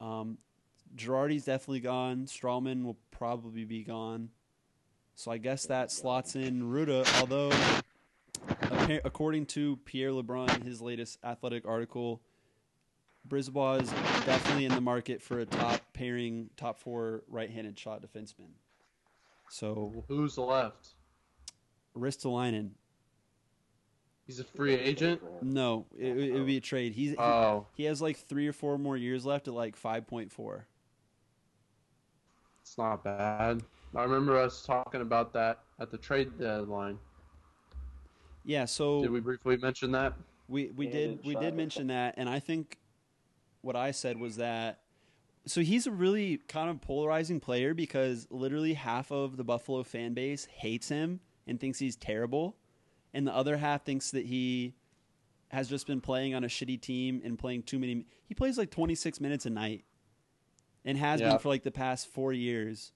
Um, 0.00 0.38
Girardi's 0.96 1.44
definitely 1.44 1.80
gone. 1.80 2.24
Stralman 2.24 2.84
will 2.84 2.96
probably 3.10 3.66
be 3.66 3.84
gone. 3.84 4.30
So 5.18 5.32
I 5.32 5.38
guess 5.38 5.66
that 5.66 5.90
slots 5.90 6.36
in 6.36 6.62
Rutta, 6.62 7.04
although 7.18 7.50
according 9.04 9.46
to 9.46 9.76
Pierre 9.84 10.10
LeBrun, 10.12 10.62
his 10.62 10.80
latest 10.80 11.18
athletic 11.24 11.66
article, 11.66 12.22
Brisebois 13.28 13.82
is 13.82 13.90
definitely 14.24 14.66
in 14.66 14.76
the 14.76 14.80
market 14.80 15.20
for 15.20 15.40
a 15.40 15.44
top 15.44 15.80
pairing, 15.92 16.50
top 16.56 16.78
four 16.78 17.24
right-handed 17.26 17.76
shot 17.76 18.00
defenseman. 18.00 18.52
So 19.50 20.04
Who's 20.06 20.38
left? 20.38 20.90
Ristolainen, 21.96 22.70
He's 24.24 24.38
a 24.38 24.44
free 24.44 24.74
agent. 24.74 25.20
no, 25.42 25.86
it, 25.98 26.16
it 26.16 26.34
would 26.34 26.46
be 26.46 26.58
a 26.58 26.60
trade. 26.60 26.92
He's 26.92 27.10
he, 27.10 27.16
Oh, 27.18 27.66
he 27.74 27.84
has 27.86 28.00
like 28.00 28.18
three 28.18 28.46
or 28.46 28.52
four 28.52 28.78
more 28.78 28.96
years 28.96 29.26
left 29.26 29.48
at 29.48 29.54
like 29.54 29.74
five 29.74 30.06
point 30.06 30.30
four. 30.30 30.67
It's 32.78 32.84
not 32.84 33.02
bad. 33.02 33.62
I 33.96 34.02
remember 34.04 34.36
us 34.36 34.62
talking 34.64 35.00
about 35.00 35.32
that 35.32 35.58
at 35.80 35.90
the 35.90 35.98
trade 35.98 36.38
deadline. 36.38 36.98
Yeah, 38.44 38.66
so 38.66 39.02
Did 39.02 39.10
we 39.10 39.20
briefly 39.20 39.56
mention 39.56 39.90
that? 39.92 40.14
We 40.48 40.70
we 40.76 40.86
Yeah, 40.86 40.92
did 40.92 41.16
did 41.18 41.26
we 41.26 41.34
did 41.34 41.42
it. 41.48 41.54
mention 41.56 41.88
that, 41.88 42.14
and 42.16 42.28
I 42.28 42.38
think 42.38 42.78
what 43.62 43.74
I 43.76 43.90
said 43.90 44.18
was 44.18 44.36
that 44.36 44.80
so 45.44 45.60
he's 45.62 45.86
a 45.86 45.90
really 45.90 46.36
kind 46.48 46.70
of 46.70 46.80
polarizing 46.80 47.40
player 47.40 47.74
because 47.74 48.26
literally 48.30 48.74
half 48.74 49.10
of 49.10 49.36
the 49.36 49.44
Buffalo 49.44 49.82
fan 49.82 50.14
base 50.14 50.46
hates 50.46 50.88
him 50.88 51.20
and 51.46 51.58
thinks 51.58 51.78
he's 51.78 51.96
terrible, 51.96 52.56
and 53.12 53.26
the 53.26 53.34
other 53.34 53.56
half 53.56 53.84
thinks 53.84 54.12
that 54.12 54.26
he 54.26 54.74
has 55.50 55.68
just 55.68 55.86
been 55.86 56.00
playing 56.00 56.34
on 56.34 56.44
a 56.44 56.48
shitty 56.48 56.80
team 56.80 57.20
and 57.24 57.38
playing 57.38 57.62
too 57.64 57.78
many. 57.78 58.06
He 58.26 58.34
plays 58.34 58.56
like 58.58 58.70
26 58.70 59.20
minutes 59.20 59.46
a 59.46 59.50
night, 59.50 59.84
and 60.88 60.96
has 60.96 61.20
Yeah. 61.20 61.28
been 61.30 61.38
for 61.38 61.48
like 61.50 61.62
the 61.64 61.70
past 61.70 62.06
four 62.08 62.32
years, 62.32 62.92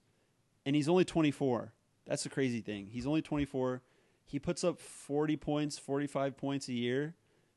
and 0.65 0.75
he's 0.75 0.89
only 0.89 1.05
24. 1.05 1.71
That's 2.05 2.23
the 2.23 2.29
crazy 2.29 2.59
thing. 2.59 2.87
He's 2.87 3.05
only 3.05 3.21
24. 3.21 3.83
He 4.25 4.39
puts 4.39 4.63
up 4.63 4.79
40 4.79 5.37
points, 5.37 5.77
45 5.77 6.35
points 6.35 6.67
a 6.67 6.73
year, 6.73 7.13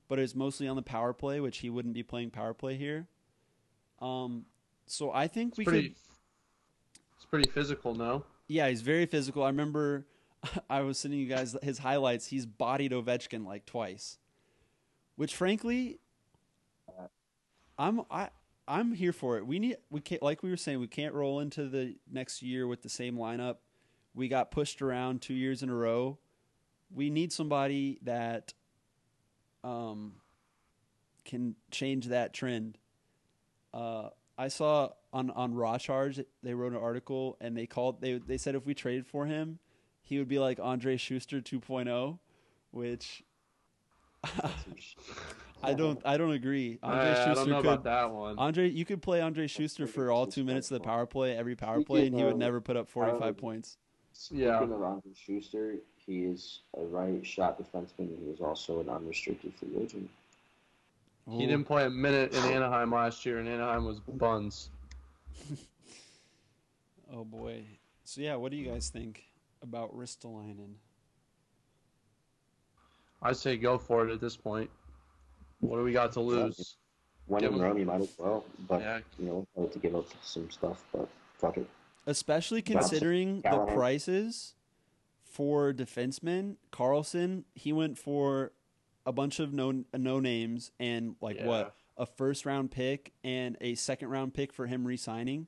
but 0.09 0.19
it's 0.19 0.35
mostly 0.35 0.69
on 0.69 0.77
the 0.77 0.83
power 0.83 1.15
play, 1.15 1.41
which 1.41 1.59
he 1.59 1.71
wouldn't 1.71 1.95
be 1.95 2.03
playing 2.03 2.31
power 2.33 2.53
play 2.53 2.77
here. 2.77 3.09
Um, 4.01 4.45
so 4.87 5.11
I 5.11 5.27
think 5.27 5.53
It's 5.53 5.59
we 5.59 5.65
pretty. 5.65 5.89
could. 5.89 5.97
It's 7.17 7.25
pretty 7.25 7.51
physical, 7.51 7.95
no? 7.95 8.25
Yeah, 8.47 8.69
he's 8.69 8.83
very 8.83 9.07
physical. 9.07 9.43
I 9.43 9.49
remember 9.49 10.07
I 10.71 10.83
was 10.83 10.99
sending 10.99 11.19
you 11.19 11.27
guys 11.29 11.57
his 11.63 11.79
highlights. 11.79 12.27
He's 12.27 12.45
bodied 12.45 12.93
Ovechkin 12.93 13.47
like 13.47 13.65
twice, 13.65 14.19
which 15.17 15.35
frankly, 15.35 15.99
I'm 17.79 18.03
I 18.11 18.29
I'm 18.69 18.93
here 18.93 19.13
for 19.13 19.37
it. 19.39 19.47
We 19.47 19.59
need 19.59 19.77
we 19.91 20.01
can't 20.01 20.23
like 20.23 20.43
we 20.43 20.51
were 20.51 20.57
saying 20.57 20.81
we 20.81 20.89
can't 20.89 21.15
roll 21.15 21.41
into 21.41 21.69
the 21.69 21.97
next 22.11 22.43
year 22.43 22.67
with 22.67 22.83
the 22.83 22.89
same 22.89 23.17
lineup. 23.17 23.57
We 24.15 24.29
got 24.29 24.51
pushed 24.51 24.83
around 24.83 25.23
two 25.23 25.35
years 25.35 25.63
in 25.63 25.69
a 25.69 25.75
row. 25.75 26.19
We 26.93 27.11
need 27.11 27.33
somebody 27.33 27.99
that 28.03 28.55
um 29.63 30.15
can 31.25 31.55
change 31.71 32.07
that 32.07 32.33
trend. 32.33 32.79
Uh, 33.73 34.11
I 34.39 34.49
saw 34.49 34.91
on 35.13 35.31
on 35.31 35.55
Raw 35.55 35.79
Charge 35.79 36.21
they 36.43 36.55
wrote 36.55 36.73
an 36.73 36.79
article 36.79 37.37
and 37.41 37.57
they 37.57 37.67
called 37.67 38.01
they 38.01 38.15
they 38.15 38.39
said 38.39 38.55
if 38.55 38.67
we 38.67 38.75
traded 38.75 39.07
for 39.07 39.27
him, 39.27 39.59
he 40.03 40.19
would 40.19 40.29
be 40.29 40.39
like 40.39 40.59
Andre 40.61 40.97
Sustr 40.97 41.43
2.0, 41.43 42.19
which 42.71 43.23
I 45.63 45.75
don't 45.75 46.01
I 46.05 46.17
don't 46.17 46.33
agree. 46.33 46.79
Uh, 46.83 46.87
Andre 46.87 47.09
I, 47.09 47.13
I 47.13 47.15
Sustr 47.29 47.35
don't 47.35 47.49
know 47.49 47.57
could 47.63 47.67
about 47.67 47.85
that 47.85 48.11
one. 48.13 48.39
Andre 48.39 48.69
you 48.69 48.85
could 48.85 49.03
play 49.03 49.21
Andre 49.21 49.47
Sustr 49.47 49.89
for 49.89 50.11
all 50.11 50.27
two 50.27 50.45
minutes 50.45 50.71
of 50.71 50.79
the 50.79 50.85
power 50.85 51.07
play 51.07 51.37
every 51.37 51.57
power 51.57 51.83
play 51.83 52.07
and 52.07 52.17
he 52.17 52.23
would 52.25 52.35
uh, 52.35 52.39
never 52.39 52.61
put 52.61 52.77
up 52.77 52.89
45 52.89 53.37
points. 53.37 53.79
Yeah. 54.31 54.59
Speaking 54.59 54.75
of 54.75 54.83
Andre 54.83 55.11
Sustr, 55.13 55.79
he 55.97 56.25
is 56.25 56.61
a 56.77 56.83
right 56.85 57.25
shot 57.27 57.59
defenseman. 57.59 57.99
and 57.99 58.19
He 58.23 58.31
is 58.31 58.41
also 58.41 58.81
an 58.81 58.89
unrestricted 58.89 59.55
free 59.55 59.77
agent. 59.81 60.09
He 61.29 61.45
didn't 61.45 61.65
play 61.65 61.85
a 61.85 61.91
minute 61.91 62.33
in 62.35 62.45
Anaheim 62.45 62.93
last 62.93 63.27
year, 63.27 63.39
and 63.39 63.49
Anaheim 63.49 63.85
was 63.85 63.99
buns. 63.99 64.71
Oh 67.13 67.25
boy. 67.25 67.63
So 68.05 68.21
yeah, 68.21 68.35
what 68.37 68.51
do 68.51 68.57
you 68.57 68.69
guys 68.69 68.89
think 68.89 69.23
about 69.63 69.97
Ristolainen? 69.97 70.75
I 73.23 73.33
say 73.33 73.57
go 73.57 73.79
for 73.79 74.07
it 74.09 74.13
at 74.13 74.21
this 74.21 74.37
point. 74.37 74.71
What 75.61 75.79
do 75.79 75.85
we 75.85 75.93
got 75.93 76.13
to 76.13 76.21
lose? 76.21 76.77
When 77.27 77.41
Give 77.41 77.53
in 77.55 77.61
Rome, 77.61 77.79
you 77.79 77.87
might 77.87 78.01
as 78.03 78.15
well. 78.19 78.45
But 78.69 78.81
Yeah. 78.83 79.01
you 79.19 79.27
know, 79.27 79.47
I 79.57 79.63
had 79.63 79.73
to 79.73 79.79
give 79.79 79.97
up 79.97 80.07
some 80.23 80.51
stuff. 80.51 80.85
But 80.93 81.09
fuck 81.39 81.57
it. 81.59 81.69
Especially 82.07 82.63
Johnson, 82.63 82.89
considering 82.91 83.41
the 83.43 83.65
prices 83.75 84.55
for 85.25 85.73
defensemen. 85.73 86.57
Karlsson, 86.73 87.45
he 87.55 87.73
went 87.73 87.99
for 87.99 88.53
a 89.05 89.13
bunch 89.13 89.41
of 89.41 89.53
no 89.53 89.85
no 89.97 90.21
names 90.21 90.71
and 90.79 91.17
like 91.21 91.37
Yeah. 91.37 91.47
what 91.47 91.75
a 91.97 92.07
first 92.07 92.47
round 92.47 92.71
pick 92.71 93.13
and 93.25 93.57
a 93.61 93.75
second 93.75 94.09
round 94.09 94.35
pick 94.35 94.53
for 94.53 94.67
him 94.67 94.87
re-signing. 94.87 95.47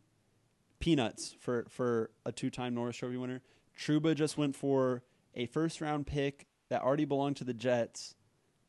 Peanuts 0.80 1.34
for 1.40 1.66
for 1.68 2.10
a 2.24 2.32
two 2.32 2.50
time 2.50 2.74
Norris 2.74 2.96
Trophy 2.96 3.16
winner. 3.16 3.42
Trouba 3.76 4.14
just 4.16 4.36
went 4.36 4.56
for 4.56 5.02
a 5.34 5.46
first 5.46 5.80
round 5.80 6.06
pick 6.06 6.46
that 6.68 6.82
already 6.82 7.04
belonged 7.04 7.36
to 7.36 7.44
the 7.44 7.54
Jets 7.54 8.14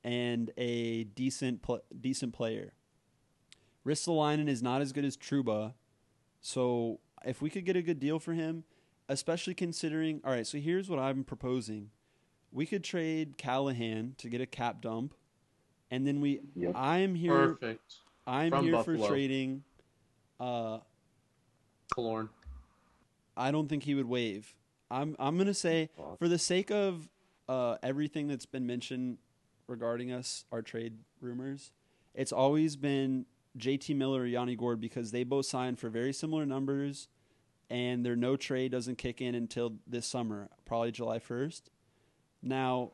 and 0.04 0.52
a 0.58 1.04
decent 1.06 1.62
pl- 1.62 1.84
decent 2.00 2.34
player. 2.34 2.74
Ristolainen 3.86 4.48
is 4.48 4.62
not 4.62 4.82
as 4.82 4.92
good 4.92 5.06
as 5.06 5.18
Trouba, 5.18 5.74
so 6.42 7.00
if 7.26 7.42
we 7.42 7.50
could 7.50 7.66
get 7.66 7.76
a 7.76 7.82
good 7.82 8.00
deal 8.00 8.20
for 8.20 8.34
him, 8.34 8.64
especially 9.08 9.54
considering, 9.54 10.22
all 10.24 10.32
right, 10.32 10.46
so 10.46 10.58
here's 10.58 10.90
what 10.90 11.00
I'm 11.00 11.24
proposing: 11.24 11.90
we 12.52 12.66
could 12.66 12.84
trade 12.84 13.38
Callahan 13.38 14.16
to 14.18 14.30
get 14.30 14.42
a 14.42 14.46
cap 14.46 14.82
dump, 14.82 15.14
and 15.90 16.06
then 16.06 16.22
we. 16.22 16.42
Yep. 16.56 16.74
I'm 16.76 17.16
here. 17.16 17.34
Perfect. 17.34 17.96
I'm 18.28 18.52
From 18.52 18.64
here 18.64 18.74
Buffalo. 18.74 19.02
for 19.04 19.08
trading. 19.08 19.64
Uh, 20.40 20.80
Killorn. 21.96 22.30
I 23.36 23.52
don't 23.52 23.68
think 23.68 23.84
he 23.84 23.96
would 23.96 24.08
waive. 24.08 24.54
I'm 24.92 25.16
I'm 25.20 25.38
gonna 25.38 25.54
say 25.54 25.90
for 26.20 26.28
the 26.28 26.38
sake 26.38 26.70
of 26.72 27.10
uh, 27.48 27.78
everything 27.82 28.28
that's 28.28 28.46
been 28.46 28.68
mentioned 28.68 29.18
regarding 29.70 30.12
us, 30.12 30.46
our 30.52 30.62
trade 30.62 30.98
rumors, 31.22 31.72
it's 32.14 32.32
always 32.32 32.76
been 32.76 33.26
JT 33.58 33.96
Miller 33.96 34.22
or 34.22 34.26
Yanni 34.26 34.56
Gourde 34.56 34.82
because 34.82 35.12
they 35.12 35.24
both 35.24 35.46
signed 35.46 35.80
for 35.80 35.90
very 35.90 36.14
similar 36.14 36.46
numbers, 36.46 37.08
and 37.70 38.06
their 38.06 38.16
no 38.16 38.36
trade 38.36 38.72
doesn't 38.72 38.98
kick 38.98 39.22
in 39.22 39.36
until 39.36 39.76
this 39.88 40.06
summer, 40.06 40.50
probably 40.66 40.92
July 40.92 41.20
first. 41.20 41.70
Now, 42.42 42.92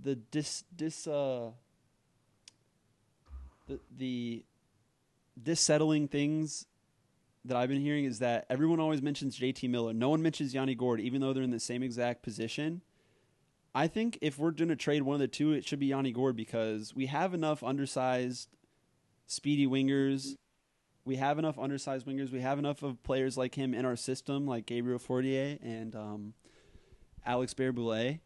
the 0.00 0.14
dis 0.14 0.64
dis 0.74 1.06
uh 1.06 1.50
the 3.66 3.80
the 3.96 4.44
dissettling 5.42 6.08
things 6.08 6.66
that 7.44 7.56
I've 7.56 7.68
been 7.68 7.80
hearing 7.80 8.04
is 8.04 8.18
that 8.18 8.46
everyone 8.50 8.80
always 8.80 9.02
mentions 9.02 9.38
JT 9.38 9.68
Miller. 9.70 9.92
No 9.92 10.08
one 10.10 10.22
mentions 10.22 10.52
Yanni 10.52 10.74
Gourde, 10.74 11.00
even 11.00 11.20
though 11.20 11.32
they're 11.32 11.42
in 11.42 11.50
the 11.50 11.60
same 11.60 11.82
exact 11.82 12.22
position. 12.22 12.82
I 13.76 13.88
think 13.88 14.16
if 14.22 14.38
we're 14.38 14.52
going 14.52 14.70
to 14.70 14.76
trade 14.76 15.02
one 15.02 15.16
of 15.16 15.20
the 15.20 15.28
two, 15.28 15.52
it 15.52 15.66
should 15.66 15.78
be 15.78 15.88
Yanni 15.88 16.10
Gourde 16.10 16.34
because 16.34 16.94
we 16.96 17.04
have 17.06 17.34
enough 17.34 17.62
undersized, 17.62 18.48
speedy 19.26 19.66
wingers. 19.66 20.34
We 21.04 21.16
have 21.16 21.38
enough 21.38 21.58
undersized 21.58 22.06
wingers. 22.06 22.32
We 22.32 22.40
have 22.40 22.58
enough 22.58 22.82
of 22.82 23.02
players 23.02 23.36
like 23.36 23.54
him 23.54 23.74
in 23.74 23.84
our 23.84 23.94
system, 23.94 24.46
like 24.46 24.64
Gabriel 24.64 24.98
Fortier 24.98 25.58
and 25.62 25.94
um, 25.94 26.32
Alex 27.26 27.52
Barré-Boulet. 27.52 28.20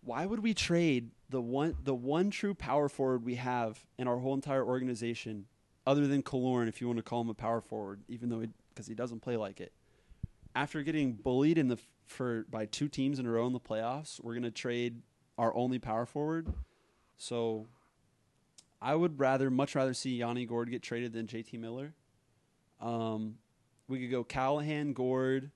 Why 0.00 0.24
would 0.24 0.40
we 0.40 0.54
trade 0.54 1.10
the 1.28 1.42
one 1.42 1.76
the 1.84 1.94
one 1.94 2.30
true 2.30 2.54
power 2.54 2.88
forward 2.88 3.22
we 3.22 3.34
have 3.34 3.84
in 3.98 4.08
our 4.08 4.16
whole 4.16 4.32
entire 4.32 4.64
organization 4.64 5.44
other 5.86 6.06
than 6.06 6.22
Killorn, 6.22 6.68
if 6.68 6.80
you 6.80 6.86
want 6.86 6.96
to 6.96 7.02
call 7.02 7.20
him 7.20 7.28
a 7.28 7.34
power 7.34 7.60
forward, 7.60 8.00
even 8.08 8.30
though 8.30 8.42
because 8.72 8.86
he 8.86 8.94
doesn't 8.94 9.20
play 9.20 9.36
like 9.36 9.60
it. 9.60 9.74
After 10.54 10.82
getting 10.82 11.12
bullied 11.12 11.58
in 11.58 11.68
the 11.68 11.78
for 12.06 12.44
by 12.50 12.66
two 12.66 12.88
teams 12.88 13.18
in 13.18 13.26
a 13.26 13.30
row 13.30 13.46
in 13.46 13.52
the 13.52 13.60
playoffs, 13.60 14.22
we're 14.22 14.34
gonna 14.34 14.50
trade 14.50 15.02
our 15.38 15.54
only 15.54 15.78
power 15.78 16.06
forward. 16.06 16.52
So, 17.16 17.66
I 18.82 18.94
would 18.94 19.20
rather, 19.20 19.50
much 19.50 19.74
rather 19.74 19.94
see 19.94 20.16
Yanni 20.16 20.46
Gourde 20.46 20.70
get 20.70 20.82
traded 20.82 21.12
than 21.12 21.26
JT 21.26 21.58
Miller. 21.58 21.94
Um, 22.80 23.36
we 23.88 24.00
could 24.00 24.10
go 24.10 24.24
Callahan, 24.24 24.92
Gourde, 24.92 25.50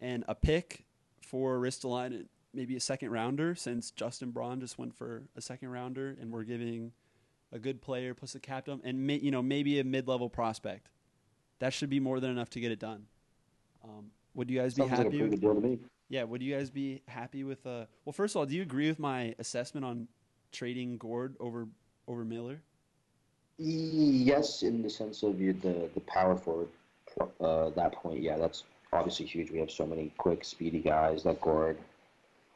and 0.00 0.24
a 0.28 0.34
pick 0.34 0.84
for 1.20 1.58
Ristolainen, 1.58 2.26
maybe 2.54 2.76
a 2.76 2.80
second 2.80 3.10
rounder, 3.10 3.54
since 3.54 3.90
Justin 3.90 4.30
Braun 4.30 4.60
just 4.60 4.78
went 4.78 4.94
for 4.94 5.24
a 5.36 5.40
second 5.40 5.70
rounder, 5.70 6.16
and 6.20 6.30
we're 6.30 6.44
giving 6.44 6.92
a 7.50 7.58
good 7.58 7.82
player 7.82 8.14
plus 8.14 8.34
a 8.34 8.40
captain, 8.40 8.80
and 8.84 9.10
you 9.22 9.30
know 9.30 9.42
maybe 9.42 9.80
a 9.80 9.84
mid-level 9.84 10.30
prospect. 10.30 10.88
That 11.58 11.72
should 11.72 11.90
be 11.90 12.00
more 12.00 12.20
than 12.20 12.30
enough 12.30 12.50
to 12.50 12.60
get 12.60 12.72
it 12.72 12.78
done. 12.78 13.06
Um, 13.84 14.10
would 14.34 14.50
you 14.50 14.58
guys 14.60 14.74
be 14.74 14.82
Sounds 14.82 14.98
like 14.98 15.06
happy? 15.06 15.18
pretty 15.18 15.30
good 15.36 15.40
deal 15.40 15.54
to 15.54 15.60
me. 15.60 15.78
yeah, 16.08 16.24
would 16.24 16.42
you 16.42 16.54
guys 16.54 16.70
be 16.70 17.02
happy 17.08 17.44
with? 17.44 17.66
Uh, 17.66 17.86
well, 18.04 18.12
first 18.12 18.34
of 18.34 18.40
all, 18.40 18.46
do 18.46 18.54
you 18.54 18.62
agree 18.62 18.88
with 18.88 18.98
my 18.98 19.34
assessment 19.38 19.84
on 19.84 20.08
trading 20.52 20.98
Gourde 20.98 21.36
over 21.40 21.68
over 22.08 22.24
Miller? 22.24 22.62
Yes, 23.58 24.62
in 24.62 24.82
the 24.82 24.90
sense 24.90 25.22
of 25.22 25.40
you, 25.40 25.52
the 25.52 25.88
the 25.94 26.00
power 26.00 26.36
forward, 26.36 26.68
uh, 27.40 27.70
that 27.70 27.92
point, 27.92 28.22
yeah, 28.22 28.36
that's 28.38 28.64
obviously 28.92 29.26
huge. 29.26 29.50
We 29.50 29.58
have 29.58 29.70
so 29.70 29.86
many 29.86 30.12
quick, 30.18 30.44
speedy 30.44 30.80
guys. 30.80 31.24
Like 31.24 31.40
Gourde, 31.40 31.78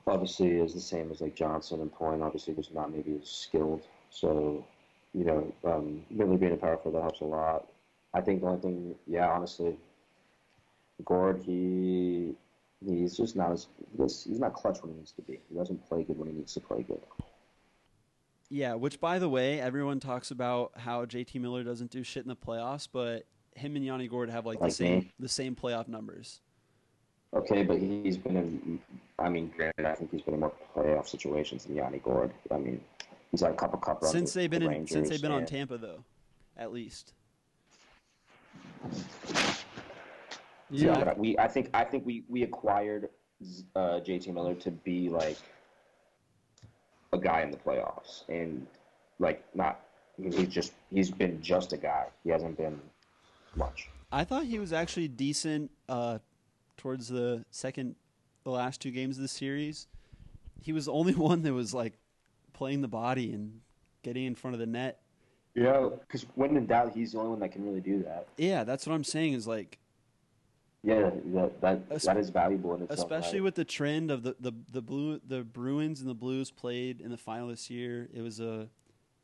obviously, 0.07 0.49
is 0.59 0.75
the 0.75 0.81
same 0.81 1.11
as 1.11 1.21
like 1.21 1.35
Johnson 1.35 1.81
and 1.81 1.93
Point. 1.93 2.23
Obviously, 2.23 2.55
was 2.55 2.71
not 2.73 2.91
maybe 2.93 3.19
as 3.23 3.29
skilled. 3.29 3.83
So, 4.11 4.65
you 5.13 5.25
know, 5.25 5.53
um, 5.65 6.03
Miller 6.11 6.39
being 6.39 6.53
a 6.53 6.57
power 6.57 6.77
forward 6.79 6.99
that 6.99 7.03
helps 7.03 7.21
a 7.21 7.25
lot. 7.25 7.67
I 8.15 8.21
think 8.23 8.41
the 8.41 8.47
only 8.47 8.61
thing, 8.61 8.95
yeah, 9.07 9.29
honestly, 9.29 9.77
Gourde, 11.05 11.43
he 11.43 12.35
he's 12.85 13.17
just 13.17 13.37
not 13.37 13.53
as 13.53 13.69
he's, 13.97 14.25
he's 14.25 14.39
not 14.39 14.55
clutch 14.55 14.83
when 14.83 14.93
he 14.93 14.99
needs 14.99 15.13
to 15.13 15.23
be. 15.23 15.41
He 15.49 15.57
doesn't 15.57 15.87
play 15.89 16.03
good 16.03 16.19
when 16.19 16.29
he 16.29 16.35
needs 16.35 16.55
to 16.55 16.61
play 16.61 16.83
good. 16.83 17.01
Yeah, 18.49 18.75
which 18.75 19.01
by 19.01 19.19
the 19.19 19.29
way, 19.29 19.61
everyone 19.61 19.99
talks 19.99 20.31
about 20.31 20.73
how 20.77 21.05
JT 21.05 21.41
Miller 21.41 21.65
doesn't 21.65 21.91
do 21.91 22.03
shit 22.03 22.23
in 22.23 22.29
the 22.29 22.37
playoffs, 22.37 22.89
but 22.91 23.27
him 23.55 23.75
and 23.77 23.85
Yanni 23.85 24.09
Gourde 24.09 24.31
have 24.31 24.47
like, 24.47 24.61
the 24.61 24.71
same 24.71 24.99
me. 24.99 25.13
the 25.19 25.29
same 25.29 25.57
playoff 25.57 25.89
numbers. 25.89 26.41
Okay, 27.35 27.65
but 27.65 27.79
he's 27.79 28.17
been 28.17 28.37
in. 28.37 28.81
I 29.19 29.29
mean, 29.29 29.53
granted, 29.57 29.85
I 29.85 29.95
think 29.95 30.13
he's 30.13 30.23
been 30.23 30.35
in 30.35 30.41
more 30.41 30.53
playoff 30.75 31.09
situations 31.09 31.65
than 31.65 31.75
Yanni 31.75 31.99
Gourde. 31.99 32.33
I 32.53 32.59
mean, 32.59 32.81
he's 33.31 33.41
had 33.41 33.51
a 33.51 33.55
couple 33.55 33.79
cup 33.79 34.03
runs 34.03 34.13
Since 34.13 34.33
they've 34.33 34.51
been 34.51 34.63
the 34.63 34.71
in, 34.71 34.87
since 34.87 35.09
they've 35.09 35.21
been 35.21 35.33
on 35.33 35.45
Tampa 35.45 35.77
though, 35.77 36.05
at 36.57 36.73
least. 36.73 37.15
Yeah, 40.71 41.05
but 41.05 41.19
we 41.19 41.39
I 41.39 41.49
think 41.49 41.71
I 41.75 41.85
think 41.85 42.05
we 42.05 42.25
we 42.29 42.43
acquired 42.43 43.09
uh, 43.75 44.01
JT 44.01 44.33
Miller 44.33 44.55
to 44.55 44.71
be 44.71 45.09
like 45.09 45.39
a 47.13 47.19
guy 47.19 47.43
in 47.43 47.51
the 47.51 47.57
playoffs, 47.57 48.29
and 48.29 48.67
like 49.19 49.45
not 49.55 49.81
he's 50.17 50.49
just 50.49 50.73
he's 50.93 51.11
been 51.11 51.41
just 51.41 51.73
a 51.73 51.77
guy. 51.77 52.07
He 52.25 52.31
hasn't 52.31 52.57
been 52.57 52.81
much. 53.55 53.89
I 54.13 54.25
thought 54.25 54.45
he 54.45 54.59
was 54.59 54.73
actually 54.73 55.09
decent 55.09 55.71
uh, 55.89 56.19
towards 56.77 57.09
the 57.09 57.45
second, 57.51 57.97
the 58.45 58.51
last 58.51 58.81
two 58.81 58.91
games 58.91 59.17
of 59.17 59.23
the 59.23 59.29
series. 59.29 59.89
He 60.61 60.73
was 60.73 60.87
the 60.87 60.93
only 60.93 61.15
one 61.29 61.43
that 61.43 61.53
was 61.53 61.75
like 61.75 61.95
playing 62.53 62.81
the 62.81 62.89
body 62.89 63.33
and 63.33 63.61
getting 64.03 64.25
in 64.25 64.35
front 64.35 64.55
of 64.55 64.61
the 64.61 64.67
net. 64.67 65.01
Yeah, 65.55 65.89
because 66.01 66.27
when 66.35 66.57
in 66.57 66.67
doubt, 66.67 66.93
he's 66.95 67.13
the 67.13 67.19
only 67.19 67.31
one 67.31 67.41
that 67.41 67.51
can 67.51 67.65
really 67.65 67.81
do 67.81 68.03
that. 68.03 68.29
Yeah, 68.37 68.65
that's 68.65 68.87
what 68.87 68.95
I'm 68.95 69.05
saying. 69.05 69.33
Is 69.33 69.47
like, 69.47 69.79
Yeah, 70.87 71.11
that 71.35 71.61
that, 71.63 71.83
Es- 71.91 72.07
that 72.07 72.17
is 72.17 72.31
valuable 72.31 72.73
in 72.77 72.83
itself. 72.83 73.01
especially 73.01 73.41
right? 73.41 73.45
with 73.45 73.57
the 73.57 73.65
trend 73.65 74.09
of 74.13 74.23
the 74.23 74.37
the 74.39 74.53
the 74.71 74.81
blue 74.81 75.21
the 75.27 75.43
Bruins 75.43 76.01
and 76.01 76.09
the 76.09 76.15
Blues 76.15 76.53
played 76.53 77.01
in 77.01 77.11
the 77.11 77.17
final 77.17 77.49
this 77.49 77.69
year. 77.69 78.09
It 78.15 78.23
was 78.23 78.39
a 78.39 78.69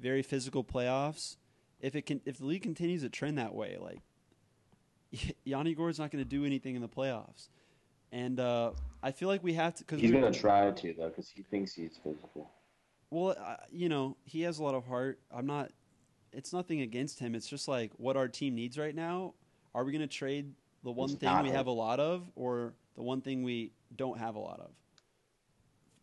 very 0.01 0.23
physical 0.23 0.65
playoffs. 0.65 1.37
If 1.79 1.95
it 1.95 2.03
can, 2.03 2.21
if 2.25 2.39
the 2.39 2.47
league 2.47 2.65
continues 2.65 3.03
to 3.03 3.09
trend 3.09 3.39
that 3.39 3.55
way, 3.55 3.79
like 3.81 4.01
Yanni 5.45 5.77
Gourde's 5.77 6.01
not 6.01 6.11
going 6.11 6.25
to 6.25 6.29
do 6.29 6.45
anything 6.45 6.75
in 6.75 6.83
the 6.83 6.89
playoffs, 6.89 7.49
and 8.11 8.41
uh, 8.41 8.73
I 9.01 9.13
feel 9.13 9.29
like 9.29 9.45
we 9.45 9.53
have 9.53 9.77
to 9.77 9.85
because 9.85 10.01
he's 10.01 10.11
gonna 10.11 10.33
try 10.33 10.69
to 10.69 10.95
though, 10.95 11.11
because 11.11 11.29
he 11.29 11.45
thinks 11.45 11.75
he's 11.75 11.97
physical. 12.03 12.51
Well, 13.11 13.37
uh, 13.39 13.57
you 13.71 13.89
know, 13.89 14.17
he 14.25 14.41
has 14.43 14.59
a 14.59 14.65
lot 14.65 14.75
of 14.75 14.85
heart. 14.85 15.21
I'm 15.31 15.47
not. 15.47 15.71
It's 16.33 16.53
nothing 16.53 16.81
against 16.81 17.21
him. 17.21 17.37
It's 17.37 17.47
just 17.47 17.69
like 17.69 17.93
what 17.99 18.17
our 18.17 18.27
team 18.27 18.57
needs 18.57 18.77
right 18.79 18.97
now. 18.97 19.35
Are 19.77 19.85
we 19.85 19.93
going 19.93 20.03
to 20.03 20.09
trade 20.09 20.55
the 20.85 20.91
one 20.91 21.11
It's 21.11 21.19
thing 21.19 21.43
we 21.43 21.49
him. 21.49 21.55
have 21.55 21.67
a 21.67 21.73
lot 21.73 22.01
of, 22.01 22.31
or 22.35 22.75
the 22.97 23.03
one 23.03 23.21
thing 23.21 23.43
we 23.43 23.73
don't 23.95 24.19
have 24.19 24.35
a 24.35 24.39
lot 24.41 24.61
of? 24.61 24.71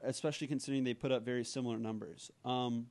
Especially 0.02 0.48
considering 0.48 0.84
they 0.84 0.94
put 0.94 1.12
up 1.12 1.24
very 1.24 1.44
similar 1.44 1.78
numbers. 1.78 2.32
Um, 2.46 2.88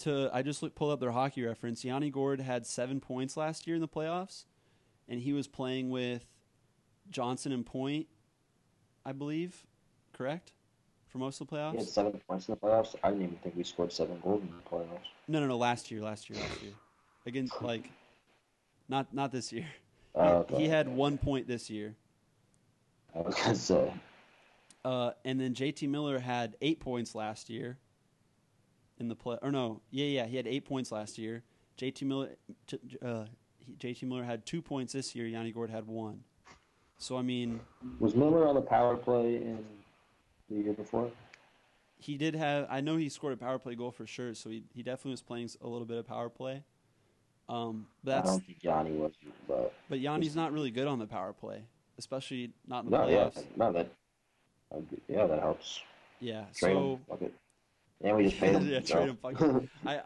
to 0.00 0.30
I 0.32 0.42
just 0.42 0.62
look, 0.62 0.74
pulled 0.74 0.92
up 0.92 1.00
their 1.00 1.10
hockey 1.10 1.42
reference. 1.44 1.84
Yanni 1.84 2.10
Gourde 2.10 2.40
had 2.40 2.66
seven 2.66 3.00
points 3.00 3.36
last 3.36 3.66
year 3.66 3.76
in 3.76 3.82
the 3.82 3.88
playoffs, 3.88 4.44
and 5.08 5.20
he 5.20 5.32
was 5.32 5.46
playing 5.48 5.90
with 5.90 6.24
Johnson 7.10 7.52
and 7.52 7.64
Point, 7.66 8.06
I 9.04 9.12
believe. 9.12 9.66
Correct, 10.12 10.52
for 11.08 11.18
most 11.18 11.40
of 11.40 11.48
the 11.48 11.56
playoffs. 11.56 11.72
He 11.72 11.78
had 11.78 11.88
seven 11.88 12.20
points 12.28 12.48
in 12.48 12.54
the 12.54 12.60
playoffs. 12.60 12.94
I 13.02 13.10
didn't 13.10 13.24
even 13.24 13.36
think 13.38 13.56
we 13.56 13.64
scored 13.64 13.92
seven 13.92 14.18
goals 14.22 14.42
in 14.42 14.48
the 14.48 14.70
playoffs. 14.70 15.00
No, 15.26 15.40
no, 15.40 15.46
no. 15.48 15.56
Last 15.56 15.90
year, 15.90 16.00
last 16.00 16.30
year, 16.30 16.38
last 16.40 16.62
year, 16.62 16.72
against 17.26 17.60
like, 17.62 17.90
not 18.88 19.12
not 19.12 19.32
this 19.32 19.52
year. 19.52 19.66
He, 20.14 20.20
Uh, 20.20 20.44
he 20.56 20.68
had 20.68 20.88
one 20.88 21.18
point 21.18 21.46
this 21.48 21.68
year, 21.68 21.96
I 23.14 23.20
was 23.20 23.34
gonna 23.34 23.54
say. 23.54 23.92
uh, 24.84 25.12
and 25.24 25.40
then 25.40 25.54
JT 25.54 25.88
Miller 25.88 26.18
had 26.18 26.56
eight 26.60 26.80
points 26.80 27.14
last 27.14 27.50
year. 27.50 27.78
In 28.98 29.08
the 29.08 29.16
play, 29.16 29.36
or 29.42 29.50
no, 29.50 29.80
yeah, 29.90 30.06
yeah, 30.06 30.26
he 30.26 30.36
had 30.36 30.46
eight 30.46 30.64
points 30.64 30.92
last 30.92 31.18
year. 31.18 31.42
JT 31.76 32.02
Miller, 32.02 32.28
uh, 33.02 33.24
JT 33.76 34.04
Miller 34.04 34.22
had 34.22 34.46
two 34.46 34.62
points 34.62 34.92
this 34.92 35.16
year. 35.16 35.26
Yanni 35.26 35.50
Gourde 35.50 35.70
had 35.70 35.88
one. 35.88 36.22
So 36.98 37.16
I 37.18 37.22
mean, 37.22 37.58
Was 37.98 38.14
Miller 38.14 38.46
on 38.46 38.54
the 38.54 38.60
power 38.60 38.96
play 38.96 39.34
in 39.36 39.64
the 40.48 40.56
year 40.62 40.72
before? 40.74 41.10
he 41.98 42.16
did 42.16 42.36
have. 42.36 42.68
I 42.70 42.80
know 42.82 42.96
he 42.96 43.08
scored 43.08 43.32
a 43.32 43.36
power 43.36 43.58
play 43.58 43.74
goal 43.74 43.90
for 43.90 44.06
sure. 44.06 44.32
So 44.34 44.48
he 44.48 44.62
he 44.72 44.84
definitely 44.84 45.10
was 45.12 45.22
playing 45.22 45.50
a 45.60 45.66
little 45.66 45.86
bit 45.86 45.98
of 45.98 46.06
power 46.06 46.28
play. 46.28 46.62
Um, 47.48 47.86
but 48.02 48.18
I 48.18 48.22
don't 48.22 48.44
think 48.44 48.58
Yanni 48.62 48.92
was, 48.92 49.12
but 49.46 49.72
but 49.88 50.00
Yanni's 50.00 50.34
not 50.34 50.52
really 50.52 50.70
good 50.70 50.86
on 50.86 50.98
the 50.98 51.06
power 51.06 51.32
play, 51.32 51.62
especially 51.98 52.50
not 52.66 52.84
in 52.84 52.90
the 52.90 52.98
no, 52.98 53.08
yeah, 53.08 53.16
playoffs. 53.16 53.44
no, 53.56 53.72
that, 53.72 53.88
uh, 54.74 54.80
yeah, 55.08 55.26
that 55.26 55.40
helps. 55.40 55.80
Yeah. 56.20 56.44
Trade 56.56 56.74
so 56.74 57.00
him. 57.20 57.32
And 58.02 58.16
we 58.16 58.24
just 58.24 58.36
paid 58.40 58.54
him. 58.54 58.66
yeah, 58.66 58.80
so. 58.82 58.94
trade 58.94 59.40
him. 59.40 59.70
I, 59.86 60.00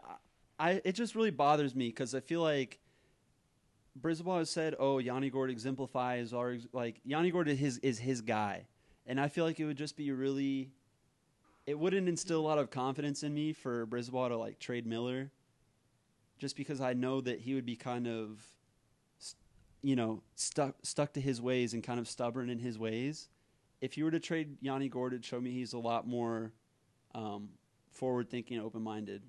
I, 0.59 0.81
it 0.83 0.93
just 0.93 1.15
really 1.15 1.31
bothers 1.31 1.75
me 1.75 1.87
because 1.87 2.13
I 2.13 2.19
feel 2.19 2.41
like 2.41 2.79
Brisebois 3.99 4.39
has 4.39 4.49
said, 4.49 4.75
"Oh, 4.77 4.97
Yanni 4.97 5.29
Gourde 5.29 5.51
exemplifies 5.51 6.33
our 6.33 6.57
like 6.73 6.99
Yanni 7.05 7.31
Gourde 7.31 7.49
is 7.49 7.59
his 7.59 7.77
is 7.79 7.99
his 7.99 8.21
guy," 8.21 8.67
and 9.07 9.19
I 9.19 9.29
feel 9.29 9.45
like 9.45 9.59
it 9.59 9.65
would 9.65 9.77
just 9.77 9.95
be 9.95 10.11
really, 10.11 10.71
it 11.65 11.79
wouldn't 11.79 12.09
instill 12.09 12.41
a 12.41 12.45
lot 12.45 12.57
of 12.57 12.69
confidence 12.69 13.23
in 13.23 13.33
me 13.33 13.53
for 13.53 13.87
Brisebois 13.87 14.29
to 14.29 14.37
like 14.37 14.59
trade 14.59 14.85
Miller, 14.85 15.31
just 16.39 16.55
because 16.55 16.81
I 16.81 16.93
know 16.93 17.21
that 17.21 17.41
he 17.41 17.53
would 17.53 17.65
be 17.65 17.75
kind 17.75 18.07
of, 18.07 18.43
you 19.81 19.95
know, 19.95 20.23
stuck 20.35 20.75
stuck 20.83 21.13
to 21.13 21.21
his 21.21 21.41
ways 21.41 21.73
and 21.73 21.83
kind 21.83 21.99
of 21.99 22.07
stubborn 22.07 22.49
in 22.49 22.59
his 22.59 22.79
ways. 22.79 23.29
If 23.81 23.97
you 23.97 24.05
were 24.05 24.11
to 24.11 24.19
trade 24.19 24.57
Yanni 24.61 24.89
Gourde, 24.89 25.13
it'd 25.13 25.25
show 25.25 25.39
me 25.39 25.51
he's 25.51 25.73
a 25.73 25.77
lot 25.77 26.07
more 26.07 26.51
um, 27.13 27.49
forward 27.91 28.29
thinking, 28.29 28.59
open 28.59 28.81
minded. 28.81 29.21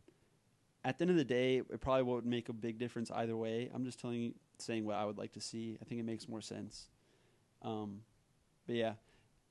At 0.85 0.99
the 0.99 1.03
end 1.03 1.11
of 1.11 1.17
the 1.17 1.25
day, 1.25 1.59
it 1.59 1.81
probably 1.81 2.05
won't 2.05 2.25
make 2.25 2.49
a 2.49 2.53
big 2.53 2.79
difference 2.79 3.11
either 3.11 3.37
way. 3.37 3.71
I'm 3.75 3.85
just 3.85 4.01
telling 4.01 4.21
you, 4.21 4.35
saying 4.59 4.85
what 4.85 4.97
I 4.97 5.05
would 5.05 5.19
like 5.19 5.33
to 5.33 5.41
see. 5.41 5.79
I 5.81 5.85
think 5.85 6.01
it 6.01 6.05
makes 6.05 6.29
more 6.29 6.41
sense. 6.41 6.89
Um, 7.63 8.01
but 8.67 8.77
yeah, 8.77 8.95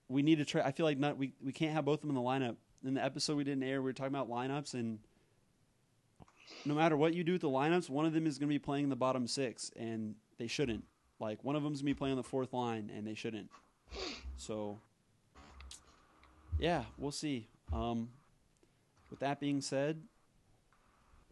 we 0.07 0.23
need 0.23 0.39
to 0.39 0.45
try. 0.45 0.61
I 0.61 0.71
feel 0.71 0.85
like 0.85 0.97
not 0.97 1.17
we 1.17 1.33
we 1.43 1.51
can't 1.51 1.73
have 1.73 1.85
both 1.85 1.95
of 1.95 2.01
them 2.01 2.09
in 2.09 2.15
the 2.15 2.21
lineup. 2.21 2.55
In 2.83 2.93
the 2.93 3.03
episode 3.03 3.35
we 3.35 3.43
didn't 3.43 3.63
air, 3.63 3.81
we 3.81 3.89
were 3.89 3.93
talking 3.93 4.15
about 4.15 4.29
lineups, 4.29 4.73
and 4.73 4.99
no 6.65 6.73
matter 6.73 6.97
what 6.97 7.13
you 7.13 7.23
do 7.23 7.33
with 7.33 7.41
the 7.41 7.49
lineups, 7.49 7.89
one 7.89 8.05
of 8.05 8.13
them 8.13 8.27
is 8.27 8.37
going 8.37 8.49
to 8.49 8.53
be 8.53 8.59
playing 8.59 8.85
in 8.85 8.89
the 8.89 8.95
bottom 8.95 9.27
six, 9.27 9.71
and 9.75 10.15
they 10.37 10.47
shouldn't. 10.47 10.83
Like 11.19 11.43
one 11.43 11.55
of 11.55 11.63
them's 11.63 11.81
going 11.81 11.91
to 11.91 11.95
be 11.95 11.97
playing 11.97 12.15
the 12.15 12.23
fourth 12.23 12.53
line, 12.53 12.91
and 12.95 13.05
they 13.05 13.13
shouldn't. 13.13 13.49
So 14.37 14.79
yeah, 16.59 16.83
we'll 16.97 17.11
see. 17.11 17.47
Um, 17.71 18.09
with 19.09 19.19
that 19.19 19.39
being 19.39 19.61
said, 19.61 20.01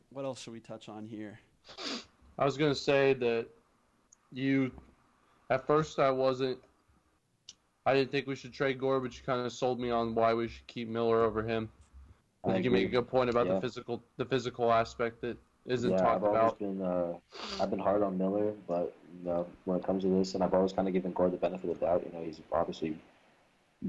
what 0.10 0.26
else 0.26 0.42
should 0.42 0.54
we 0.54 0.60
touch 0.60 0.90
on 0.90 1.06
here? 1.06 1.40
I 2.40 2.46
was 2.46 2.58
gonna 2.58 2.76
say 2.76 3.14
that 3.16 3.48
you, 4.32 4.72
at 5.50 5.66
first, 5.68 6.00
I 6.00 6.12
wasn't. 6.12 6.58
I 7.86 7.94
didn't 7.94 8.12
think 8.12 8.28
we 8.28 8.36
should 8.36 8.54
trade 8.54 8.80
Gourde, 8.80 9.04
but 9.04 9.18
you 9.18 9.24
kind 9.26 9.46
of 9.46 9.52
sold 9.52 9.80
me 9.80 9.90
on 9.90 10.14
why 10.14 10.34
we 10.34 10.50
should 10.50 10.68
keep 10.68 10.90
Miller 10.90 11.24
over 11.24 11.42
him. 11.42 11.70
I 12.46 12.52
think 12.54 12.66
you 12.66 12.72
make 12.72 12.86
a 12.86 12.90
good 12.92 13.08
point 13.08 13.30
about 13.30 13.48
Yeah. 13.48 13.56
the 13.56 13.62
physical, 13.62 14.04
the 14.18 14.26
physical 14.26 14.72
aspect 14.72 15.22
that 15.22 15.38
isn't 15.66 15.92
yeah, 15.92 15.98
talked 15.98 16.16
I've 16.18 16.24
always 16.24 16.40
about. 16.54 16.60
been 16.60 16.82
uh, 16.82 17.14
I've 17.60 17.70
been 17.70 17.80
hard 17.80 18.04
on 18.04 18.18
Miller, 18.18 18.54
but 18.68 18.94
you 19.18 19.26
know 19.28 19.46
when 19.66 19.78
it 19.80 19.84
comes 19.84 20.04
to 20.04 20.10
this, 20.10 20.34
and 20.34 20.44
I've 20.44 20.54
always 20.54 20.74
kind 20.74 20.88
of 20.88 20.94
given 20.94 21.12
Gourde 21.12 21.34
the 21.34 21.38
benefit 21.38 21.70
of 21.70 21.80
the 21.80 21.86
doubt. 21.86 22.06
You 22.06 22.18
know, 22.18 22.24
he's 22.26 22.40
obviously 22.52 22.98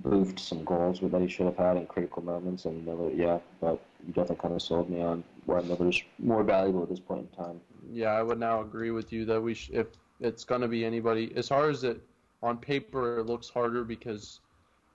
boofed 0.00 0.38
some 0.38 0.64
goals 0.64 1.00
that 1.00 1.20
he 1.20 1.28
should 1.28 1.46
have 1.46 1.56
had 1.56 1.76
in 1.76 1.86
critical 1.86 2.22
moments, 2.22 2.64
and 2.64 2.84
Miller, 2.84 3.10
yeah, 3.10 3.38
but 3.60 3.80
you 4.06 4.12
definitely 4.12 4.36
kind 4.36 4.54
of 4.54 4.62
sold 4.62 4.90
me 4.90 5.00
on 5.00 5.24
why 5.46 5.60
Miller's 5.62 6.02
more 6.18 6.42
valuable 6.42 6.82
at 6.82 6.88
this 6.90 7.00
point 7.00 7.28
in 7.30 7.44
time. 7.44 7.60
Yeah, 7.90 8.10
I 8.12 8.22
would 8.22 8.38
now 8.38 8.60
agree 8.60 8.90
with 8.90 9.12
you 9.12 9.24
that 9.26 9.40
we 9.40 9.54
sh- 9.54 9.70
if 9.72 9.86
it's 10.20 10.44
gonna 10.44 10.68
be 10.68 10.84
anybody, 10.84 11.32
as 11.36 11.48
hard 11.48 11.70
as 11.70 11.84
it 11.84 12.00
on 12.42 12.58
paper 12.58 13.18
it 13.18 13.24
looks 13.24 13.48
harder 13.48 13.82
because 13.84 14.40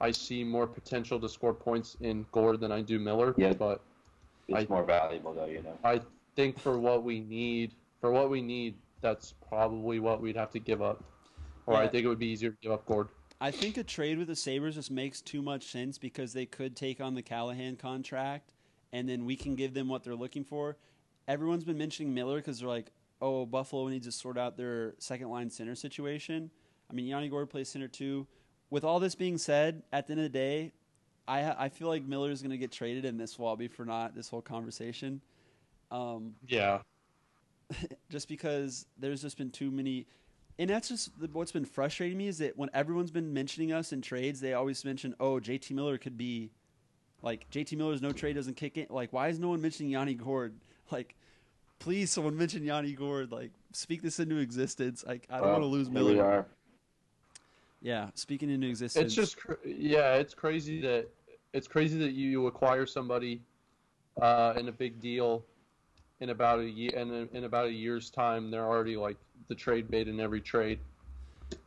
I 0.02 0.12
see 0.12 0.44
more 0.44 0.68
potential 0.68 1.20
to 1.20 1.30
score 1.30 1.54
points 1.54 1.98
in 2.02 2.26
Gourde 2.32 2.60
than 2.60 2.72
I 2.72 2.82
do 2.82 3.00
Miller. 3.00 3.34
Yeah. 3.38 3.54
but 3.54 3.82
It's 4.48 4.70
I- 4.70 4.74
more 4.74 4.84
valuable 4.84 5.34
though, 5.34 5.46
you 5.46 5.62
know. 5.64 5.78
I 5.84 6.02
think 6.36 6.60
for 6.60 6.78
what 6.78 7.04
we 7.04 7.22
need, 7.22 7.74
for 8.02 8.12
what 8.12 8.30
we 8.30 8.42
need, 8.42 8.76
that's 9.02 9.34
probably 9.48 10.00
what 10.00 10.22
we'd 10.22 10.36
have 10.36 10.52
to 10.52 10.60
give 10.60 10.82
up. 10.82 11.04
Or 11.66 11.76
I 11.76 11.88
think 11.88 12.04
it 12.04 12.08
would 12.10 12.20
be 12.20 12.28
easier 12.28 12.52
to 12.52 12.58
give 12.62 12.72
up 12.72 12.86
Gourde. 12.86 13.08
I 13.40 13.52
think 13.52 13.78
a 13.78 13.84
trade 13.84 14.18
with 14.18 14.28
the 14.28 14.36
Sabres 14.36 14.76
just 14.76 14.92
makes 14.92 15.22
too 15.22 15.42
much 15.42 15.72
sense 15.72 15.98
because 15.98 16.34
they 16.34 16.46
could 16.46 16.76
take 16.76 17.00
on 17.02 17.14
the 17.14 17.22
Callahan 17.22 17.76
contract 17.78 18.54
and 18.92 19.08
then 19.08 19.26
we 19.26 19.36
can 19.36 19.56
give 19.56 19.74
them 19.74 19.88
what 19.88 20.04
they're 20.04 20.16
looking 20.16 20.44
for. 20.44 20.78
Everyone's 21.28 21.64
been 21.64 21.78
mentioning 21.78 22.14
Miller 22.14 22.38
because 22.38 22.60
they're 22.60 22.68
like, 22.70 22.92
oh, 23.22 23.46
Buffalo 23.46 23.88
needs 23.88 24.06
to 24.06 24.12
sort 24.12 24.38
out 24.38 24.58
their 24.58 24.96
second 25.00 25.30
line 25.30 25.50
center 25.50 25.76
situation. 25.76 26.52
I 26.90 26.94
mean, 26.94 27.06
Yanni 27.06 27.30
Gourde 27.30 27.50
plays 27.50 27.70
center 27.70 27.88
too. 27.88 28.28
With 28.70 28.84
all 28.84 29.00
this 29.00 29.16
being 29.16 29.38
said, 29.38 29.84
at 29.92 30.08
the 30.08 30.14
end 30.14 30.20
of 30.22 30.24
the 30.24 30.30
day, 30.38 30.72
I 31.28 31.66
I 31.66 31.70
feel 31.70 31.88
like 31.88 32.04
Miller 32.04 32.32
is 32.32 32.42
going 32.42 32.52
to 32.52 32.58
get 32.58 32.72
traded, 32.72 33.06
and 33.06 33.20
this 33.20 33.38
will 33.38 33.56
be 33.56 33.68
for 33.68 33.86
not 33.86 34.16
this 34.16 34.30
whole 34.30 34.42
conversation. 34.42 35.22
Um, 35.92 36.36
Yeah. 36.48 36.82
just 38.10 38.28
because 38.28 38.86
there's 38.98 39.22
just 39.22 39.38
been 39.38 39.50
too 39.52 39.72
many. 39.72 40.06
And 40.60 40.70
that's 40.70 40.90
just 40.90 41.18
the- 41.20 41.28
what's 41.28 41.52
been 41.52 41.66
frustrating 41.66 42.18
me 42.18 42.28
is 42.28 42.38
that 42.40 42.58
when 42.58 42.70
everyone's 42.74 43.10
been 43.12 43.34
mentioning 43.34 43.72
us 43.72 43.92
in 43.92 44.02
trades, 44.02 44.40
they 44.40 44.54
always 44.54 44.84
mention, 44.86 45.16
"Oh, 45.20 45.40
JT 45.40 45.72
Miller 45.74 45.98
could 45.98 46.18
be 46.18 46.52
like 47.22 47.50
JT 47.50 47.76
Miller's 47.78 48.02
no 48.02 48.12
trade 48.12 48.34
doesn't 48.34 48.56
kick 48.56 48.78
in." 48.78 48.88
Like, 48.90 49.14
why 49.14 49.30
is 49.30 49.40
no 49.40 49.50
one 49.50 49.62
mentioning 49.62 49.92
Yanni 49.92 50.14
Gourde? 50.16 50.56
Like, 50.92 51.16
please, 51.80 52.12
someone 52.12 52.38
mention 52.38 52.64
Yanni 52.64 52.94
Gourde. 52.94 53.32
Like, 53.32 53.52
speak 53.72 54.02
this 54.04 54.20
into 54.20 54.38
existence. 54.38 55.04
Like, 55.08 55.26
I 55.30 55.36
don't 55.38 55.44
Well, 55.44 55.52
want 55.54 55.64
to 55.64 55.68
lose 55.68 55.90
Miller. 55.90 56.46
Yeah, 57.84 58.10
speaking 58.16 58.50
into 58.50 58.68
existence. 58.68 59.06
It's 59.08 59.14
just 59.14 59.38
cr- 59.38 59.66
yeah, 59.66 60.14
it's 60.14 60.34
crazy 60.34 60.80
that 60.82 61.10
it's 61.52 61.68
crazy 61.68 62.00
that 62.00 62.14
you 62.14 62.48
acquire 62.48 62.86
somebody 62.86 63.42
uh, 64.22 64.54
in 64.58 64.70
a 64.70 64.72
big 64.72 65.02
deal 65.02 65.44
in 66.22 66.30
about 66.30 66.60
a 66.60 66.66
year 66.70 66.92
and 66.96 67.12
in, 67.12 67.30
in 67.34 67.44
about 67.44 67.66
a 67.66 67.72
year's 67.72 68.10
time 68.10 68.50
they're 68.50 68.66
already 68.66 68.96
like 68.96 69.18
the 69.50 69.56
trade 69.56 69.92
bait 69.92 70.08
in 70.08 70.22
every 70.22 70.40
trade. 70.40 70.80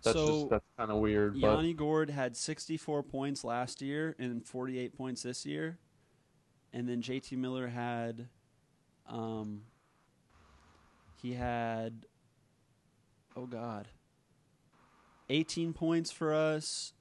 That's 0.03 0.17
So, 0.17 0.27
just 0.27 0.51
that's 0.51 0.65
kind 0.79 0.91
of 0.91 0.97
weird. 0.97 1.39
But 1.39 1.57
Yanni 1.57 1.75
Gourde 1.75 2.09
had 2.09 2.35
64 2.35 3.03
points 3.03 3.45
last 3.45 3.83
year 3.83 4.17
and 4.19 4.43
48 4.43 4.97
points 4.97 5.23
this 5.23 5.45
year, 5.45 5.79
and 6.73 6.89
then 6.89 7.03
JT 7.03 7.37
Miller 7.37 7.69
had, 7.69 8.29
um, 9.07 9.65
he 11.21 11.35
had, 11.35 12.07
oh 13.37 13.45
god, 13.47 13.87
18 15.29 15.73
points 15.73 16.11
for 16.11 16.33
us. 16.35 16.93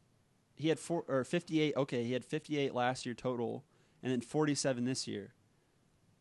He 0.55 0.69
had 0.69 0.79
four 0.79 1.03
or 1.07 1.23
58. 1.23 1.75
Okay, 1.75 2.03
he 2.03 2.13
had 2.13 2.23
58 2.23 2.73
last 2.73 3.05
year 3.05 3.13
total, 3.15 3.63
and 4.01 4.11
then 4.11 4.21
47 4.21 4.85
this 4.85 5.07
year. 5.07 5.33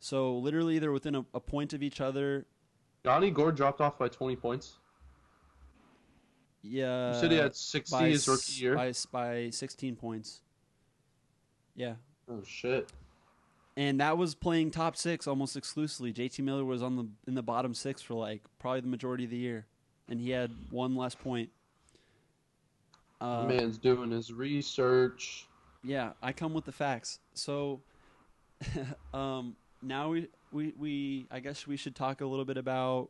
So 0.01 0.37
literally, 0.37 0.79
they're 0.79 0.93
within 0.93 1.15
a, 1.15 1.25
a 1.33 1.41
point 1.41 1.73
of 1.73 1.83
each 1.83 2.01
other. 2.01 2.47
Yanni 3.05 3.31
Gourde 3.31 3.57
dropped 3.57 3.81
off 3.81 3.99
by 3.99 4.09
20 4.09 4.37
points. 4.37 4.75
Yeah, 6.63 7.15
You 7.15 7.21
said 7.21 7.31
he 7.31 7.37
had 7.37 7.55
60 7.55 7.95
by 7.95 8.09
his 8.09 8.27
rookie 8.27 8.53
year. 8.63 8.75
by 8.75 8.93
by 9.13 9.51
16 9.51 9.97
points. 9.97 10.41
Yeah, 11.75 11.95
Oh 12.31 12.43
shit! 12.47 12.91
and 13.77 14.01
that 14.01 14.17
was 14.17 14.35
playing 14.35 14.71
top 14.71 14.97
six 14.97 15.27
almost 15.27 15.57
exclusively. 15.57 16.13
JT 16.13 16.39
Miller 16.43 16.65
was 16.65 16.83
on 16.83 16.97
the 16.97 17.07
in 17.27 17.35
the 17.35 17.43
bottom 17.43 17.75
six 17.75 18.01
for 18.01 18.15
like 18.15 18.43
probably 18.59 18.81
the 18.81 18.87
majority 18.89 19.25
of 19.25 19.31
the 19.31 19.37
year, 19.37 19.67
and 20.09 20.19
he 20.21 20.31
had 20.31 20.51
one 20.71 20.97
less 20.97 21.15
point. 21.15 21.51
Uh, 23.25 23.45
Man's 23.45 23.79
doing 23.79 24.11
his 24.11 24.33
research. 24.35 25.47
yeah, 25.83 26.11
I 26.23 26.33
come 26.33 26.53
with 26.53 26.67
the 26.67 26.73
facts. 26.73 27.21
So, 27.33 27.81
um, 29.15 29.57
now 29.81 30.11
we, 30.11 30.29
we 30.53 30.75
we 30.79 31.27
I 31.31 31.41
guess 31.41 31.67
we 31.67 31.79
should 31.79 31.95
talk 31.95 32.21
a 32.21 32.27
little 32.27 32.45
bit 32.45 32.59
about 32.59 33.09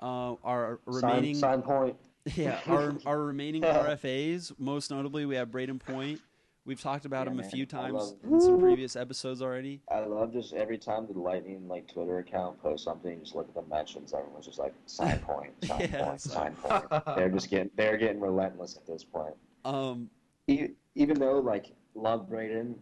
uh, 0.00 0.34
our 0.44 0.78
remaining 0.86 1.34
Sign, 1.34 1.60
sign 1.60 1.62
point. 1.62 1.96
Yeah, 2.36 2.60
our 2.68 2.94
our 3.04 3.20
remaining 3.20 3.62
RFAs, 3.62 4.52
most 4.56 4.92
notably, 4.92 5.26
we 5.26 5.34
have 5.34 5.48
Brayden 5.48 5.80
Point. 5.80 6.20
We've 6.64 6.80
talked 6.80 7.04
about 7.04 7.26
Yeah, 7.26 7.32
him 7.32 7.38
a 7.40 7.42
man, 7.42 7.50
few 7.50 7.66
times 7.66 8.14
in 8.22 8.40
some 8.40 8.60
previous 8.60 8.94
episodes 8.94 9.42
already. 9.42 9.80
I 9.90 10.00
love 10.00 10.32
just 10.32 10.52
every 10.54 10.78
time 10.78 11.06
the 11.12 11.18
Lightning 11.18 11.66
like 11.66 11.92
Twitter 11.92 12.18
account 12.18 12.62
posts 12.62 12.84
something, 12.84 13.18
just 13.20 13.34
look 13.34 13.48
at 13.48 13.54
the 13.54 13.68
mentions. 13.74 14.14
Everyone's 14.14 14.46
just 14.46 14.60
like 14.60 14.72
sign 14.86 15.18
point, 15.26 15.52
sign 15.64 15.80
Yeah, 15.80 16.04
point, 16.04 16.20
sign 16.20 16.54
point. 16.54 16.84
They're 17.16 17.30
just 17.30 17.50
getting 17.50 17.70
they're 17.76 17.96
getting 17.96 18.20
relentless 18.20 18.76
at 18.76 18.86
this 18.86 19.02
point. 19.02 19.34
Um, 19.64 20.08
E- 20.46 20.68
Even 20.94 21.18
though 21.18 21.40
like 21.40 21.72
love 21.96 22.28
Brayden, 22.28 22.74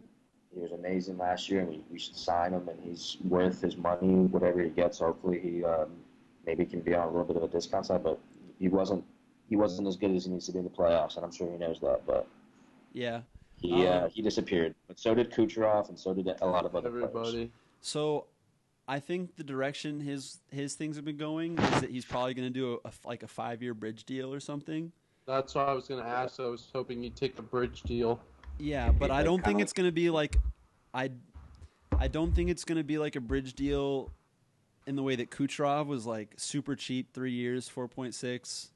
he 0.53 0.59
was 0.59 0.73
amazing 0.73 1.17
last 1.17 1.49
year, 1.49 1.61
and 1.61 1.69
we, 1.69 1.83
we 1.91 1.97
should 1.97 2.15
sign 2.15 2.53
him, 2.53 2.67
and 2.69 2.79
he's 2.83 3.17
worth 3.23 3.61
his 3.61 3.77
money, 3.77 4.25
whatever 4.27 4.61
he 4.61 4.69
gets. 4.69 4.99
Hopefully, 4.99 5.39
he 5.39 5.63
um, 5.63 5.89
maybe 6.45 6.65
can 6.65 6.81
be 6.81 6.93
on 6.93 7.07
a 7.07 7.11
little 7.11 7.25
bit 7.25 7.37
of 7.37 7.43
a 7.43 7.47
discount 7.47 7.87
side, 7.87 8.03
but 8.03 8.19
he 8.59 8.67
wasn't 8.67 9.03
he 9.49 9.55
wasn't 9.55 9.87
as 9.87 9.95
good 9.97 10.11
as 10.11 10.25
he 10.25 10.31
needs 10.31 10.45
to 10.45 10.51
be 10.51 10.59
in 10.59 10.65
the 10.65 10.69
playoffs, 10.69 11.15
and 11.15 11.25
I'm 11.25 11.31
sure 11.31 11.51
he 11.51 11.57
knows 11.57 11.79
that. 11.79 12.01
But 12.05 12.27
yeah. 12.93 13.21
He 13.61 13.87
uh, 13.87 14.05
Um, 14.05 14.09
he 14.09 14.21
disappeared, 14.21 14.75
but 14.87 14.99
so 14.99 15.13
did 15.13 15.31
Kucherov, 15.31 15.89
and 15.89 15.97
so 15.97 16.13
did 16.13 16.27
a 16.41 16.45
lot 16.45 16.65
of 16.65 16.75
other 16.75 16.89
players. 16.89 17.03
Everybody. 17.15 17.51
So, 17.81 18.25
I 18.87 18.99
think 18.99 19.35
the 19.35 19.43
direction 19.43 19.99
his 19.99 20.39
his 20.49 20.73
things 20.75 20.95
have 20.95 21.05
been 21.05 21.17
going 21.17 21.57
is 21.57 21.81
that 21.81 21.89
he's 21.89 22.05
probably 22.05 22.33
going 22.33 22.47
to 22.47 22.53
do 22.53 22.73
a, 22.73 22.87
a 22.87 22.87
f- 22.87 23.05
like 23.05 23.23
a 23.23 23.27
five 23.27 23.61
year 23.61 23.73
bridge 23.73 24.03
deal 24.05 24.33
or 24.33 24.39
something. 24.39 24.91
That's 25.25 25.55
what 25.55 25.69
I 25.69 25.73
was 25.73 25.87
gonna 25.87 26.01
ask. 26.01 26.39
I 26.39 26.47
was 26.47 26.67
hoping 26.73 27.03
you'd 27.03 27.15
take 27.15 27.37
a 27.39 27.43
bridge 27.43 27.83
deal. 27.83 28.19
Yeah, 28.59 28.91
but 28.91 29.11
I 29.11 29.23
don't 29.23 29.43
think 29.43 29.59
it's 29.61 29.73
going 29.73 29.87
to 29.87 29.91
be 29.93 30.09
like 30.09 30.37
I 30.93 31.11
I 31.97 32.07
don't 32.07 32.33
think 32.33 32.49
it's 32.49 32.65
going 32.65 32.77
to 32.77 32.83
be 32.83 32.97
like 32.97 33.15
a 33.15 33.21
bridge 33.21 33.53
deal 33.53 34.11
in 34.87 34.95
the 34.95 35.03
way 35.03 35.15
that 35.15 35.29
Kucherov 35.29 35.85
was 35.85 36.05
like 36.05 36.33
super 36.37 36.75
cheap, 36.75 37.13
3 37.13 37.31
years, 37.31 37.69
4.6. 37.69 38.70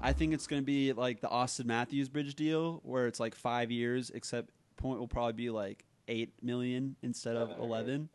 I 0.00 0.12
think 0.12 0.32
it's 0.34 0.46
going 0.46 0.62
to 0.62 0.66
be 0.66 0.92
like 0.92 1.20
the 1.20 1.28
Auston 1.28 1.66
Matthews 1.66 2.08
bridge 2.08 2.34
deal 2.34 2.80
where 2.84 3.06
it's 3.06 3.20
like 3.20 3.34
5 3.34 3.70
years 3.70 4.10
except 4.10 4.50
point 4.76 4.98
will 5.00 5.08
probably 5.08 5.32
be 5.32 5.50
like 5.50 5.84
8 6.08 6.30
million 6.42 6.96
instead 7.02 7.36
of 7.36 7.50
11. 7.60 8.08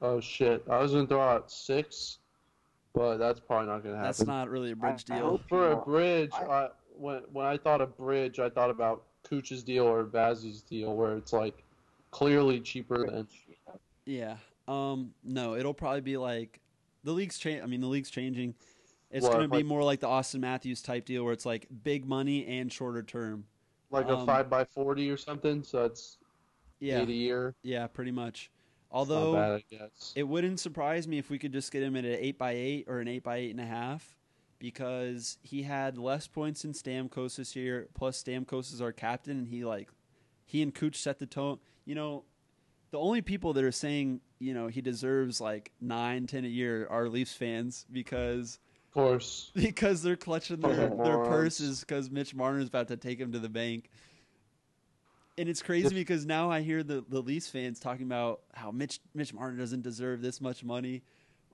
Oh 0.00 0.20
shit! 0.20 0.62
I 0.70 0.78
was 0.78 0.92
gonna 0.92 1.08
throw 1.08 1.20
out 1.20 1.50
six, 1.50 2.18
but 2.94 3.16
that's 3.16 3.40
probably 3.40 3.66
not 3.66 3.82
gonna 3.82 3.96
happen. 3.96 4.04
That's 4.08 4.24
not 4.24 4.48
really 4.48 4.70
a 4.70 4.76
bridge 4.76 5.04
I 5.10 5.16
deal. 5.16 5.30
hope- 5.30 5.48
For 5.48 5.72
a 5.72 5.76
bridge, 5.76 6.30
I- 6.34 6.44
I, 6.44 6.68
when 6.96 7.22
when 7.32 7.44
I 7.46 7.56
thought 7.56 7.80
of 7.80 7.96
bridge, 7.96 8.38
I 8.38 8.48
thought 8.48 8.70
about 8.70 9.02
Cooch's 9.24 9.64
deal 9.64 9.84
or 9.86 10.04
Bazzi's 10.04 10.62
deal, 10.62 10.94
where 10.94 11.16
it's 11.16 11.32
like 11.32 11.64
clearly 12.12 12.60
cheaper 12.60 13.10
than. 13.10 13.26
Yeah. 14.06 14.36
Um 14.68 15.14
no, 15.24 15.56
it'll 15.56 15.74
probably 15.74 16.00
be 16.02 16.16
like 16.16 16.60
the 17.02 17.12
league's 17.12 17.36
change 17.38 17.62
I 17.62 17.66
mean 17.66 17.80
the 17.80 17.88
league's 17.88 18.10
changing. 18.10 18.54
It's 19.10 19.22
What, 19.24 19.32
going 19.32 19.42
to 19.44 19.48
be 19.48 19.56
like- 19.58 19.66
more 19.66 19.82
like 19.82 20.00
the 20.00 20.06
Auston 20.06 20.40
Matthews 20.40 20.82
type 20.82 21.04
deal 21.06 21.24
where 21.24 21.32
it's 21.32 21.46
like 21.46 21.66
big 21.82 22.04
money 22.06 22.46
and 22.46 22.72
shorter 22.72 23.02
term. 23.02 23.46
Like 23.90 24.06
a 24.08 24.16
Um, 24.16 24.26
five 24.26 24.50
by 24.50 24.64
forty 24.64 25.10
or 25.10 25.16
something, 25.16 25.62
so 25.62 25.84
it's 25.86 26.18
Yeah. 26.78 27.00
eight 27.02 27.08
a 27.08 27.12
year. 27.12 27.54
Yeah, 27.62 27.86
pretty 27.86 28.10
much. 28.10 28.50
Although 28.90 29.32
bad, 29.34 29.52
I 29.52 29.64
guess. 29.70 30.12
it 30.14 30.24
wouldn't 30.24 30.60
surprise 30.60 31.08
me 31.08 31.18
if 31.18 31.30
we 31.30 31.38
could 31.38 31.52
just 31.52 31.72
get 31.72 31.82
him 31.82 31.96
at 31.96 32.04
an 32.04 32.16
eight 32.20 32.36
by 32.38 32.52
eight 32.52 32.84
or 32.86 33.00
an 33.00 33.08
eight 33.08 33.22
by 33.22 33.36
eight 33.38 33.50
and 33.50 33.60
a 33.60 33.66
half, 33.66 34.14
because 34.58 35.38
he 35.42 35.62
had 35.62 35.96
less 35.98 36.26
points 36.26 36.62
than 36.62 36.72
Stamkos 36.72 37.36
this 37.36 37.54
year. 37.56 37.88
Plus, 37.94 38.22
Stamkos 38.22 38.72
is 38.72 38.80
our 38.82 38.92
captain, 38.92 39.38
and 39.38 39.48
he 39.48 39.64
like 39.64 39.90
he 40.44 40.62
and 40.62 40.74
Cooch 40.74 40.96
set 40.96 41.18
the 41.18 41.26
tone. 41.26 41.58
You 41.86 41.94
know, 41.94 42.24
the 42.90 42.98
only 42.98 43.22
people 43.22 43.52
that 43.54 43.64
are 43.64 43.72
saying 43.72 44.20
you 44.38 44.52
know 44.52 44.68
he 44.68 44.80
deserves 44.82 45.40
like 45.40 45.72
nine, 45.80 46.26
ten 46.26 46.44
a 46.44 46.48
year 46.48 46.86
are 46.88 47.08
Leafs 47.08 47.32
fans 47.34 47.86
because 47.90 48.58
course. 48.98 49.50
because 49.54 50.02
they're 50.02 50.16
clutching 50.16 50.60
their, 50.60 50.88
their 50.88 51.18
purses 51.18 51.80
because 51.80 52.10
Mitch 52.10 52.34
Marner's 52.34 52.68
about 52.68 52.88
to 52.88 52.96
take 52.96 53.18
him 53.18 53.32
to 53.32 53.38
the 53.38 53.48
bank. 53.48 53.88
And 55.36 55.48
it's 55.48 55.62
crazy 55.62 55.94
because 55.94 56.26
now 56.26 56.50
I 56.50 56.62
hear 56.62 56.82
the, 56.82 57.04
the 57.08 57.20
Leafs 57.20 57.48
fans 57.48 57.78
talking 57.78 58.06
about 58.06 58.40
how 58.52 58.72
Mitch 58.72 58.98
Mitch 59.14 59.32
Marner 59.32 59.56
doesn't 59.56 59.82
deserve 59.82 60.20
this 60.20 60.40
much 60.40 60.64
money. 60.64 61.02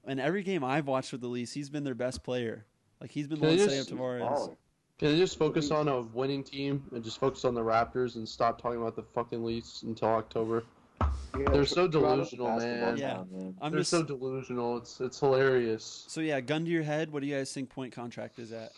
And 0.07 0.19
every 0.19 0.43
game 0.43 0.65
I've 0.65 0.87
watched 0.87 1.13
with 1.13 1.21
the 1.21 1.29
Leafs, 1.29 1.53
he's 1.53 1.69
been 1.69 1.85
their 1.85 1.95
best 1.95 2.23
player. 2.23 2.65
Like 3.01 3.11
he's 3.11 3.27
been 3.27 3.41
the 3.41 3.47
Can 3.47 3.59
one 3.59 3.69
setting 3.69 3.81
up 3.81 3.87
Tavares. 3.87 4.57
Can 4.99 5.13
they 5.13 5.19
just 5.19 5.39
focus 5.39 5.71
on 5.71 5.89
a 5.89 6.01
winning 6.01 6.43
team 6.43 6.83
and 6.93 7.05
just 7.05 7.19
focus 7.19 7.45
on 7.45 7.53
the 7.53 7.61
Raptors 7.61 8.15
and 8.15 8.27
stop 8.27 8.63
talking 8.63 8.81
about 8.81 8.97
the 8.97 9.03
fucking 9.03 9.45
Leafs 9.45 9.83
until 9.83 10.09
October? 10.09 10.65
Yeah, 11.01 11.51
They're 11.51 11.67
so 11.67 11.89
delusional, 11.89 12.57
man. 12.59 12.97
Yeah. 12.97 13.15
town, 13.15 13.29
man. 13.33 13.57
I'm 13.61 13.73
They're 13.73 13.81
just 13.81 13.91
so 13.91 14.03
delusional. 14.03 14.77
It's 14.79 15.01
it's 15.01 15.19
hilarious. 15.19 16.05
so 16.09 16.21
yeah. 16.21 16.41
Gun 16.41 16.65
to 16.65 16.71
your 16.71 16.83
head. 16.85 17.13
What 17.13 17.21
do 17.23 17.27
you 17.27 17.37
guys 17.37 17.53
think 17.53 17.69
point 17.71 17.93
contract 17.93 18.39
is 18.39 18.53
at? 18.53 18.71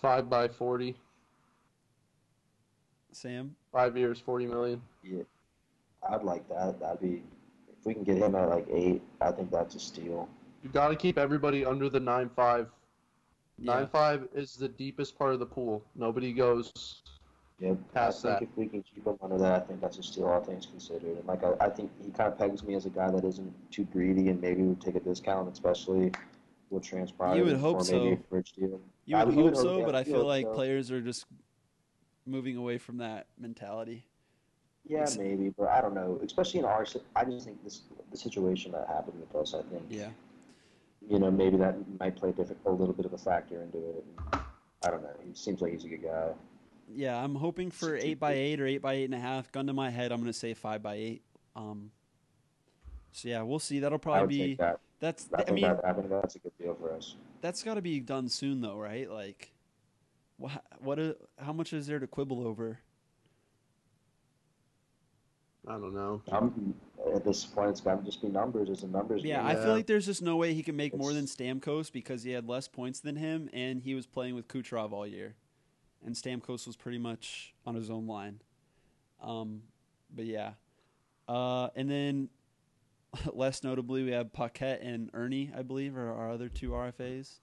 Five 0.00 0.30
by 0.30 0.48
forty, 0.48 0.94
Sam. 3.12 3.54
five 3.72 3.96
years, 3.96 4.20
forty 4.20 4.46
million. 4.46 4.80
Yeah, 5.02 5.22
I'd 6.08 6.22
like 6.22 6.48
that. 6.50 6.78
That'd 6.78 7.00
be 7.00 7.22
if 7.68 7.84
we 7.84 7.94
can 7.94 8.04
get 8.04 8.18
him 8.18 8.34
at 8.34 8.48
like 8.48 8.66
eight. 8.70 9.02
I 9.20 9.32
think 9.32 9.50
that's 9.50 9.74
a 9.74 9.80
steal. 9.80 10.28
You 10.62 10.70
got 10.70 10.88
to 10.88 10.96
keep 10.96 11.18
everybody 11.18 11.64
under 11.64 11.88
the 11.88 12.00
nine 12.00 12.30
five. 12.36 12.68
Yeah. 13.58 13.74
Nine 13.74 13.86
five 13.88 14.28
is 14.34 14.56
the 14.56 14.68
deepest 14.68 15.18
part 15.18 15.32
of 15.32 15.38
the 15.40 15.46
pool. 15.46 15.82
Nobody 15.94 16.32
goes. 16.32 17.02
Yep. 17.60 17.78
Past 17.94 18.24
I 18.24 18.38
think 18.38 18.40
that. 18.40 18.44
if 18.52 18.56
we 18.56 18.66
can 18.66 18.82
keep 18.82 19.06
him 19.06 19.16
under 19.22 19.38
that, 19.38 19.62
I 19.62 19.66
think 19.66 19.80
that's 19.80 19.98
a 19.98 20.02
steal. 20.02 20.26
All 20.26 20.40
things 20.42 20.66
considered, 20.66 21.16
and 21.16 21.26
like 21.26 21.44
I, 21.44 21.52
I 21.60 21.68
think 21.68 21.90
he 22.04 22.10
kind 22.10 22.32
of 22.32 22.36
pegs 22.36 22.64
me 22.64 22.74
as 22.74 22.86
a 22.86 22.90
guy 22.90 23.10
that 23.10 23.24
isn't 23.24 23.52
too 23.70 23.84
greedy 23.84 24.28
and 24.28 24.40
maybe 24.40 24.62
would 24.62 24.80
take 24.80 24.96
a 24.96 25.00
discount, 25.00 25.50
especially 25.52 26.10
what 26.68 26.82
transpired. 26.82 27.36
You 27.36 27.44
would 27.44 27.56
hope 27.56 27.82
so. 27.82 28.02
You 28.02 28.10
would 28.10 28.28
would 29.24 29.34
hope 29.34 29.56
so, 29.56 29.84
but 29.84 29.94
I 29.94 30.02
feel 30.02 30.26
like 30.26 30.46
so. 30.46 30.52
players 30.52 30.90
are 30.90 31.00
just 31.00 31.26
moving 32.26 32.56
away 32.56 32.78
from 32.78 32.98
that 32.98 33.26
mentality. 33.38 34.04
Yeah, 34.86 35.06
maybe, 35.16 35.50
but 35.56 35.68
I 35.68 35.80
don't 35.80 35.94
know. 35.94 36.20
Especially 36.24 36.60
in 36.60 36.66
our, 36.66 36.84
I 37.16 37.24
just 37.24 37.46
think 37.46 37.62
this 37.62 37.82
the 38.10 38.16
situation 38.16 38.72
that 38.72 38.86
happened 38.88 39.20
with 39.20 39.34
us. 39.40 39.54
I 39.54 39.62
think 39.70 39.84
Yeah. 39.88 40.10
you 41.08 41.18
know 41.18 41.30
maybe 41.30 41.56
that 41.58 41.76
might 42.00 42.16
play 42.16 42.34
a 42.66 42.70
little 42.70 42.94
bit 42.94 43.06
of 43.06 43.12
a 43.12 43.18
factor 43.18 43.62
into 43.62 43.78
it. 43.78 44.04
I 44.32 44.90
don't 44.90 45.02
know. 45.02 45.14
He 45.24 45.34
seems 45.34 45.62
like 45.62 45.72
he's 45.72 45.84
a 45.84 45.88
good 45.88 46.02
guy. 46.02 46.32
Yeah, 46.92 47.22
I'm 47.22 47.34
hoping 47.34 47.70
for 47.70 47.96
eight 47.96 48.18
by 48.20 48.32
eight 48.34 48.60
or 48.60 48.66
eight 48.66 48.82
by 48.82 48.94
eight 48.94 49.04
and 49.06 49.14
a 49.14 49.18
half. 49.18 49.50
Gun 49.52 49.66
to 49.66 49.72
my 49.72 49.90
head, 49.90 50.12
I'm 50.12 50.20
going 50.20 50.32
to 50.32 50.38
say 50.38 50.54
five 50.54 50.82
by 50.82 50.94
eight. 50.94 51.22
Um, 51.56 51.90
So 53.12 53.28
yeah, 53.28 53.42
we'll 53.42 53.58
see. 53.58 53.80
That'll 53.80 53.96
I 53.96 53.98
probably 53.98 54.20
would 54.22 54.28
be 54.28 54.38
take 54.48 54.58
that. 54.58 54.80
that's. 55.00 55.28
I 55.34 55.44
I 55.48 55.52
mean, 55.52 55.62
that 55.62 55.80
I 55.84 55.92
think 55.92 56.10
that's 56.10 56.36
a 56.36 56.38
good 56.40 56.52
deal 56.60 56.74
for 56.74 56.92
us. 56.94 57.14
that's 57.40 57.62
got 57.62 57.74
to 57.74 57.82
be 57.82 58.00
done 58.00 58.28
soon, 58.28 58.60
though, 58.60 58.76
right? 58.76 59.10
Like, 59.10 59.52
what? 60.36 60.62
What? 60.80 60.98
i- 61.00 61.14
How 61.38 61.52
much 61.52 61.72
is 61.72 61.86
there 61.86 61.98
to 61.98 62.06
quibble 62.06 62.46
over? 62.46 62.78
I 65.66 65.72
don't 65.78 65.94
know. 65.94 66.20
I'm 66.30 66.74
at 67.14 67.24
this 67.24 67.46
point. 67.46 67.70
It's 67.70 67.80
got 67.80 67.98
to 67.98 68.04
just 68.04 68.20
be 68.20 68.28
numbers. 68.28 68.68
It's 68.68 68.82
a 68.82 68.86
numbers 68.86 69.24
Yeah, 69.24 69.38
game. 69.38 69.46
I 69.46 69.54
feel 69.54 69.72
like 69.72 69.86
there's 69.86 70.04
just 70.04 70.20
no 70.20 70.36
way 70.36 70.52
he 70.52 70.62
can 70.62 70.76
make 70.76 70.94
more 70.94 71.14
than 71.14 71.24
Stamkos 71.24 71.90
because 71.90 72.22
he 72.22 72.32
had 72.32 72.46
less 72.46 72.68
points 72.68 73.00
than 73.00 73.16
him, 73.16 73.48
and 73.54 73.80
he 73.80 73.94
was 73.94 74.06
playing 74.06 74.34
with 74.34 74.46
Kucherov 74.46 74.92
all 74.92 75.06
year, 75.06 75.36
and 76.04 76.14
Stamkos 76.14 76.66
was 76.66 76.76
pretty 76.76 76.98
much 76.98 77.54
on 77.66 77.74
his 77.74 77.90
own 77.90 78.06
line. 78.06 78.40
Um, 79.22 79.62
but 80.14 80.26
yeah, 80.26 80.52
uh, 81.28 81.68
and 81.74 81.90
then 81.90 82.28
less 83.32 83.62
notably, 83.62 84.04
we 84.04 84.12
have 84.12 84.32
Paquette 84.32 84.80
and 84.82 85.10
Erne, 85.14 85.52
I 85.56 85.62
believe, 85.62 85.96
are 85.96 86.12
our 86.12 86.30
other 86.30 86.48
two 86.48 86.70
RFAs. 86.70 87.38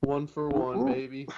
One 0.00 0.26
for 0.26 0.48
one, 0.48 0.78
Ooh. 0.80 0.86
baby. 0.92 1.28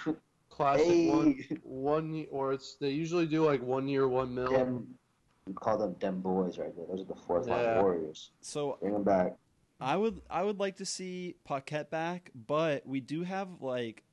Classic 0.49 1.11
one. 1.12 1.33
Hey. 1.49 1.57
One 1.62 2.14
ye- 2.14 2.29
or 2.31 2.53
it's 2.53 2.77
they 2.77 2.91
usually 2.91 3.27
do 3.27 3.45
like 3.45 3.61
one 3.62 3.89
year, 3.89 4.09
one 4.09 4.35
mil. 4.35 4.47
Dem, 4.51 4.87
we 5.47 5.53
call 5.53 5.77
them 5.77 5.95
dem 5.99 6.20
boys 6.20 6.59
right 6.59 6.75
there. 6.77 6.87
Those 6.89 7.01
are 7.03 7.05
the 7.09 7.20
fourth 7.27 7.49
Yeah. 7.49 7.57
line 7.75 7.83
warriors. 7.83 8.31
So 8.41 8.79
Bring 8.81 8.93
them 8.95 9.03
back. 9.03 9.37
I 9.81 9.97
would 9.97 10.20
I 10.31 10.45
would 10.45 10.61
like 10.61 10.77
to 10.77 10.87
see 10.87 11.35
Paquette 11.45 11.91
back, 11.91 12.31
but 12.47 12.87
we 12.87 13.01
do 13.01 13.25
have 13.25 13.49
like 13.61 14.04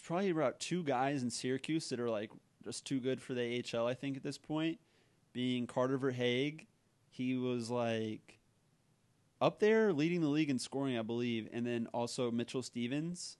probably 0.00 0.30
about 0.30 0.60
two 0.60 0.82
guys 0.82 1.22
in 1.22 1.30
Syracuse 1.30 1.88
that 1.90 2.00
are 2.00 2.10
like 2.10 2.30
just 2.64 2.84
too 2.84 3.00
good 3.00 3.20
for 3.22 3.34
the 3.34 3.64
AHL. 3.74 3.86
I 3.86 3.94
think 3.94 4.16
at 4.16 4.22
this 4.22 4.38
point, 4.38 4.78
being 5.32 5.66
Carter 5.66 5.98
Verhaeghe, 5.98 6.66
he 7.10 7.36
was 7.36 7.70
like 7.70 8.38
up 9.40 9.60
there 9.60 9.92
leading 9.92 10.20
the 10.20 10.28
league 10.28 10.50
in 10.50 10.58
scoring, 10.58 10.98
I 10.98 11.02
believe, 11.02 11.48
and 11.52 11.66
then 11.66 11.88
also 11.92 12.30
Mitchell 12.30 12.62
Stephens. 12.62 13.36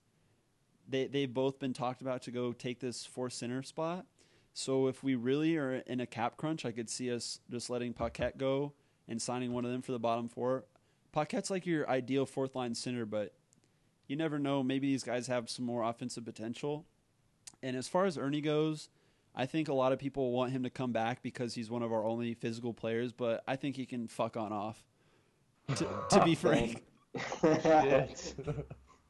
They 0.89 1.07
they've 1.07 1.33
both 1.33 1.59
been 1.59 1.73
talked 1.73 2.03
about 2.03 2.23
to 2.23 2.31
go 2.31 2.53
take 2.53 2.81
this 2.81 3.05
fourth 3.05 3.33
center 3.33 3.63
spot. 3.63 4.07
So 4.55 4.87
if 4.87 5.03
we 5.03 5.15
really 5.15 5.57
are 5.57 5.75
in 5.87 6.01
a 6.01 6.07
cap 6.07 6.37
crunch, 6.37 6.65
I 6.65 6.73
could 6.73 6.89
see 6.89 7.13
us 7.13 7.41
just 7.51 7.69
letting 7.69 7.93
Paquette 7.93 8.39
go 8.39 8.73
and 9.09 9.21
signing 9.21 9.53
one 9.53 9.65
of 9.65 9.71
them 9.71 9.83
for 9.83 9.93
the 9.93 9.99
bottom 9.99 10.29
four. 10.29 10.65
Paquette's 11.13 11.51
like 11.51 11.67
your 11.67 11.89
ideal 11.89 12.25
fourth 12.25 12.55
line 12.55 12.75
center, 12.75 13.05
but 13.05 13.35
you 14.07 14.17
never 14.17 14.39
know. 14.39 14.63
Maybe 14.63 14.89
these 14.89 15.05
guys 15.05 15.27
have 15.27 15.51
some 15.51 15.65
more 15.65 15.83
offensive 15.83 16.25
potential. 16.25 16.85
And 17.63 17.77
as 17.77 17.89
far 17.89 18.05
as 18.05 18.17
Erne 18.19 18.41
goes, 18.41 18.89
I 19.35 19.47
think 19.47 19.69
a 19.69 19.75
lot 19.75 19.93
of 19.93 19.99
people 19.99 20.33
want 20.33 20.53
him 20.53 20.63
to 20.63 20.71
come 20.71 20.93
back 20.93 21.23
because 21.23 21.55
he's 21.55 21.71
one 21.71 21.83
of 21.83 21.93
our 21.93 22.05
only 22.05 22.35
physical 22.35 22.73
players, 22.73 23.13
but 23.13 23.43
I 23.47 23.57
think 23.57 23.77
he 23.77 23.87
can 23.87 24.09
fuck 24.09 24.37
on 24.37 24.53
off. 24.53 24.83
To, 25.77 25.87
to 26.11 26.25
be 26.25 26.35
frank, 26.37 26.85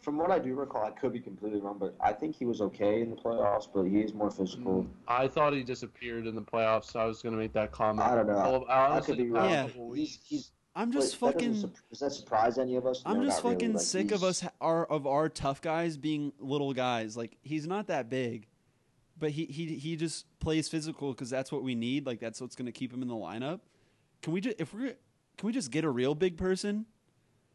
From 0.01 0.19
what 0.19 0.31
I 0.31 0.39
do 0.39 0.55
recall, 0.55 0.85
I 0.85 0.91
could 0.91 1.13
be 1.13 1.19
completely 1.19 1.61
wrong, 1.61 1.79
but 1.81 1.97
I 2.01 2.13
think 2.13 2.37
he 2.37 2.45
was 2.45 2.61
okay 2.61 3.01
in 3.01 3.11
the 3.11 3.17
playoffs. 3.17 3.67
But 3.73 3.85
he 3.85 4.01
is 4.01 4.15
more 4.15 4.31
physical. 4.31 4.85
Mm, 4.85 4.89
I 5.09 5.27
thought 5.27 5.53
he 5.53 5.65
disappeared 5.65 6.29
in 6.29 6.37
the 6.37 6.43
playoffs, 6.43 6.93
so 6.93 7.01
I 7.01 7.07
was 7.07 7.23
gonna 7.23 7.37
make 7.37 7.53
that 7.55 7.73
comment. 7.73 8.09
I 8.09 8.15
don't 8.15 8.29
know. 8.29 8.35
Well, 8.35 8.67
I 8.69 8.87
honestly, 8.87 9.17
could 9.17 9.25
be 9.25 9.31
wrong. 9.31 9.51
Yeah. 9.51 9.67
He's, 9.95 10.21
he's 10.25 10.53
I'm 10.77 10.93
just 10.93 11.18
but 11.18 11.33
fucking. 11.33 11.55
sup- 11.61 11.74
does 11.91 12.01
that 12.01 12.12
surprise 12.12 12.59
any 12.59 12.77
of 12.77 12.87
us? 12.87 13.03
I'm 13.07 13.18
No, 13.18 13.24
just 13.24 13.39
not 13.39 13.45
really. 13.45 13.55
fucking 13.57 13.72
Like, 13.74 13.83
sick 13.83 14.12
of 14.12 14.22
us 14.22 14.41
ha- 14.43 14.53
our 14.61 14.85
of 14.87 15.07
our 15.07 15.29
tough 15.29 15.61
guys 15.62 15.97
being 15.97 16.33
little 16.39 16.72
guys. 16.74 17.16
Like 17.16 17.37
he's 17.43 17.66
not 17.66 17.87
that 17.89 18.11
big, 18.11 18.47
but 19.18 19.31
he 19.31 19.47
he 19.47 19.74
he 19.77 19.97
just 19.97 20.27
plays 20.39 20.68
physical 20.68 21.12
because 21.12 21.31
that's 21.31 21.51
what 21.51 21.62
we 21.62 21.74
need. 21.74 22.05
Like 22.07 22.20
that's 22.20 22.41
what's 22.41 22.55
going 22.55 22.66
to 22.66 22.72
keep 22.72 22.93
him 22.93 23.01
in 23.03 23.09
the 23.09 23.14
lineup. 23.14 23.61
Can 24.22 24.33
we 24.35 24.41
just 24.43 24.61
if 24.61 24.74
we 24.74 24.93
can 25.39 25.47
we 25.47 25.53
just 25.53 25.70
get 25.70 25.85
a 25.85 25.91
real 25.91 26.14
big 26.14 26.37
person? 26.37 26.85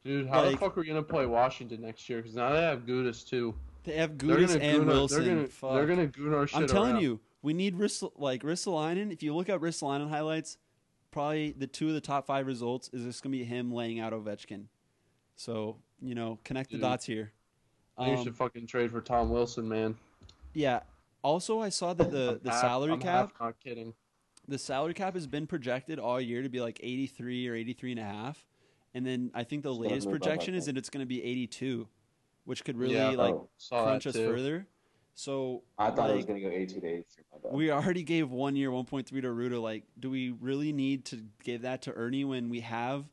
Dude, 0.03 0.28
how 0.28 0.41
like- 0.43 0.53
the 0.53 0.57
fuck 0.57 0.76
are 0.78 0.82
we 0.82 0.88
gonna 0.88 1.03
play 1.03 1.28
Washington 1.28 1.82
next 1.82 2.09
year? 2.09 2.19
Because 2.19 2.36
now 2.36 2.51
they 2.53 2.61
have 2.61 2.88
Gudas 2.88 3.28
too. 3.28 3.53
They 3.84 3.93
have 3.93 4.17
They're 4.17 4.38
Gudas 4.38 4.53
and 4.53 4.61
goon 4.80 4.89
our- 4.89 4.95
Wilson. 4.95 5.24
They're 5.26 5.36
gonna, 5.36 5.47
Fuck. 5.47 5.74
they're 5.76 5.86
gonna 5.88 6.07
goon 6.07 6.47
shit 6.47 6.57
I'm 6.57 6.67
telling 6.67 6.93
around. 6.93 7.03
you, 7.03 7.19
we 7.43 7.53
need 7.53 7.76
Rissel, 7.78 8.11
like 8.15 8.41
Ristolainen. 8.43 9.11
If 9.11 9.22
you 9.24 9.36
look 9.36 9.47
at 9.49 9.59
Ristolainen 9.59 10.09
highlights, 10.09 10.57
probably 11.12 11.51
the 11.51 11.68
two 11.68 11.88
of 11.89 11.93
the 11.93 12.01
top 12.01 12.26
five 12.26 12.47
results 12.47 12.89
is 12.93 13.03
just 13.03 13.22
gonna 13.24 13.32
be 13.32 13.43
him 13.43 13.72
laying 13.72 13.99
out 13.99 14.14
Ovechkin. 14.14 14.66
So 15.36 15.78
you 16.01 16.16
know, 16.16 16.39
connect 16.43 16.70
the 16.72 16.78
Dude. 16.78 16.82
dots 16.82 17.05
here. 17.05 17.32
I 17.97 18.09
Um, 18.12 18.18
you 18.18 18.24
should 18.24 18.36
fucking 18.36 18.68
trade 18.68 18.89
for 18.91 19.01
Tom 19.01 19.30
Wilson, 19.30 19.68
man. 19.68 19.95
yeah. 20.53 20.82
Also, 21.24 21.59
I 21.59 21.70
saw 21.70 21.93
that 21.93 22.09
the 22.09 22.32
I'm 22.32 22.39
the 22.43 22.49
half- 22.51 22.62
salary 22.62 22.93
I'm 22.93 22.99
cap 22.99 23.32
half 23.32 23.39
not 23.39 23.59
kidding. 23.59 23.93
the 24.47 24.57
salary 24.57 24.95
cap 24.95 25.14
has 25.14 25.28
been 25.28 25.45
projected 25.45 25.99
all 25.99 26.20
year 26.20 26.41
to 26.41 26.49
be 26.49 26.59
like 26.62 26.80
83 26.82 27.47
or 27.47 27.53
83 27.53 27.91
and 27.91 27.99
a 27.99 28.03
half. 28.03 28.43
And 28.95 29.05
then 29.05 29.30
I 29.36 29.43
think 29.43 29.62
the 29.64 29.70
It's 29.72 29.80
latest 29.80 30.07
move 30.07 30.16
up, 30.16 30.22
I 30.24 30.26
projection 30.26 30.55
is 30.55 30.66
that 30.66 30.78
it's 30.78 30.89
going 30.89 31.03
to 31.03 31.07
be 31.07 31.24
82, 31.24 31.88
which 32.45 32.64
could 32.64 32.76
really 32.76 32.95
Yeah, 32.95 33.09
like 33.12 33.36
crunch 33.70 34.07
us 34.07 34.16
further. 34.16 34.66
So 35.14 35.64
I 35.78 35.91
thought 35.91 36.09
it 36.09 36.16
was 36.16 36.26
going 36.26 36.41
to 36.41 36.49
go 36.49 36.53
82 36.53 36.80
to 36.82 36.88
83. 36.88 37.24
My 37.43 37.49
we 37.51 37.72
already 37.72 38.03
gave 38.03 38.30
one 38.32 38.55
year 38.55 38.70
1.3 38.72 39.05
to 39.07 39.22
Rutta. 39.22 39.62
Like, 39.62 39.84
do 39.99 40.09
we 40.09 40.32
really 40.32 40.72
need 40.74 41.05
to 41.05 41.24
give 41.43 41.64
that 41.64 41.82
to 41.84 41.93
Erne 41.95 42.28
when 42.28 42.49
we 42.49 42.62
have, 42.62 43.05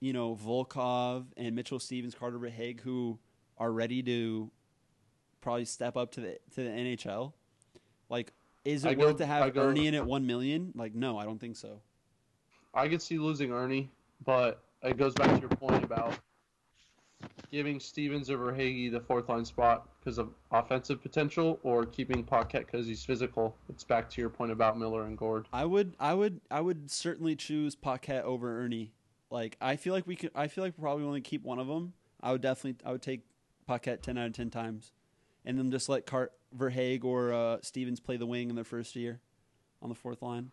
you 0.00 0.12
know, 0.12 0.34
Volkov 0.34 1.26
and 1.36 1.54
Mitchell 1.54 1.78
Stephens, 1.78 2.14
Carter 2.14 2.38
Verhaeghe, 2.38 2.80
who 2.80 3.18
are 3.58 3.70
ready 3.70 4.02
to 4.02 4.50
probably 5.40 5.64
step 5.66 5.96
up 5.96 6.12
to 6.12 6.20
the 6.20 6.38
to 6.54 6.62
the 6.62 6.70
NHL? 6.70 7.32
Like, 8.08 8.32
is 8.64 8.84
it 8.84 8.88
I 8.88 8.90
worth 8.94 9.12
go- 9.12 9.18
to 9.18 9.26
have 9.26 9.54
go- 9.54 9.68
Erne 9.68 9.78
in 9.86 9.94
at 9.94 10.06
one 10.06 10.26
million? 10.26 10.72
Like, 10.74 10.94
no, 10.94 11.18
I 11.18 11.24
don't 11.24 11.38
think 11.38 11.56
so. 11.56 11.80
I 12.74 12.88
could 12.88 13.00
see 13.02 13.18
losing 13.18 13.52
Erne, 13.52 13.88
but 14.24 14.62
it 14.82 14.96
goes 14.96 15.14
back 15.14 15.32
to 15.34 15.40
your 15.40 15.48
point 15.50 15.84
about 15.84 16.18
giving 17.50 17.80
Stephens 17.80 18.30
over 18.30 18.52
Hagee 18.52 18.90
the 18.90 19.00
fourth 19.00 19.28
line 19.28 19.44
spot 19.44 19.88
because 20.00 20.18
of 20.18 20.30
offensive 20.50 21.02
potential, 21.02 21.58
or 21.62 21.84
keeping 21.86 22.22
Paquette 22.22 22.66
because 22.66 22.86
he's 22.86 23.04
physical. 23.04 23.56
It's 23.68 23.84
back 23.84 24.08
to 24.10 24.20
your 24.20 24.30
point 24.30 24.52
about 24.52 24.78
Miller 24.78 25.04
and 25.06 25.16
Gourde. 25.16 25.46
I 25.52 25.64
would, 25.64 25.94
I 25.98 26.14
would, 26.14 26.40
I 26.50 26.60
would 26.60 26.90
certainly 26.90 27.34
choose 27.36 27.74
Paquette 27.74 28.24
over 28.24 28.60
Erne. 28.62 28.90
Like, 29.30 29.56
I 29.60 29.76
feel 29.76 29.92
like 29.92 30.06
we 30.06 30.16
could. 30.16 30.30
I 30.34 30.48
feel 30.48 30.64
like 30.64 30.74
we 30.76 30.82
probably 30.82 31.04
only 31.04 31.20
keep 31.20 31.42
one 31.44 31.58
of 31.58 31.66
them. 31.66 31.92
I 32.22 32.32
would 32.32 32.40
definitely, 32.40 32.76
I 32.84 32.92
would 32.92 33.02
take 33.02 33.22
Paquette 33.66 34.02
ten 34.02 34.16
out 34.18 34.26
of 34.28 34.32
ten 34.34 34.50
times, 34.50 34.92
and 35.44 35.58
then 35.58 35.70
just 35.70 35.88
let 35.88 36.06
Cart 36.06 36.32
Verhaeghe 36.56 37.04
or 37.04 37.32
uh, 37.32 37.58
Stephens 37.62 38.00
play 38.00 38.16
the 38.16 38.26
wing 38.26 38.50
in 38.50 38.54
their 38.54 38.64
first 38.64 38.94
year 38.94 39.20
on 39.82 39.88
the 39.88 39.94
fourth 39.94 40.22
line. 40.22 40.50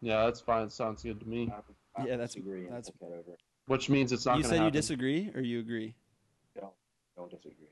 Yeah, 0.00 0.24
that's 0.24 0.40
fine. 0.40 0.70
Sounds 0.70 1.02
good 1.02 1.20
to 1.20 1.26
me. 1.28 1.50
I 1.96 2.02
Yeah, 2.04 2.10
that's- 2.12 2.30
disagree 2.34 2.60
and 2.66 2.68
that's- 2.72 2.90
put 2.90 3.08
over. 3.08 3.36
Which 3.70 3.88
means 3.88 4.10
it's 4.10 4.26
not 4.26 4.36
you 4.38 4.42
said 4.42 4.58
to 4.58 4.64
you 4.64 4.70
disagree, 4.72 5.30
or 5.32 5.40
you 5.40 5.60
agree? 5.60 5.94
No, 6.60 6.72
don't 7.16 7.30
disagree. 7.30 7.68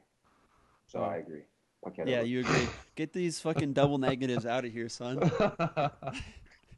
So 0.86 1.00
Oh. 1.00 1.02
I 1.02 1.16
agree. 1.16 1.42
Okay, 1.88 2.04
Yeah, 2.06 2.20
you 2.22 2.38
agree. 2.40 2.68
Get 2.94 3.12
these 3.12 3.40
fucking 3.40 3.72
double 3.72 3.98
negatives 3.98 4.46
out 4.46 4.64
of 4.64 4.72
here, 4.72 4.88
son. 4.88 5.18
I 5.40 5.90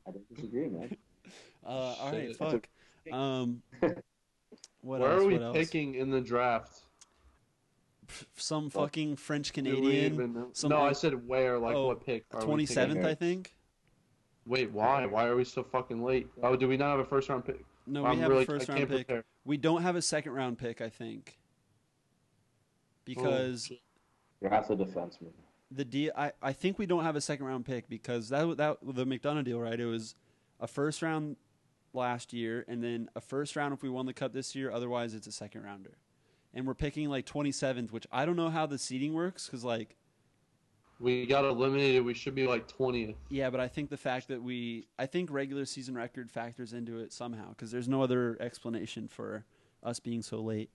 don't 0.06 0.26
disagree, 0.34 0.68
man. 0.70 0.96
Uh, 1.62 1.68
all 1.68 2.12
right, 2.12 2.28
Shit. 2.28 2.36
fuck. 2.38 2.68
Um, 3.12 3.60
what 4.80 5.00
Where 5.00 5.12
else? 5.12 5.22
are 5.22 5.26
we 5.26 5.34
what 5.34 5.42
else? 5.42 5.56
picking 5.58 5.96
in 5.96 6.08
the 6.10 6.22
draft? 6.22 6.72
Some 8.36 8.70
fucking 8.70 9.16
French 9.16 9.52
Canadian. 9.52 10.14
even 10.14 10.46
no, 10.64 10.80
I 10.80 10.92
said 10.92 11.28
where. 11.28 11.58
Like 11.58 11.76
Oh, 11.76 11.88
what 11.88 12.06
pick? 12.06 12.24
are 12.32 12.40
we 12.40 12.46
Twenty 12.46 12.62
picking? 12.64 12.74
seventh, 12.74 13.04
I 13.04 13.14
think. 13.14 13.54
Wait, 14.46 14.72
why? 14.72 15.04
Why 15.04 15.26
are 15.26 15.36
we 15.36 15.44
so 15.44 15.62
fucking 15.62 16.02
late? 16.02 16.26
Oh, 16.42 16.56
do 16.56 16.66
we 16.68 16.78
not 16.78 16.92
have 16.92 17.00
a 17.00 17.04
first 17.04 17.28
round 17.28 17.44
pick? 17.44 17.62
No, 17.86 18.04
I'm 18.04 18.16
we 18.16 18.22
have 18.22 18.30
really, 18.30 18.42
a 18.42 18.46
first 18.46 18.68
round 18.68 18.80
pick. 18.80 19.06
prepare. 19.06 19.24
We 19.44 19.56
don't 19.56 19.82
have 19.82 19.96
a 19.96 20.02
second 20.02 20.32
round 20.32 20.58
pick, 20.58 20.80
I 20.80 20.88
think, 20.88 21.38
because 23.04 23.66
oh, 23.70 23.74
shit. 23.74 23.80
You're 24.40 24.50
the 24.50 24.84
defenseman. 24.84 25.32
the 25.70 25.84
deal. 25.84 26.12
I, 26.16 26.32
I 26.42 26.52
think 26.52 26.78
we 26.78 26.86
don't 26.86 27.04
have 27.04 27.16
a 27.16 27.20
second 27.20 27.46
round 27.46 27.66
pick 27.66 27.88
because 27.88 28.28
that 28.30 28.56
that 28.56 28.78
the 28.82 29.06
McDonagh 29.06 29.44
deal, 29.44 29.60
right? 29.60 29.78
It 29.78 29.86
was 29.86 30.14
a 30.58 30.66
first 30.66 31.02
round 31.02 31.36
last 31.92 32.32
year, 32.32 32.64
and 32.68 32.82
then 32.82 33.08
a 33.14 33.20
first 33.20 33.56
round 33.56 33.74
if 33.74 33.82
we 33.82 33.90
won 33.90 34.06
the 34.06 34.14
cup 34.14 34.32
this 34.32 34.54
year. 34.54 34.70
Otherwise, 34.70 35.14
it's 35.14 35.26
a 35.26 35.32
second 35.32 35.64
rounder, 35.64 35.98
and 36.54 36.66
we're 36.66 36.74
picking 36.74 37.08
like 37.08 37.26
twenty 37.26 37.52
seventh, 37.52 37.92
which 37.92 38.06
I 38.10 38.24
don't 38.24 38.36
know 38.36 38.50
how 38.50 38.66
the 38.66 38.78
seating 38.78 39.12
works 39.12 39.46
because 39.46 39.64
like 39.64 39.96
we 41.00 41.26
got 41.26 41.44
eliminated. 41.44 42.04
We 42.04 42.14
should 42.14 42.34
be 42.34 42.46
like 42.46 42.68
twentieth. 42.68 43.16
yeah, 43.30 43.50
but 43.50 43.58
I 43.60 43.68
think 43.68 43.90
the 43.90 43.96
fact 43.96 44.28
that 44.28 44.42
we 44.42 44.86
I 44.98 45.06
think 45.06 45.30
regular 45.32 45.64
season 45.64 45.94
record 45.94 46.30
factors 46.30 46.72
into 46.72 46.98
it 46.98 47.12
somehow 47.12 47.48
because 47.50 47.70
there's 47.70 47.88
no 47.88 48.02
other 48.02 48.36
explanation 48.40 49.08
for 49.08 49.44
us 49.82 49.98
being 49.98 50.22
so 50.22 50.38
late. 50.40 50.70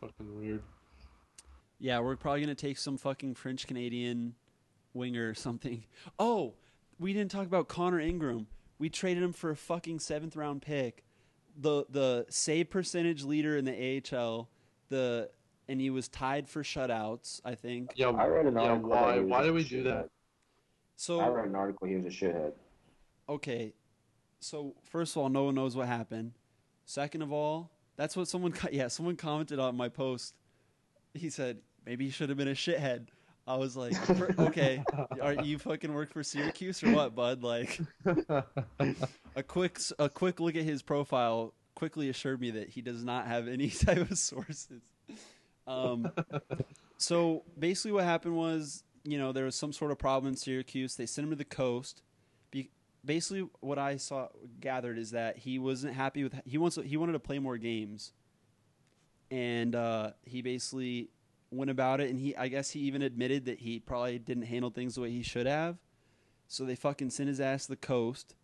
Fucking 0.00 0.38
weird. 0.38 0.62
Yeah, 1.78 1.98
we're 2.00 2.16
probably 2.16 2.40
gonna 2.40 2.54
take 2.54 2.78
some 2.78 2.96
fucking 2.96 3.34
French 3.34 3.66
Canadian 3.66 4.34
winger 4.94 5.28
or 5.28 5.34
something. 5.34 5.84
Oh, 6.18 6.54
we 6.98 7.12
didn't 7.12 7.30
talk 7.30 7.46
about 7.46 7.68
Connor 7.68 8.00
Ingram. 8.00 8.46
We 8.78 8.88
traded 8.88 9.22
him 9.22 9.32
for 9.32 9.50
a 9.50 9.56
fucking 9.56 9.98
seventh 9.98 10.36
round 10.36 10.62
pick. 10.62 11.04
The 11.58 11.84
the 11.90 12.26
save 12.30 12.70
percentage 12.70 13.24
leader 13.24 13.56
in 13.56 13.64
the 13.64 14.02
AHL. 14.12 14.48
The 14.88 15.30
and 15.68 15.80
he 15.80 15.90
was 15.90 16.08
tied 16.08 16.48
for 16.48 16.62
shutouts. 16.62 17.40
I 17.44 17.54
think. 17.54 17.92
Yeah, 17.96 18.08
I 18.10 18.26
read 18.26 18.46
an 18.46 18.56
article. 18.56 18.90
that 18.90 19.02
Why? 19.02 19.20
Why 19.20 19.40
a 19.40 19.44
did 19.44 19.54
we 19.54 19.64
do 19.64 19.82
that? 19.84 20.08
So 20.96 21.20
I 21.20 21.26
So 21.26 21.30
read 21.32 21.48
an 21.48 21.54
article. 21.54 21.86
He 21.88 21.96
was 21.96 22.06
a 22.06 22.08
shithead. 22.08 22.52
okay, 23.28 23.74
so 24.40 24.74
first 24.84 25.14
of 25.16 25.22
all, 25.22 25.28
no 25.28 25.44
one 25.44 25.54
knows 25.54 25.76
what 25.76 25.86
happened. 25.88 26.32
Second 26.84 27.22
of 27.22 27.32
all, 27.32 27.70
that's 27.96 28.16
what 28.16 28.28
someone 28.28 28.54
yeah 28.72 28.88
someone 28.88 29.16
commented 29.16 29.58
on 29.58 29.76
my 29.76 29.88
post. 29.88 30.34
He 31.14 31.30
said 31.30 31.58
maybe 31.84 32.04
he 32.04 32.10
should 32.10 32.28
have 32.28 32.38
been 32.38 32.48
a 32.48 32.52
shithead. 32.52 33.06
I 33.48 33.56
was 33.56 33.76
like, 33.76 33.92
okay, 34.40 34.82
are 35.22 35.34
you 35.34 35.58
fucking 35.58 35.92
work 35.94 36.12
for 36.12 36.22
Syracuse 36.24 36.82
or 36.82 36.90
what, 36.92 37.14
bud? 37.14 37.42
Like 37.44 37.78
a 39.36 39.42
quick 39.46 39.76
s- 39.76 39.92
a 39.98 40.08
quick 40.08 40.40
look 40.40 40.56
at 40.56 40.64
his 40.64 40.82
profile 40.82 41.54
quickly 41.74 42.08
assured 42.08 42.40
me 42.40 42.50
that 42.52 42.70
he 42.70 42.80
does 42.82 43.04
not 43.04 43.26
have 43.26 43.46
any 43.48 43.68
type 43.84 44.10
of 44.10 44.18
sources. 44.18 44.80
Um, 45.66 46.10
so 46.96 47.42
basically, 47.58 47.92
what 47.92 48.04
happened 48.04 48.36
was, 48.36 48.84
you 49.04 49.18
know, 49.18 49.32
there 49.32 49.44
was 49.44 49.54
some 49.54 49.72
sort 49.72 49.90
of 49.90 49.98
problem 49.98 50.32
in 50.32 50.36
Syracuse. 50.36 50.96
They 50.96 51.06
sent 51.06 51.24
him 51.24 51.30
to 51.30 51.36
the 51.36 51.44
coast. 51.44 52.02
Be- 52.50 52.70
basically, 53.04 53.48
what 53.60 53.78
I 53.78 53.96
saw 53.96 54.28
gathered 54.60 54.98
is 54.98 55.10
that 55.10 55.38
he 55.38 55.58
wasn't 55.58 55.94
happy 55.94 56.22
with 56.22 56.34
he 56.44 56.58
wants 56.58 56.78
he 56.84 56.96
wanted 56.96 57.12
to 57.12 57.20
play 57.20 57.38
more 57.38 57.58
games, 57.58 58.12
and 59.30 59.74
uh, 59.74 60.10
he 60.24 60.42
basically 60.42 61.10
went 61.50 61.70
about 61.70 62.00
it. 62.00 62.10
And 62.10 62.18
he, 62.18 62.36
I 62.36 62.48
guess, 62.48 62.70
he 62.70 62.80
even 62.80 63.02
admitted 63.02 63.44
that 63.46 63.60
he 63.60 63.78
probably 63.80 64.18
didn't 64.18 64.44
handle 64.44 64.70
things 64.70 64.94
the 64.94 65.00
way 65.00 65.10
he 65.10 65.22
should 65.22 65.46
have. 65.46 65.76
So 66.48 66.64
they 66.64 66.76
fucking 66.76 67.10
sent 67.10 67.28
his 67.28 67.40
ass 67.40 67.64
to 67.64 67.72
the 67.72 67.76
coast, 67.76 68.36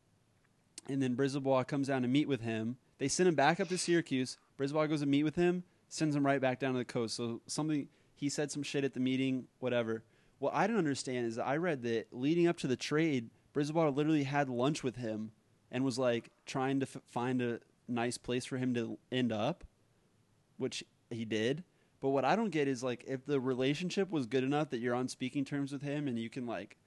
and 0.89 1.01
then 1.01 1.15
Brisebois 1.17 1.67
comes 1.69 1.87
down 1.89 2.03
to 2.03 2.09
meet 2.09 2.27
with 2.29 2.41
him. 2.41 2.79
They 2.99 3.09
send 3.09 3.29
him 3.29 3.35
back 3.35 3.61
up 3.61 3.69
to 3.69 3.79
Syracuse. 3.79 4.39
Brisebois 4.59 4.89
goes 4.89 5.01
to 5.01 5.07
meet 5.07 5.23
with 5.23 5.37
him, 5.37 5.65
sends 5.93 6.17
him 6.17 6.25
right 6.25 6.41
back 6.41 6.59
down 6.59 6.73
to 6.73 6.79
the 6.79 6.87
coast. 6.87 7.15
So 7.15 7.43
something 7.47 7.87
he 8.15 8.31
said 8.31 8.51
some 8.51 8.63
shit 8.63 8.83
at 8.83 8.95
the 8.95 9.01
meeting, 9.01 9.45
whatever. 9.59 10.05
What 10.39 10.55
I 10.55 10.67
don't 10.67 10.79
understand 10.79 11.27
is 11.27 11.39
I 11.39 11.59
read 11.59 11.83
that 11.83 12.07
leading 12.11 12.49
up 12.49 12.57
to 12.59 12.67
the 12.67 12.77
trade, 12.77 13.29
Brisebois 13.55 13.95
literally 13.95 14.25
had 14.25 14.49
lunch 14.49 14.83
with 14.83 14.97
him 14.97 15.33
and 15.71 15.85
was 15.85 15.99
like 15.99 16.31
trying 16.47 16.81
to 16.81 16.87
f- 16.87 17.03
find 17.11 17.43
a 17.43 17.61
nice 17.87 18.17
place 18.17 18.47
for 18.47 18.57
him 18.57 18.73
to 18.73 18.99
end 19.13 19.33
up, 19.33 19.65
which 20.57 20.83
he 21.11 21.27
did. 21.27 21.63
But 22.01 22.09
what 22.09 22.25
I 22.25 22.37
don't 22.37 22.51
get 22.51 22.69
is 22.69 22.83
like 22.83 23.05
if 23.07 23.27
the 23.27 23.39
relationship 23.39 24.11
was 24.11 24.25
good 24.25 24.45
enough 24.45 24.71
that 24.71 24.81
you're 24.81 24.95
on 24.95 25.09
speaking 25.09 25.45
terms 25.45 25.73
with 25.73 25.83
him 25.83 26.09
and 26.09 26.19
you 26.19 26.31
can 26.31 26.47
like 26.47 26.79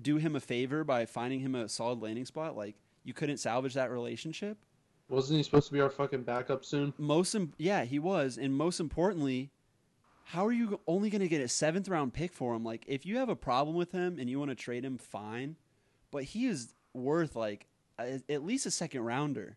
do 0.00 0.16
him 0.16 0.34
a 0.34 0.40
favor 0.40 0.82
by 0.82 1.06
finding 1.06 1.38
him 1.38 1.54
a 1.54 1.68
solid 1.68 2.02
landing 2.02 2.26
spot, 2.26 2.56
like 2.56 2.74
you 3.04 3.14
couldn't 3.14 3.36
salvage 3.36 3.74
that 3.74 3.92
relationship. 3.92 4.58
Wasn't 5.08 5.36
he 5.36 5.42
supposed 5.42 5.68
to 5.68 5.72
be 5.72 5.80
our 5.80 5.90
fucking 5.90 6.22
backup 6.22 6.64
soon? 6.64 6.92
Most, 6.98 7.34
im- 7.34 7.52
yeah, 7.58 7.84
he 7.84 7.98
was, 7.98 8.38
and 8.38 8.54
most 8.54 8.80
importantly, 8.80 9.50
how 10.24 10.44
are 10.44 10.52
you 10.52 10.80
only 10.88 11.10
going 11.10 11.20
to 11.20 11.28
get 11.28 11.40
a 11.40 11.48
seventh 11.48 11.88
round 11.88 12.12
pick 12.12 12.32
for 12.32 12.54
him? 12.54 12.64
Like, 12.64 12.84
if 12.88 13.06
you 13.06 13.18
have 13.18 13.28
a 13.28 13.36
problem 13.36 13.76
with 13.76 13.92
him 13.92 14.18
and 14.18 14.28
you 14.28 14.38
want 14.40 14.50
to 14.50 14.56
trade 14.56 14.84
him, 14.84 14.98
fine, 14.98 15.56
but 16.10 16.24
he 16.24 16.46
is 16.46 16.74
worth 16.92 17.36
like 17.36 17.68
a, 17.98 18.20
at 18.28 18.44
least 18.44 18.66
a 18.66 18.70
second 18.70 19.02
rounder. 19.02 19.56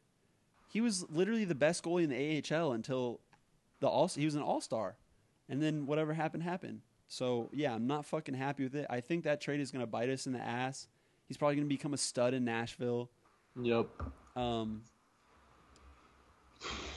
He 0.68 0.82
was 0.82 1.10
literally 1.10 1.46
the 1.46 1.56
best 1.56 1.84
goalie 1.84 2.04
in 2.04 2.10
the 2.10 2.56
AHL 2.56 2.74
until 2.74 3.22
the 3.80 3.88
all. 3.88 4.08
He 4.08 4.26
was 4.26 4.36
an 4.36 4.44
all 4.44 4.62
star, 4.62 4.98
and 5.48 5.64
then 5.64 5.88
whatever 5.88 6.14
happened 6.14 6.44
happened. 6.44 6.82
So 7.08 7.50
yeah, 7.52 7.74
I'm 7.74 7.88
not 7.88 8.06
fucking 8.06 8.36
happy 8.36 8.64
with 8.64 8.76
it. 8.76 8.86
I 8.88 9.02
think 9.02 9.24
that 9.24 9.42
trade 9.42 9.62
is 9.62 9.72
going 9.72 9.82
to 9.82 9.88
bite 9.88 10.10
us 10.10 10.28
in 10.28 10.34
the 10.34 10.40
ass. 10.40 10.88
He's 11.28 11.38
probably 11.38 11.56
going 11.56 11.68
to 11.68 11.76
become 11.76 11.96
a 11.96 11.98
stud 11.98 12.36
in 12.36 12.46
Nashville. 12.46 13.10
Yep. 13.60 13.88
Um, 14.36 14.84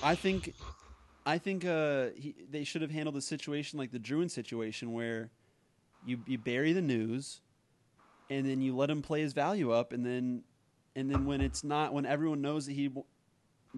I 0.02 0.14
think, 0.14 0.54
I 1.24 1.38
think 1.38 1.64
uh, 1.64 2.08
he, 2.16 2.34
they 2.50 2.64
should 2.64 2.82
have 2.82 2.90
handled 2.90 3.14
the 3.14 3.20
situation 3.22 3.78
like 3.78 3.92
the 3.92 3.98
Drouin 3.98 4.30
situation, 4.30 4.92
where 4.92 5.30
you 6.04 6.18
you 6.26 6.38
bury 6.38 6.72
the 6.72 6.82
news, 6.82 7.40
and 8.28 8.46
then 8.46 8.60
you 8.60 8.74
let 8.76 8.90
him 8.90 9.02
play 9.02 9.20
his 9.20 9.32
value 9.32 9.70
up, 9.72 9.92
and 9.92 10.04
then 10.04 10.42
and 10.96 11.10
then 11.10 11.24
when 11.24 11.40
it's 11.40 11.62
not 11.62 11.92
when 11.92 12.04
everyone 12.06 12.42
knows 12.42 12.66
that 12.66 12.72
he, 12.72 12.90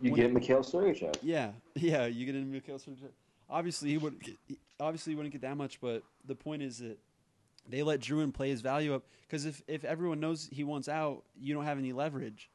You 0.00 0.14
get 0.14 0.32
Mikhail 0.32 0.62
Sergachev. 0.62 1.16
yeah, 1.22 1.52
yeah, 1.74 2.06
you 2.06 2.24
get 2.26 2.34
in 2.34 2.50
Mikhail 2.50 2.78
Sergachev. 2.78 3.10
Obviously, 3.50 3.90
he 3.90 3.98
would 3.98 4.14
obviously 4.80 5.12
he 5.12 5.16
wouldn't 5.16 5.32
get 5.32 5.42
that 5.42 5.56
much, 5.56 5.80
but 5.80 6.02
the 6.26 6.34
point 6.34 6.62
is 6.62 6.78
that 6.78 6.98
they 7.68 7.82
let 7.82 8.00
Drouin 8.00 8.32
play 8.32 8.48
his 8.48 8.62
value 8.62 8.94
up 8.94 9.04
because 9.26 9.44
if 9.44 9.62
if 9.68 9.84
everyone 9.84 10.20
knows 10.20 10.48
he 10.50 10.64
wants 10.64 10.88
out, 10.88 11.24
you 11.38 11.54
don't 11.54 11.64
have 11.64 11.78
any 11.78 11.92
leverage. 11.92 12.50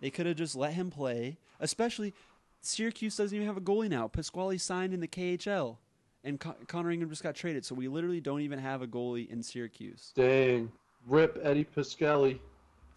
They 0.00 0.10
could 0.10 0.26
have 0.26 0.36
just 0.36 0.54
let 0.54 0.74
him 0.74 0.90
play, 0.90 1.38
especially 1.58 2.14
Syracuse 2.60 3.16
doesn't 3.16 3.34
even 3.34 3.46
have 3.46 3.56
a 3.56 3.60
goalie 3.60 3.88
now. 3.88 4.08
Pasquale 4.08 4.58
signed 4.58 4.92
in 4.92 5.00
the 5.00 5.08
KHL, 5.08 5.76
and 6.24 6.38
Con- 6.40 6.56
Connor 6.66 6.90
Ingram 6.90 7.10
just 7.10 7.22
got 7.22 7.34
traded, 7.34 7.64
so 7.64 7.74
we 7.74 7.88
literally 7.88 8.20
don't 8.20 8.40
even 8.40 8.58
have 8.58 8.82
a 8.82 8.86
goalie 8.86 9.28
in 9.30 9.42
Syracuse. 9.42 10.12
Dang. 10.14 10.70
Rip 11.06 11.38
Eddie 11.42 11.64
Piscali. 11.64 12.38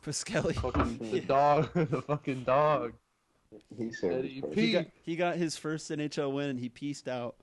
Pasquale, 0.03 0.53
Fucking 0.53 0.97
the 1.11 1.19
Yeah. 1.19 1.25
dog. 1.25 1.69
the 1.73 2.01
fucking 2.01 2.43
dog. 2.43 2.93
He 3.77 3.91
served 3.91 4.15
Eddie. 4.25 4.41
P. 4.53 4.61
he 4.61 4.71
got 4.71 4.85
he 5.03 5.15
got 5.15 5.35
his 5.35 5.57
first 5.57 5.89
NHL 5.91 6.33
win 6.33 6.49
and 6.49 6.59
he 6.59 6.69
pieced 6.69 7.07
out. 7.07 7.35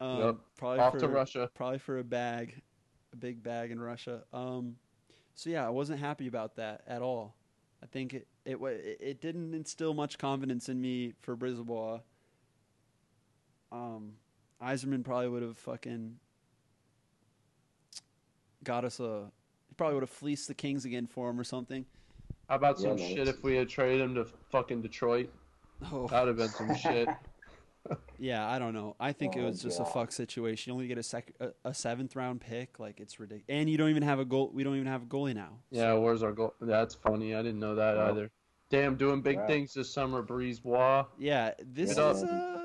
Um, 0.00 0.18
Yep. 0.20 0.36
Probably 0.56 0.78
Off 0.78 0.92
for, 0.92 1.00
to 1.00 1.08
Russia. 1.08 1.50
Probably 1.54 1.78
for 1.78 1.98
a 1.98 2.04
bag, 2.04 2.54
a 3.12 3.16
big 3.16 3.42
bag 3.42 3.70
in 3.72 3.80
Russia. 3.80 4.22
Um, 4.32 4.76
so 5.34 5.50
yeah, 5.50 5.66
I 5.66 5.70
wasn't 5.70 5.98
happy 6.00 6.28
about 6.28 6.56
that 6.56 6.82
at 6.86 7.02
all. 7.02 7.34
I 7.82 7.86
think 7.86 8.14
it 8.14 8.26
it 8.44 8.60
it, 8.60 8.98
it 9.00 9.20
didn't 9.20 9.54
instill 9.54 9.94
much 9.94 10.18
confidence 10.18 10.68
in 10.68 10.80
me 10.80 11.14
for 11.20 11.36
Brisebois. 11.36 12.00
Um, 13.70 14.14
Yzerman 14.62 15.04
probably 15.04 15.28
would 15.28 15.42
have 15.42 15.58
fucking 15.58 16.16
got 18.64 18.84
us 18.84 18.98
a. 19.00 19.30
He 19.68 19.74
probably 19.74 19.94
would 19.94 20.02
have 20.02 20.10
fleeced 20.10 20.48
the 20.48 20.54
Kings 20.54 20.84
again 20.84 21.06
for 21.06 21.30
him 21.30 21.38
or 21.38 21.44
something. 21.44 21.84
How 22.48 22.56
about 22.56 22.78
some 22.78 22.96
Yeah, 22.96 23.08
shit 23.08 23.28
if 23.28 23.42
we 23.42 23.56
had 23.56 23.68
traded 23.68 24.00
him 24.00 24.14
to 24.14 24.24
fucking 24.24 24.80
Detroit? 24.80 25.30
Oh, 25.92 26.08
That 26.08 26.24
would 26.24 26.28
have 26.28 26.36
been 26.38 26.48
some 26.48 26.74
shit. 26.74 27.08
Yeah, 28.18 28.46
I 28.48 28.58
don't 28.58 28.74
know. 28.74 28.96
I 29.00 29.12
think 29.12 29.36
it 29.36 29.40
Oh, 29.40 29.46
was 29.46 29.62
just 29.62 29.80
a 29.80 29.84
fuck 29.84 30.12
situation. 30.12 30.70
You 30.70 30.74
only 30.74 30.88
get 30.88 30.98
a 30.98 31.02
sec 31.02 31.32
a, 31.40 31.50
a 31.64 31.72
seventh 31.72 32.16
round 32.16 32.40
pick, 32.40 32.78
like 32.78 33.00
it's 33.00 33.18
ridiculous. 33.20 33.44
And 33.48 33.70
you 33.70 33.78
don't 33.78 33.90
even 33.90 34.02
have 34.02 34.18
a 34.18 34.24
goal. 34.24 34.50
We 34.52 34.64
don't 34.64 34.74
even 34.74 34.88
have 34.88 35.02
a 35.04 35.06
goalie 35.06 35.34
now. 35.34 35.58
Yeah, 35.70 35.94
where's 35.94 36.22
our 36.22 36.32
goal? 36.32 36.54
That's 36.60 36.94
funny. 36.94 37.34
I 37.34 37.42
didn't 37.42 37.60
know 37.60 37.74
that 37.76 37.96
Well, 37.96 38.10
either. 38.10 38.30
Damn, 38.70 38.96
doing 38.96 39.22
big 39.22 39.36
yeah. 39.36 39.46
things 39.46 39.72
this 39.72 39.90
summer, 39.90 40.22
Brisebois. 40.22 41.06
Yeah, 41.18 41.52
this 41.72 41.94
Get 41.94 42.10
is 42.10 42.22
up. 42.22 42.28
uh. 42.30 42.64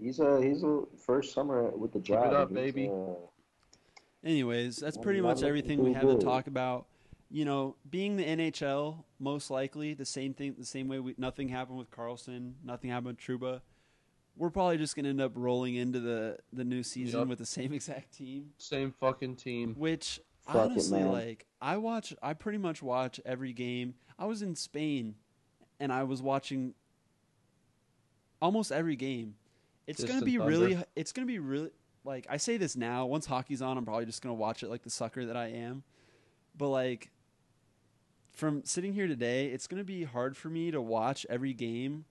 He's 0.00 0.20
a 0.20 0.40
he's 0.40 0.62
a 0.62 0.82
first 1.04 1.34
summer 1.34 1.70
with 1.76 1.92
the 1.92 1.98
job. 2.00 2.28
it 2.28 2.32
up, 2.34 2.54
baby. 2.54 2.88
uh, 2.88 3.14
Anyways, 4.24 4.76
that's 4.76 4.96
Well, 4.96 5.04
pretty 5.04 5.20
much 5.20 5.42
everything 5.42 5.82
we 5.82 5.92
have 5.92 6.02
to 6.02 6.18
talk 6.18 6.46
about. 6.46 6.86
You 7.30 7.44
know, 7.44 7.76
being 7.90 8.16
the 8.16 8.24
NHL, 8.24 9.04
most 9.20 9.50
likely 9.50 9.92
the 9.94 10.06
same 10.06 10.32
thing, 10.34 10.54
the 10.58 10.64
same 10.64 10.88
way 10.88 10.98
we, 10.98 11.14
nothing 11.18 11.48
happened 11.48 11.78
with 11.78 11.90
Karlsson, 11.90 12.54
nothing 12.64 12.90
happened 12.90 13.18
with 13.18 13.40
Trouba. 13.40 13.60
We're 14.38 14.50
probably 14.50 14.78
just 14.78 14.94
gonna 14.94 15.08
end 15.08 15.20
up 15.20 15.32
rolling 15.34 15.74
into 15.74 15.98
the 15.98 16.38
the 16.52 16.64
new 16.64 16.82
season 16.82 17.20
Yup. 17.20 17.28
with 17.28 17.38
the 17.38 17.46
same 17.46 17.72
exact 17.72 18.16
team. 18.16 18.50
Same 18.56 18.92
fucking 18.92 19.36
team. 19.36 19.74
Which 19.76 20.20
Fuck 20.42 20.70
honestly, 20.70 21.00
man. 21.00 21.12
like 21.12 21.46
I 21.60 21.76
watch, 21.76 22.14
I 22.22 22.34
pretty 22.34 22.58
much 22.58 22.82
watch 22.82 23.20
every 23.26 23.52
game. 23.52 23.94
I 24.18 24.26
was 24.26 24.40
in 24.40 24.54
Spain, 24.54 25.16
and 25.80 25.92
I 25.92 26.04
was 26.04 26.22
watching 26.22 26.74
almost 28.40 28.70
every 28.72 28.96
game. 28.96 29.34
It's 29.86 30.04
gonna 30.04 30.22
be 30.22 30.36
Thunder. 30.36 30.50
really, 30.50 30.78
it's 30.94 31.12
gonna 31.12 31.26
be 31.26 31.38
really 31.38 31.70
like 32.04 32.26
I 32.30 32.36
say 32.36 32.56
this 32.56 32.76
now. 32.76 33.06
Once 33.06 33.26
hockey's 33.26 33.60
on, 33.60 33.76
I'm 33.76 33.84
probably 33.84 34.06
just 34.06 34.22
gonna 34.22 34.34
watch 34.34 34.62
it 34.62 34.70
like 34.70 34.82
the 34.82 34.90
sucker 34.90 35.26
that 35.26 35.36
I 35.36 35.48
am. 35.48 35.82
But 36.56 36.68
like, 36.68 37.10
from 38.32 38.64
sitting 38.64 38.92
here 38.92 39.06
today, 39.08 39.46
it's 39.46 39.66
gonna 39.66 39.84
be 39.84 40.04
hard 40.04 40.36
for 40.36 40.48
me 40.48 40.70
to 40.70 40.80
watch 40.80 41.26
every 41.28 41.52
game 41.54 42.04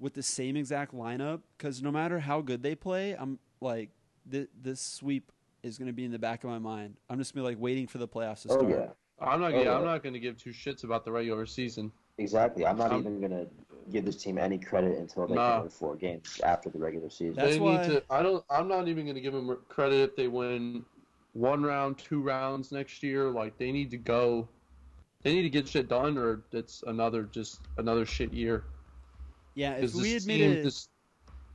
with 0.00 0.14
the 0.14 0.22
same 0.22 0.56
exact 0.56 0.94
lineup 0.94 1.40
because 1.56 1.82
no 1.82 1.92
matter 1.92 2.18
how 2.18 2.40
good 2.40 2.62
they 2.62 2.74
play, 2.74 3.12
I'm 3.14 3.38
like 3.60 3.90
th- 4.30 4.48
this 4.60 4.80
sweep 4.80 5.30
is 5.62 5.76
going 5.78 5.86
to 5.88 5.92
be 5.92 6.04
in 6.04 6.10
the 6.10 6.18
back 6.18 6.42
of 6.42 6.50
my 6.50 6.58
mind. 6.58 6.96
I'm 7.10 7.18
just 7.18 7.34
gonna 7.34 7.44
be 7.46 7.50
like 7.54 7.60
waiting 7.60 7.86
for 7.86 7.98
the 7.98 8.08
playoffs 8.08 8.42
to 8.42 8.48
Oh 8.50 8.58
start. 8.58 8.70
yeah, 8.70 8.86
I'm 9.20 9.40
not. 9.40 9.52
Oh, 9.52 9.62
yeah, 9.62 9.76
I'm 9.76 9.84
not 9.84 10.02
going 10.02 10.14
to 10.14 10.20
give 10.20 10.36
two 10.38 10.50
shits 10.50 10.84
about 10.84 11.04
the 11.04 11.12
regular 11.12 11.44
season. 11.46 11.92
exactly. 12.18 12.66
I'm 12.66 12.78
not 12.78 12.92
Um, 12.92 13.00
even 13.00 13.20
gonna 13.20 13.46
give 13.92 14.04
this 14.06 14.16
team 14.22 14.38
any 14.38 14.58
credit 14.58 14.98
until 14.98 15.26
they 15.26 15.34
Nah. 15.34 15.52
can 15.54 15.60
win 15.62 15.70
four 15.70 15.96
games 15.96 16.40
after 16.44 16.70
the 16.70 16.78
regular 16.78 17.10
season. 17.10 17.34
That's 17.34 17.54
they 17.54 17.60
why- 17.60 17.82
need 17.86 17.92
to. 17.94 18.02
I 18.10 18.22
don't. 18.22 18.44
I'm 18.50 18.68
not 18.68 18.88
even 18.88 19.04
going 19.04 19.16
to 19.16 19.20
give 19.20 19.34
them 19.34 19.54
credit 19.68 19.96
if 20.10 20.16
they 20.16 20.28
win 20.28 20.84
one 21.34 21.62
round, 21.62 21.98
two 21.98 22.20
rounds 22.22 22.72
next 22.72 23.02
year. 23.02 23.28
Like 23.30 23.56
they 23.58 23.70
need 23.70 23.90
to 23.90 23.96
go. 23.98 24.48
They 25.22 25.34
need 25.34 25.42
to 25.42 25.50
get 25.50 25.68
shit 25.68 25.88
done, 25.88 26.16
or 26.16 26.40
it's 26.52 26.82
another 26.86 27.24
just 27.24 27.60
another 27.76 28.06
shit 28.06 28.32
year. 28.32 28.64
Yeah, 29.60 29.74
if 29.74 29.94
we 29.94 30.14
this 30.14 30.24
had 30.24 30.26
made 30.26 30.38
team, 30.38 30.52
a 30.52 30.62
this, 30.62 30.88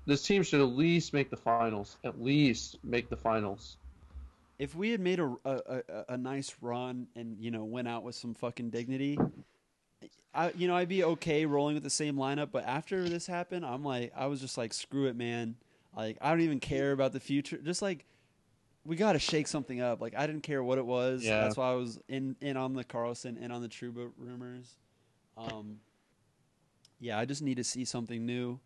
this 0.06 0.22
team 0.22 0.44
should 0.44 0.62
at 0.62 0.68
least 0.68 1.12
make 1.14 1.30
the 1.32 1.38
finals. 1.38 1.98
At 2.04 2.22
least 2.22 2.78
make 2.84 3.10
the 3.10 3.18
finals. 3.18 3.78
if 4.60 4.76
we 4.76 4.92
had 4.92 5.00
made 5.00 5.20
a, 5.20 5.36
a, 5.44 5.56
a, 5.68 6.06
a 6.10 6.18
nice 6.18 6.56
run 6.62 7.08
and 7.16 7.38
you 7.40 7.52
know 7.52 7.64
went 7.66 7.88
out 7.88 8.04
with 8.04 8.16
some 8.16 8.34
fucking 8.36 8.70
dignity, 8.70 9.18
I 10.34 10.52
you 10.56 10.68
know 10.68 10.76
I'd 10.76 10.88
be 10.88 11.04
okay 11.04 11.46
rolling 11.46 11.74
with 11.76 11.84
the 11.84 11.90
same 11.90 12.16
lineup. 12.16 12.50
But 12.52 12.66
after 12.66 13.10
this 13.10 13.26
happened, 13.28 13.66
I'm 13.66 13.84
like 13.84 14.14
I 14.16 14.28
was 14.28 14.40
just 14.40 14.58
like 14.58 14.74
screw 14.74 15.08
it, 15.08 15.16
man. 15.16 15.56
Like 15.98 16.18
I 16.22 16.30
don't 16.30 16.42
even 16.42 16.60
care 16.60 16.92
about 16.92 17.12
the 17.14 17.20
future. 17.20 17.58
Just 17.58 17.82
like 17.82 18.06
we 18.86 18.96
got 18.96 19.14
to 19.14 19.20
shake 19.20 19.48
something 19.48 19.82
up. 19.82 20.00
Like 20.00 20.14
I 20.16 20.28
didn't 20.28 20.44
care 20.44 20.64
what 20.64 20.78
it 20.78 20.86
was. 20.86 21.24
Yeah. 21.24 21.42
That's 21.42 21.58
why 21.58 21.72
I 21.72 21.74
was 21.74 22.00
in 22.08 22.36
in 22.42 22.56
on 22.56 22.74
the 22.74 22.84
Karlsson 22.84 23.38
and 23.42 23.52
on 23.52 23.64
the 23.64 23.70
Trouba 23.70 24.12
rumors. 24.18 24.76
Um, 25.38 25.80
yeah, 27.00 27.18
I 27.20 27.26
just 27.26 27.42
need 27.42 27.56
to 27.58 27.64
see 27.64 27.86
something 27.86 28.26
new 28.26 28.60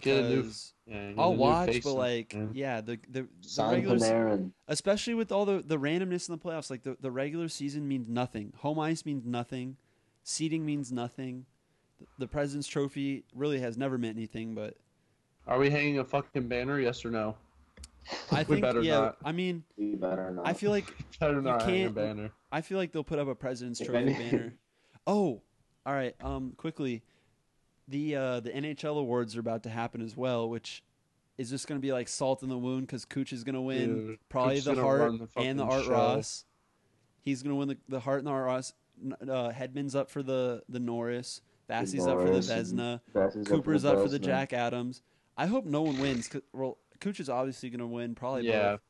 Get 0.00 0.24
a 0.24 0.28
new- 0.28 0.36
because 0.42 0.74
Yeah, 0.86 1.12
I'll 1.16 1.34
watch, 1.34 1.82
but 1.82 1.94
like, 1.94 2.34
yeah. 2.34 2.46
yeah, 2.52 2.80
the 2.82 2.98
the, 3.10 3.26
the 3.56 3.68
regular, 3.70 3.98
se- 3.98 4.44
especially 4.68 5.14
with 5.14 5.32
all 5.32 5.44
the 5.46 5.62
the 5.66 5.78
randomness 5.78 6.28
in 6.28 6.34
the 6.34 6.38
playoffs, 6.38 6.70
like 6.70 6.82
the 6.82 6.96
the 7.00 7.10
regular 7.10 7.48
season 7.48 7.88
means 7.88 8.06
nothing. 8.08 8.52
Home 8.58 8.78
ice 8.78 9.04
means 9.06 9.24
nothing. 9.24 9.76
Seating 10.22 10.66
means 10.66 10.92
nothing. 10.92 11.46
The, 11.98 12.06
the 12.18 12.26
President's 12.28 12.68
Trophy 12.68 13.24
really 13.34 13.58
has 13.60 13.78
never 13.78 13.96
meant 13.96 14.16
anything, 14.18 14.54
but 14.54 14.74
Are 15.46 15.58
we 15.58 15.70
hanging 15.70 15.98
a 15.98 16.04
fucking 16.04 16.46
banner? 16.48 16.78
Yes 16.78 17.02
or 17.04 17.10
no? 17.10 17.36
I 18.30 18.38
We 18.40 18.44
think 18.44 18.60
better 18.62 18.82
yeah. 18.82 18.98
not. 18.98 19.16
I 19.24 19.32
mean, 19.32 19.64
We 19.78 19.94
better 19.94 20.30
not. 20.30 20.46
I 20.46 20.52
feel 20.52 20.70
like 20.70 20.92
Better 21.20 21.40
not 21.40 21.62
hang 21.62 21.70
a 21.70 21.76
can't- 21.84 21.94
banner. 21.94 22.30
I 22.52 22.60
feel 22.60 22.76
like 22.76 22.92
they'll 22.92 23.02
put 23.04 23.18
up 23.18 23.28
a 23.28 23.34
President's 23.34 23.80
Trophy 23.80 24.12
banner. 24.12 24.52
Oh, 25.06 25.40
all 25.86 25.94
right. 25.94 26.14
Um, 26.20 26.52
quickly, 26.56 27.02
the 27.88 28.16
uh, 28.16 28.40
the 28.40 28.50
NHL 28.50 28.98
awards 28.98 29.36
are 29.36 29.40
about 29.40 29.62
to 29.64 29.68
happen 29.70 30.00
as 30.02 30.16
well, 30.16 30.48
which 30.48 30.82
is 31.38 31.50
just 31.50 31.66
going 31.68 31.80
to 31.80 31.82
be 31.86 31.92
like 31.92 32.08
salt 32.08 32.42
in 32.42 32.48
the 32.48 32.56
wound 32.58 32.86
because 32.86 33.04
Cooch 33.04 33.32
is 33.32 33.44
going 33.44 33.54
to 33.54 33.60
win 33.60 34.06
Dude, 34.06 34.18
probably 34.28 34.54
Cooch's 34.54 34.64
the 34.64 34.70
gonna 34.74 34.82
Hart 34.86 35.00
run 35.00 35.18
the 35.18 35.40
and 35.40 35.58
the 35.58 35.64
Art 35.64 35.84
show. 35.84 35.90
Ross. 35.92 36.44
He's 37.22 37.42
going 37.42 37.50
to 37.50 37.56
win 37.56 37.68
the, 37.68 37.76
the 37.88 38.00
Hart 38.00 38.18
and 38.18 38.26
the 38.26 38.30
Art 38.30 38.46
Ross. 38.46 38.72
N- 39.04 39.16
Uh, 39.28 39.50
Hedman's 39.52 39.94
up 39.94 40.10
for 40.10 40.22
the 40.22 40.62
the 40.68 40.80
Norris. 40.80 41.42
Bassey's 41.68 42.06
up 42.06 42.18
for 42.18 42.24
the 42.24 42.30
Norris 42.30 42.48
and 42.50 42.66
Vezina. 42.66 43.00
Bassey's 43.12 43.46
Cooper's 43.48 43.84
up 43.84 43.98
for 44.00 44.08
the 44.08 44.18
Vezina. 44.18 44.24
Jack 44.24 44.52
Adams. 44.52 45.02
I 45.36 45.46
hope 45.46 45.64
no 45.66 45.82
one 45.82 45.98
wins. 46.00 46.28
'cause- 46.28 46.42
well, 46.52 46.78
Cooch 47.00 47.20
is 47.20 47.28
obviously 47.28 47.68
going 47.68 47.80
to 47.80 47.86
win. 47.86 48.14
Probably 48.14 48.46
Yeah. 48.48 48.72
both. 48.72 48.80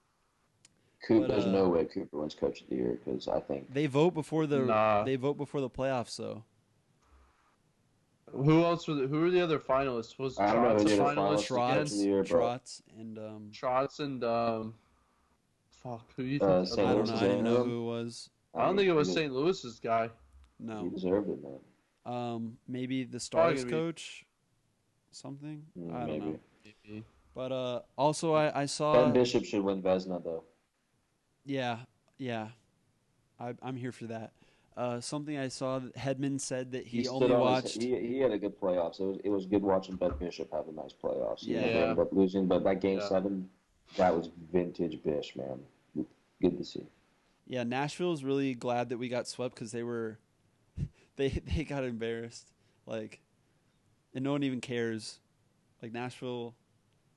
Coop, 1.08 1.20
But, 1.22 1.28
there's 1.30 1.44
uh, 1.46 1.50
no 1.52 1.68
way 1.68 1.84
Cooper 1.84 2.18
wins 2.18 2.34
Coach 2.34 2.62
of 2.62 2.68
the 2.68 2.76
Year 2.76 2.98
because 3.04 3.28
I 3.28 3.40
think 3.40 3.72
They 3.72 3.86
vote 3.86 4.12
before 4.14 4.46
the 4.46 4.60
Nah. 4.60 5.02
they 5.04 5.16
vote 5.16 5.34
before 5.36 5.60
the 5.60 5.70
playoffs. 5.70 6.10
So 6.10 6.44
Who 8.32 8.64
else 8.64 8.88
were 8.88 8.94
the, 8.94 9.06
who 9.06 9.20
were 9.20 9.30
the 9.30 9.40
other 9.40 9.58
finalists? 9.58 10.18
Was 10.18 10.38
I 10.38 10.52
don't 10.52 10.62
know 10.62 10.74
Trotz 10.74 10.80
who 10.80 10.86
a 10.86 10.96
the 10.96 11.02
other 11.04 11.14
finalist 11.14 11.48
finalists 11.48 11.70
again? 11.70 11.78
of 11.82 11.90
the 11.90 11.96
year, 12.04 12.24
Trotz, 12.24 12.82
and 12.98 13.18
um, 13.18 13.50
Trotz 13.52 14.00
and 14.00 14.24
um, 14.24 14.74
fuck, 15.70 16.04
who 16.16 16.22
do 16.24 16.28
you 16.28 16.40
Uh, 16.40 16.64
think? 16.64 16.68
St. 16.74 16.88
I 16.88 16.92
don't 16.92 17.06
know. 17.08 17.14
I 17.16 17.20
didn't 17.20 17.44
know 17.44 17.62
who 17.64 17.80
it 17.82 17.84
was. 17.84 18.30
I 18.54 18.64
don't 18.66 18.76
think 18.76 18.88
it 18.88 18.92
was 18.94 19.12
St. 19.12 19.32
Louis's 19.32 19.78
guy. 19.78 20.10
No, 20.58 20.84
He 20.84 20.90
deserved 20.90 21.28
it, 21.28 21.38
man. 21.42 21.58
Um, 22.04 22.56
maybe 22.66 23.04
the 23.04 23.20
Stars 23.20 23.64
gonna 23.64 23.66
be- 23.66 23.70
coach, 23.82 24.24
something. 25.12 25.62
Mm, 25.78 25.94
I 25.94 25.98
don't 26.00 26.06
maybe. 26.08 26.24
know. 26.26 26.40
Maybe. 26.84 27.04
But 27.34 27.52
uh, 27.52 27.80
also 27.96 28.32
I, 28.34 28.62
I 28.62 28.66
saw. 28.66 28.94
Ben 28.94 29.12
Bishop 29.12 29.44
should 29.44 29.62
win 29.62 29.82
Vezina 29.82 30.22
though. 30.24 30.44
Yeah, 31.44 31.78
yeah. 32.18 32.48
I, 33.38 33.54
I'm 33.62 33.76
here 33.76 33.92
for 33.92 34.06
that. 34.06 34.32
Uh, 34.76 35.00
something 35.00 35.38
I 35.38 35.48
saw 35.48 35.78
that 35.78 35.96
Hedman 35.96 36.38
said 36.38 36.72
that 36.72 36.86
he, 36.86 37.02
stood 37.04 37.14
only 37.14 37.34
on 37.34 37.40
his- 37.40 37.64
watched. 37.64 37.82
he, 37.82 37.96
he 37.98 38.18
had 38.18 38.30
a 38.32 38.38
good 38.38 38.60
playoffs. 38.60 39.00
It 39.00 39.04
was 39.06 39.18
it 39.24 39.30
was 39.30 39.46
good 39.46 39.62
watching 39.62 39.96
Ben 39.96 40.12
Bishop 40.18 40.52
have 40.52 40.68
a 40.68 40.72
nice 40.72 40.92
playoffs. 40.92 41.42
You 41.44 41.54
Yeah. 41.56 41.62
they 41.62 41.72
ended 41.82 41.98
up 41.98 42.12
losing, 42.12 42.46
but 42.46 42.62
that 42.64 42.80
game 42.82 42.98
Yeah. 42.98 43.08
seven, 43.08 43.48
that 43.96 44.14
was 44.14 44.28
vintage 44.52 45.02
Bish, 45.02 45.34
man. 45.34 45.60
Good 46.42 46.58
to 46.58 46.64
see. 46.64 46.82
Yeah, 47.46 47.62
Nashville 47.62 48.12
is 48.12 48.22
really 48.22 48.52
glad 48.54 48.90
that 48.90 48.98
we 48.98 49.08
got 49.08 49.26
swept 49.26 49.54
because 49.54 49.72
they 49.72 49.82
were, 49.82 50.18
they 51.16 51.28
they 51.30 51.64
got 51.64 51.82
embarrassed, 51.84 52.52
like, 52.84 53.20
and 54.14 54.22
no 54.24 54.32
one 54.32 54.42
even 54.42 54.60
cares. 54.60 55.20
Like 55.80 55.92
Nashville, 55.92 56.54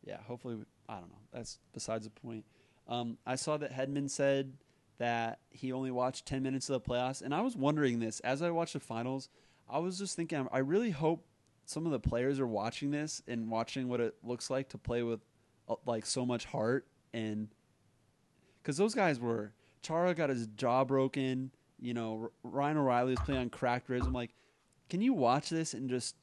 yeah. 0.06 0.18
Hopefully, 0.28 0.56
we, 0.56 0.64
I 0.88 1.00
don't 1.00 1.10
know. 1.10 1.16
That's 1.34 1.60
besides 1.74 2.06
the 2.06 2.12
point. 2.12 2.46
Um, 2.88 3.18
I 3.26 3.36
saw 3.36 3.58
that 3.58 3.74
Hedman 3.74 4.10
said 4.10 4.54
that 5.00 5.40
he 5.50 5.72
only 5.72 5.92
watched 5.92 6.26
ten 6.26 6.44
minutes 6.44 6.70
of 6.70 6.84
the 6.84 6.90
playoffs, 6.90 7.22
and 7.22 7.34
I 7.34 7.42
was 7.42 7.58
wondering 7.58 8.00
this 8.00 8.20
as 8.22 8.42
I 8.42 8.52
watched 8.52 8.74
the 8.74 8.80
finals. 8.80 9.30
I 9.68 9.80
was 9.80 9.98
just 9.98 10.16
thinking, 10.16 10.48
I 10.52 10.60
really 10.60 10.92
hope 10.92 11.26
some 11.66 11.86
of 11.86 11.92
the 11.92 12.00
players 12.00 12.40
are 12.40 12.48
watching 12.48 12.92
this 12.92 13.22
and 13.28 13.50
watching 13.50 13.88
what 13.88 14.00
it 14.00 14.16
looks 14.24 14.50
like 14.50 14.70
to 14.70 14.78
play 14.78 15.04
with 15.04 15.20
uh, 15.68 15.76
like 15.86 16.06
so 16.06 16.26
much 16.26 16.46
heart 16.46 16.88
and 17.14 17.50
because 18.62 18.78
those 18.78 18.96
guys 18.96 19.20
were 19.20 19.54
Chara 19.82 20.14
got 20.14 20.30
his 20.30 20.48
jaw 20.48 20.84
broken. 20.84 21.52
You 21.80 21.94
know, 21.94 22.32
Ryan 22.44 22.78
O'Reilly 22.78 23.12
was 23.12 23.20
playing 23.20 23.42
on 23.42 23.50
cracked 23.50 23.88
ribs. 23.90 24.06
I'm 24.06 24.14
like, 24.14 24.34
can 24.90 25.02
you 25.02 25.14
watch 25.14 25.50
this 25.50 25.74
and 25.74 25.90
just 25.90 26.16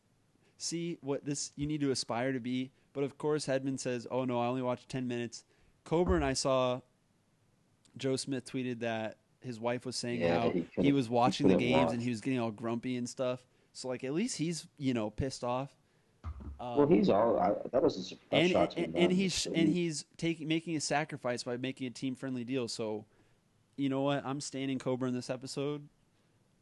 see 0.58 0.98
what 1.00 1.24
this 1.24 1.52
you 1.56 1.66
need 1.66 1.80
to 1.80 1.90
aspire 1.90 2.32
to 2.32 2.40
be? 2.40 2.72
But 2.92 3.04
of 3.04 3.18
course, 3.18 3.46
Hedman 3.46 3.78
says, 3.78 4.06
"Oh 4.10 4.24
no, 4.24 4.40
I 4.40 4.46
only 4.46 4.62
watched 4.62 4.88
10 4.88 5.06
minutes." 5.06 5.44
Coburn, 5.84 6.22
I 6.22 6.32
saw 6.32 6.80
Joe 7.96 8.16
Smith 8.16 8.44
tweeted 8.50 8.80
that 8.80 9.16
his 9.40 9.60
wife 9.60 9.86
was 9.86 9.96
saying 9.96 10.20
Yeah, 10.20 10.40
how 10.40 10.50
he 10.50 10.66
he, 10.80 10.92
was 10.92 11.06
he 11.06 11.12
watching 11.12 11.48
the 11.48 11.56
games 11.56 11.86
watch. 11.86 11.94
and 11.94 12.02
he 12.02 12.10
was 12.10 12.20
getting 12.20 12.40
all 12.40 12.50
grumpy 12.50 12.96
and 12.96 13.08
stuff. 13.08 13.44
So 13.72 13.88
like, 13.88 14.04
at 14.04 14.12
least 14.14 14.36
he's 14.38 14.66
you 14.78 14.94
know 14.94 15.10
pissed 15.10 15.44
off. 15.44 15.70
Um, 16.58 16.76
well, 16.78 16.86
he's 16.86 17.08
all. 17.10 17.38
I, 17.38 17.52
that 17.70 17.82
was 17.82 17.96
a 17.98 18.02
surprise 18.02 18.42
and 18.42 18.50
shot 18.50 18.70
to 18.72 18.82
and, 18.84 18.96
and 18.96 19.12
he's 19.12 19.34
So 19.34 19.52
and 19.54 19.68
he- 19.68 19.74
he's 19.84 20.04
taking 20.16 20.48
making 20.48 20.76
a 20.76 20.80
sacrifice 20.80 21.42
by 21.44 21.56
making 21.56 21.86
a 21.86 21.90
team 21.90 22.14
friendly 22.16 22.44
deal. 22.44 22.66
So, 22.68 23.04
you 23.76 23.88
know 23.88 24.02
what? 24.02 24.24
I'm 24.24 24.40
standing 24.40 24.78
Coburn 24.78 25.14
this 25.14 25.30
episode. 25.30 25.86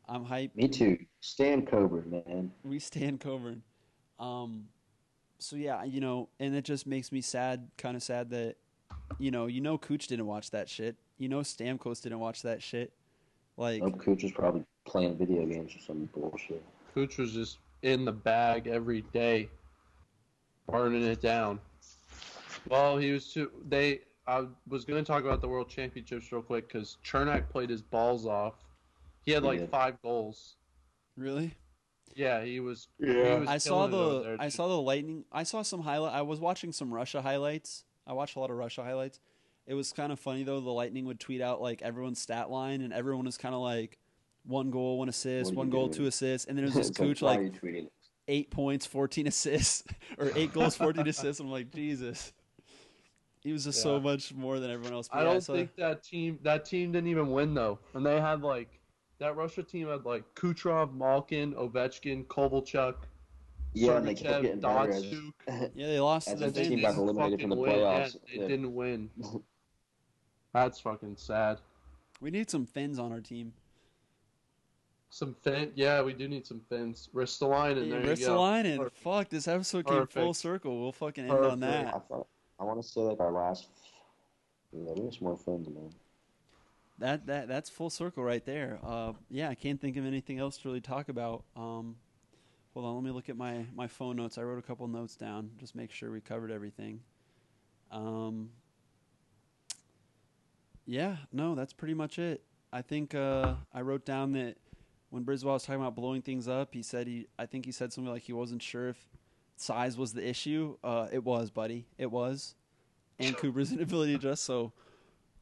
I'm 0.07 0.27
hyped. 0.27 0.55
Me 0.55 0.69
too. 0.69 0.99
Stan 1.21 1.65
Coburn, 1.65 2.11
man. 2.27 2.51
We 2.63 2.79
stand 2.79 3.21
Coburn. 3.21 3.63
Um, 4.19 4.67
so 5.39 5.57
yeah, 5.57 5.83
you 5.85 6.01
know, 6.01 6.29
and 6.39 6.55
it 6.55 6.65
just 6.65 6.87
makes 6.87 7.11
me 7.11 7.21
sad, 7.23 7.69
kind 7.79 7.97
of 7.97 8.03
sad 8.03 8.29
that, 8.31 8.57
you 9.19 9.31
know, 9.31 9.47
you 9.47 9.61
know, 9.63 9.79
Cooch 9.79 10.07
didn't 10.07 10.27
watch 10.27 10.51
that 10.51 10.69
shit. 10.69 10.97
You 11.19 11.29
know, 11.29 11.41
Stamkos 11.41 12.03
didn't 12.03 12.19
watch 12.19 12.43
that 12.43 12.63
shit. 12.63 12.93
Like, 13.57 13.83
Nope, 13.83 14.01
Cooch 14.01 14.23
was 14.25 14.33
probably 14.33 14.65
playing 14.85 15.17
video 15.17 15.47
games 15.47 15.75
or 15.77 15.81
some 15.81 16.09
bullshit. 16.13 16.63
Cooch 16.95 17.19
was 17.19 17.33
just 17.33 17.59
in 17.83 18.05
the 18.05 18.13
bag 18.13 18.67
every 18.67 19.03
day, 19.13 19.49
burning 20.69 21.05
it 21.05 21.21
down. 21.21 21.61
Well, 22.69 22.97
he 22.99 23.13
was 23.13 23.33
too. 23.33 23.51
They. 23.69 24.01
I 24.27 24.47
was 24.69 24.87
going 24.87 25.05
to 25.05 25.07
talk 25.07 25.23
about 25.23 25.43
the 25.43 25.49
World 25.49 25.69
Championships 25.69 26.33
real 26.33 26.41
quick 26.41 26.67
because 26.67 26.97
Cernak 27.05 27.51
played 27.51 27.69
his 27.69 27.83
balls 27.83 28.25
off. 28.25 28.55
He 29.27 29.33
had 29.33 29.43
like 29.43 29.61
Yeah. 29.61 29.67
five 29.67 30.01
goals. 30.03 30.57
really? 31.17 31.55
Yeah, 32.17 32.43
he 32.43 32.59
was. 32.61 32.89
he 32.99 33.07
Yeah. 33.13 33.41
was 33.41 33.49
I 33.49 33.59
saw 33.59 33.87
killing 33.87 33.93
it 33.93 33.97
over 33.97 34.37
the. 34.37 34.43
I 34.43 34.49
saw 34.49 34.69
the 34.69 34.81
lightning. 34.81 35.25
I 35.31 35.43
saw 35.43 35.63
some 35.63 35.81
highlight. 35.83 36.15
I 36.15 36.23
was 36.23 36.41
watching 36.41 36.73
some 36.73 36.93
Russia 36.93 37.21
highlights. 37.23 37.85
I 38.07 38.15
watched 38.15 38.37
a 38.37 38.41
lot 38.41 38.51
of 38.51 38.57
Russia 38.57 38.83
highlights. 38.83 39.21
It 39.67 39.75
was 39.75 39.93
kind 39.93 40.13
of 40.13 40.21
funny 40.21 40.43
though. 40.43 40.61
The 40.61 40.71
Lightning 40.71 41.07
would 41.07 41.19
tweet 41.21 41.41
out 41.41 41.61
like 41.63 41.81
everyone's 41.83 42.21
stat 42.21 42.51
line, 42.51 42.81
and 42.83 42.93
everyone 42.93 43.25
was 43.25 43.39
kind 43.39 43.55
of 43.55 43.61
like 43.63 43.99
one 44.47 44.71
goal, 44.71 44.99
one 44.99 45.09
assist, 45.09 45.55
one 45.55 45.71
goal, 45.71 45.87
doing? 45.87 45.97
two 45.99 46.07
assists, 46.07 46.47
and 46.47 46.57
then 46.59 46.65
it 46.65 46.69
was 46.69 46.75
just 46.89 46.91
It's 46.91 46.99
Cooch 46.99 47.23
why 47.23 47.31
like 47.31 47.39
are 47.39 47.43
you 47.45 47.51
tweeting? 47.51 47.89
eight 48.29 48.51
points, 48.51 48.85
fourteen 48.85 49.27
assists, 49.35 49.85
or 50.19 50.31
eight 50.37 50.53
goals, 50.53 50.77
fourteen 50.77 51.09
assists. 51.09 51.41
I'm 51.41 51.51
like 51.51 51.71
Jesus. 51.73 52.33
He 53.43 53.53
was 53.53 53.65
just 53.65 53.83
so 53.83 54.01
much 54.01 54.33
more 54.33 54.59
than 54.59 54.71
everyone 54.71 54.95
else. 54.95 55.09
But 55.09 55.19
I 55.19 55.21
yeah, 55.25 55.33
don't 55.33 55.41
saw- 55.43 55.53
think 55.55 55.77
that 55.77 56.03
team. 56.03 56.39
That 56.43 56.65
team 56.65 56.93
didn't 56.93 57.09
even 57.09 57.31
win 57.31 57.55
though, 57.55 57.79
and 57.95 58.05
they 58.05 58.21
had 58.21 58.43
like 58.43 58.81
that 59.19 59.37
Russia 59.37 59.63
team 59.63 59.89
had 59.89 60.05
like 60.05 60.25
Kucherov, 60.35 60.95
Malkin, 60.95 61.53
Ovechkin, 61.55 62.27
Kovalchuk, 62.27 62.95
Yeah, 63.75 63.97
and 63.99 64.07
they 64.09 64.15
kept 64.15 64.43
getting 64.43 64.61
better. 64.61 64.93
Yeah, 65.75 65.87
they 65.87 66.01
lost 66.01 66.29
As 66.29 66.35
to 66.35 66.41
the 66.41 66.47
the 66.47 66.51
They 66.63 66.69
team 66.69 66.81
got 66.81 66.97
eliminated 66.97 67.41
from 67.43 67.51
the 67.51 67.57
fucking 67.57 67.71
win. 67.71 67.81
Yeah, 67.81 67.85
playoffs. 68.07 68.17
they 68.35 68.41
Yeah. 68.43 68.49
didn't 68.49 68.75
win. 68.75 69.11
That's 70.55 70.81
fucking 70.81 71.17
sad. 71.17 71.59
We 72.21 72.31
need 72.31 72.49
some 72.49 72.65
fins 72.65 72.99
on 72.99 73.13
our 73.13 73.21
team. 73.21 73.53
Some 75.11 75.35
fin. 75.43 75.73
Yeah, 75.75 76.01
we 76.03 76.13
do 76.13 76.29
need 76.29 76.47
some 76.47 76.61
fins. 76.69 77.09
Ristolainen. 77.15 77.91
There 77.91 78.01
you 78.01 78.07
go. 78.07 78.13
Ristolainen. 78.13 78.93
Fuck, 78.93 79.29
this 79.29 79.49
episode 79.49 79.87
came 79.87 80.07
full 80.07 80.33
circle. 80.33 80.81
We'll 80.81 80.93
fucking 80.93 81.25
end 81.25 81.45
on 81.45 81.61
that. 81.61 81.89
I 81.89 81.99
thought 81.99 82.27
I 82.59 82.65
want 82.65 82.81
to 82.81 82.89
say 82.89 83.01
like 83.01 83.21
our 83.21 83.33
last. 83.33 83.69
Yeah, 84.73 84.93
we 84.97 85.05
have 85.05 85.15
some 85.15 85.25
more 85.27 85.37
fins, 85.37 85.69
man. 85.69 85.91
That 86.99 87.27
that 87.27 87.49
that's 87.49 87.69
full 87.69 87.91
circle 87.91 88.23
right 88.23 88.45
there. 88.45 88.79
Uh, 88.83 89.13
yeah, 89.29 89.49
I 89.49 89.55
can't 89.57 89.81
think 89.81 89.97
of 89.97 90.07
anything 90.07 90.39
else 90.39 90.57
to 90.59 90.69
really 90.69 90.81
talk 90.81 91.09
about. 91.09 91.45
Um, 91.57 91.97
hold 92.73 92.87
on, 92.87 92.95
let 92.95 93.05
me 93.05 93.11
look 93.11 93.29
at 93.29 93.37
my 93.37 93.67
my 93.75 93.89
phone 93.89 94.17
notes. 94.17 94.39
I 94.39 94.43
wrote 94.43 94.59
a 94.59 94.63
couple 94.63 94.87
notes 94.87 95.17
down, 95.17 95.51
just 95.59 95.75
make 95.75 95.91
sure 95.91 96.13
we 96.13 96.21
covered 96.21 96.53
everything. 96.53 97.01
Um, 97.91 98.51
yeah, 100.87 101.17
no, 101.33 101.55
that's 101.55 101.73
pretty 101.73 101.95
much 101.95 102.19
it. 102.19 102.43
I 102.73 102.83
think 102.83 103.15
uh, 103.15 103.55
I 103.73 103.83
wrote 103.83 104.05
down 104.05 104.33
that 104.33 104.57
when 105.11 105.25
Brisebois 105.25 105.45
was 105.45 105.63
talking 105.65 105.81
about 105.81 105.95
blowing 105.95 106.23
things 106.23 106.49
up, 106.49 106.75
he 106.75 106.83
said 106.83 107.07
he. 107.07 107.29
I 107.39 107.47
think 107.47 107.65
he 107.67 107.73
said 107.73 107.93
something 107.93 108.13
like 108.13 108.23
he 108.23 108.33
wasn't 108.33 108.63
sure 108.63 108.89
if 108.89 109.09
size 109.57 109.97
was 109.97 110.13
the 110.13 110.27
issue. 110.29 110.77
Uh, 110.83 111.07
it 111.13 111.23
was, 111.25 111.51
buddy. 111.51 111.87
It 111.99 112.11
was, 112.11 112.55
and 113.19 113.37
Cooper's 113.39 113.73
inability 113.73 114.13
to 114.13 114.19
adjust. 114.19 114.45
So, 114.45 114.73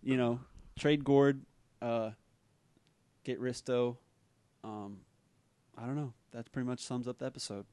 you 0.03 0.17
know, 0.17 0.41
trade 0.79 1.05
Gourde, 1.05 1.41
uh, 1.81 2.11
get 3.25 3.41
Risto. 3.41 3.97
Um, 4.63 4.99
I 5.77 5.87
don't 5.87 5.97
know. 5.97 6.13
That 6.33 6.51
pretty 6.53 6.69
much 6.69 6.81
sums 6.81 7.09
up 7.09 7.19
the 7.19 7.27
episode. 7.27 7.65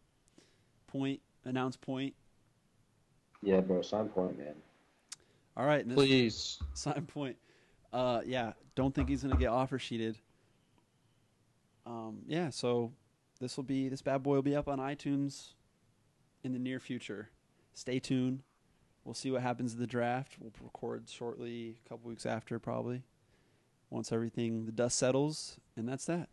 Point, 0.88 1.20
announce 1.46 1.76
point. 1.76 2.14
Yeah, 3.42 3.62
bro, 3.62 3.82
sign 3.82 4.10
point, 4.10 4.38
man. 4.38 4.56
All 5.56 5.66
right, 5.66 5.82
and 5.82 5.92
this- 5.92 5.96
Please. 5.98 6.60
sign 6.74 7.06
point. 7.06 7.38
Uh, 7.92 8.22
yeah, 8.26 8.54
don't 8.76 8.94
think 8.94 9.10
he's 9.10 9.24
gonna 9.24 9.38
get 9.38 9.48
offer 9.48 9.80
sheeted. 9.80 10.18
Um, 11.86 12.20
yeah, 12.28 12.50
so 12.50 12.92
this 13.40 13.58
will 13.58 13.64
be 13.64 13.90
this 13.90 14.02
bad 14.02 14.24
boy 14.24 14.36
will 14.36 14.42
be 14.42 14.56
up 14.56 14.68
on 14.68 14.80
iTunes 14.80 15.54
in 16.44 16.54
the 16.54 16.60
near 16.60 16.80
future. 16.80 17.30
Stay 17.74 18.00
tuned. 18.00 18.44
We'll 19.04 19.16
see 19.16 19.32
what 19.32 19.42
happens 19.42 19.74
in 19.74 19.80
the 19.80 19.88
draft. 19.88 20.36
We'll 20.40 20.52
record 20.62 21.10
shortly, 21.10 21.78
a 21.86 21.90
couple 21.90 22.10
weeks 22.10 22.26
after, 22.26 22.60
probably. 22.60 23.04
Once 23.90 24.12
everything 24.12 24.66
the 24.66 24.72
dust 24.72 25.00
settles, 25.00 25.58
and 25.76 25.88
that's 25.88 26.06
that. 26.06 26.30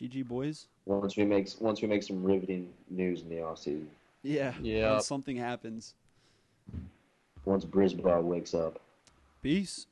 GG 0.00 0.26
boys. 0.26 0.68
Once 0.86 1.16
we 1.16 1.24
make 1.24 1.48
once 1.60 1.82
we 1.82 1.88
make 1.88 2.02
some 2.02 2.22
riveting 2.22 2.72
news 2.88 3.22
in 3.22 3.28
the 3.28 3.36
offseason. 3.36 3.86
Yeah. 4.22 4.54
Yeah. 4.62 4.98
Something 4.98 5.36
happens. 5.36 5.94
Once 7.44 7.64
Brisebois 7.64 8.22
wakes 8.22 8.54
up. 8.54 8.80
Peace. 9.42 9.86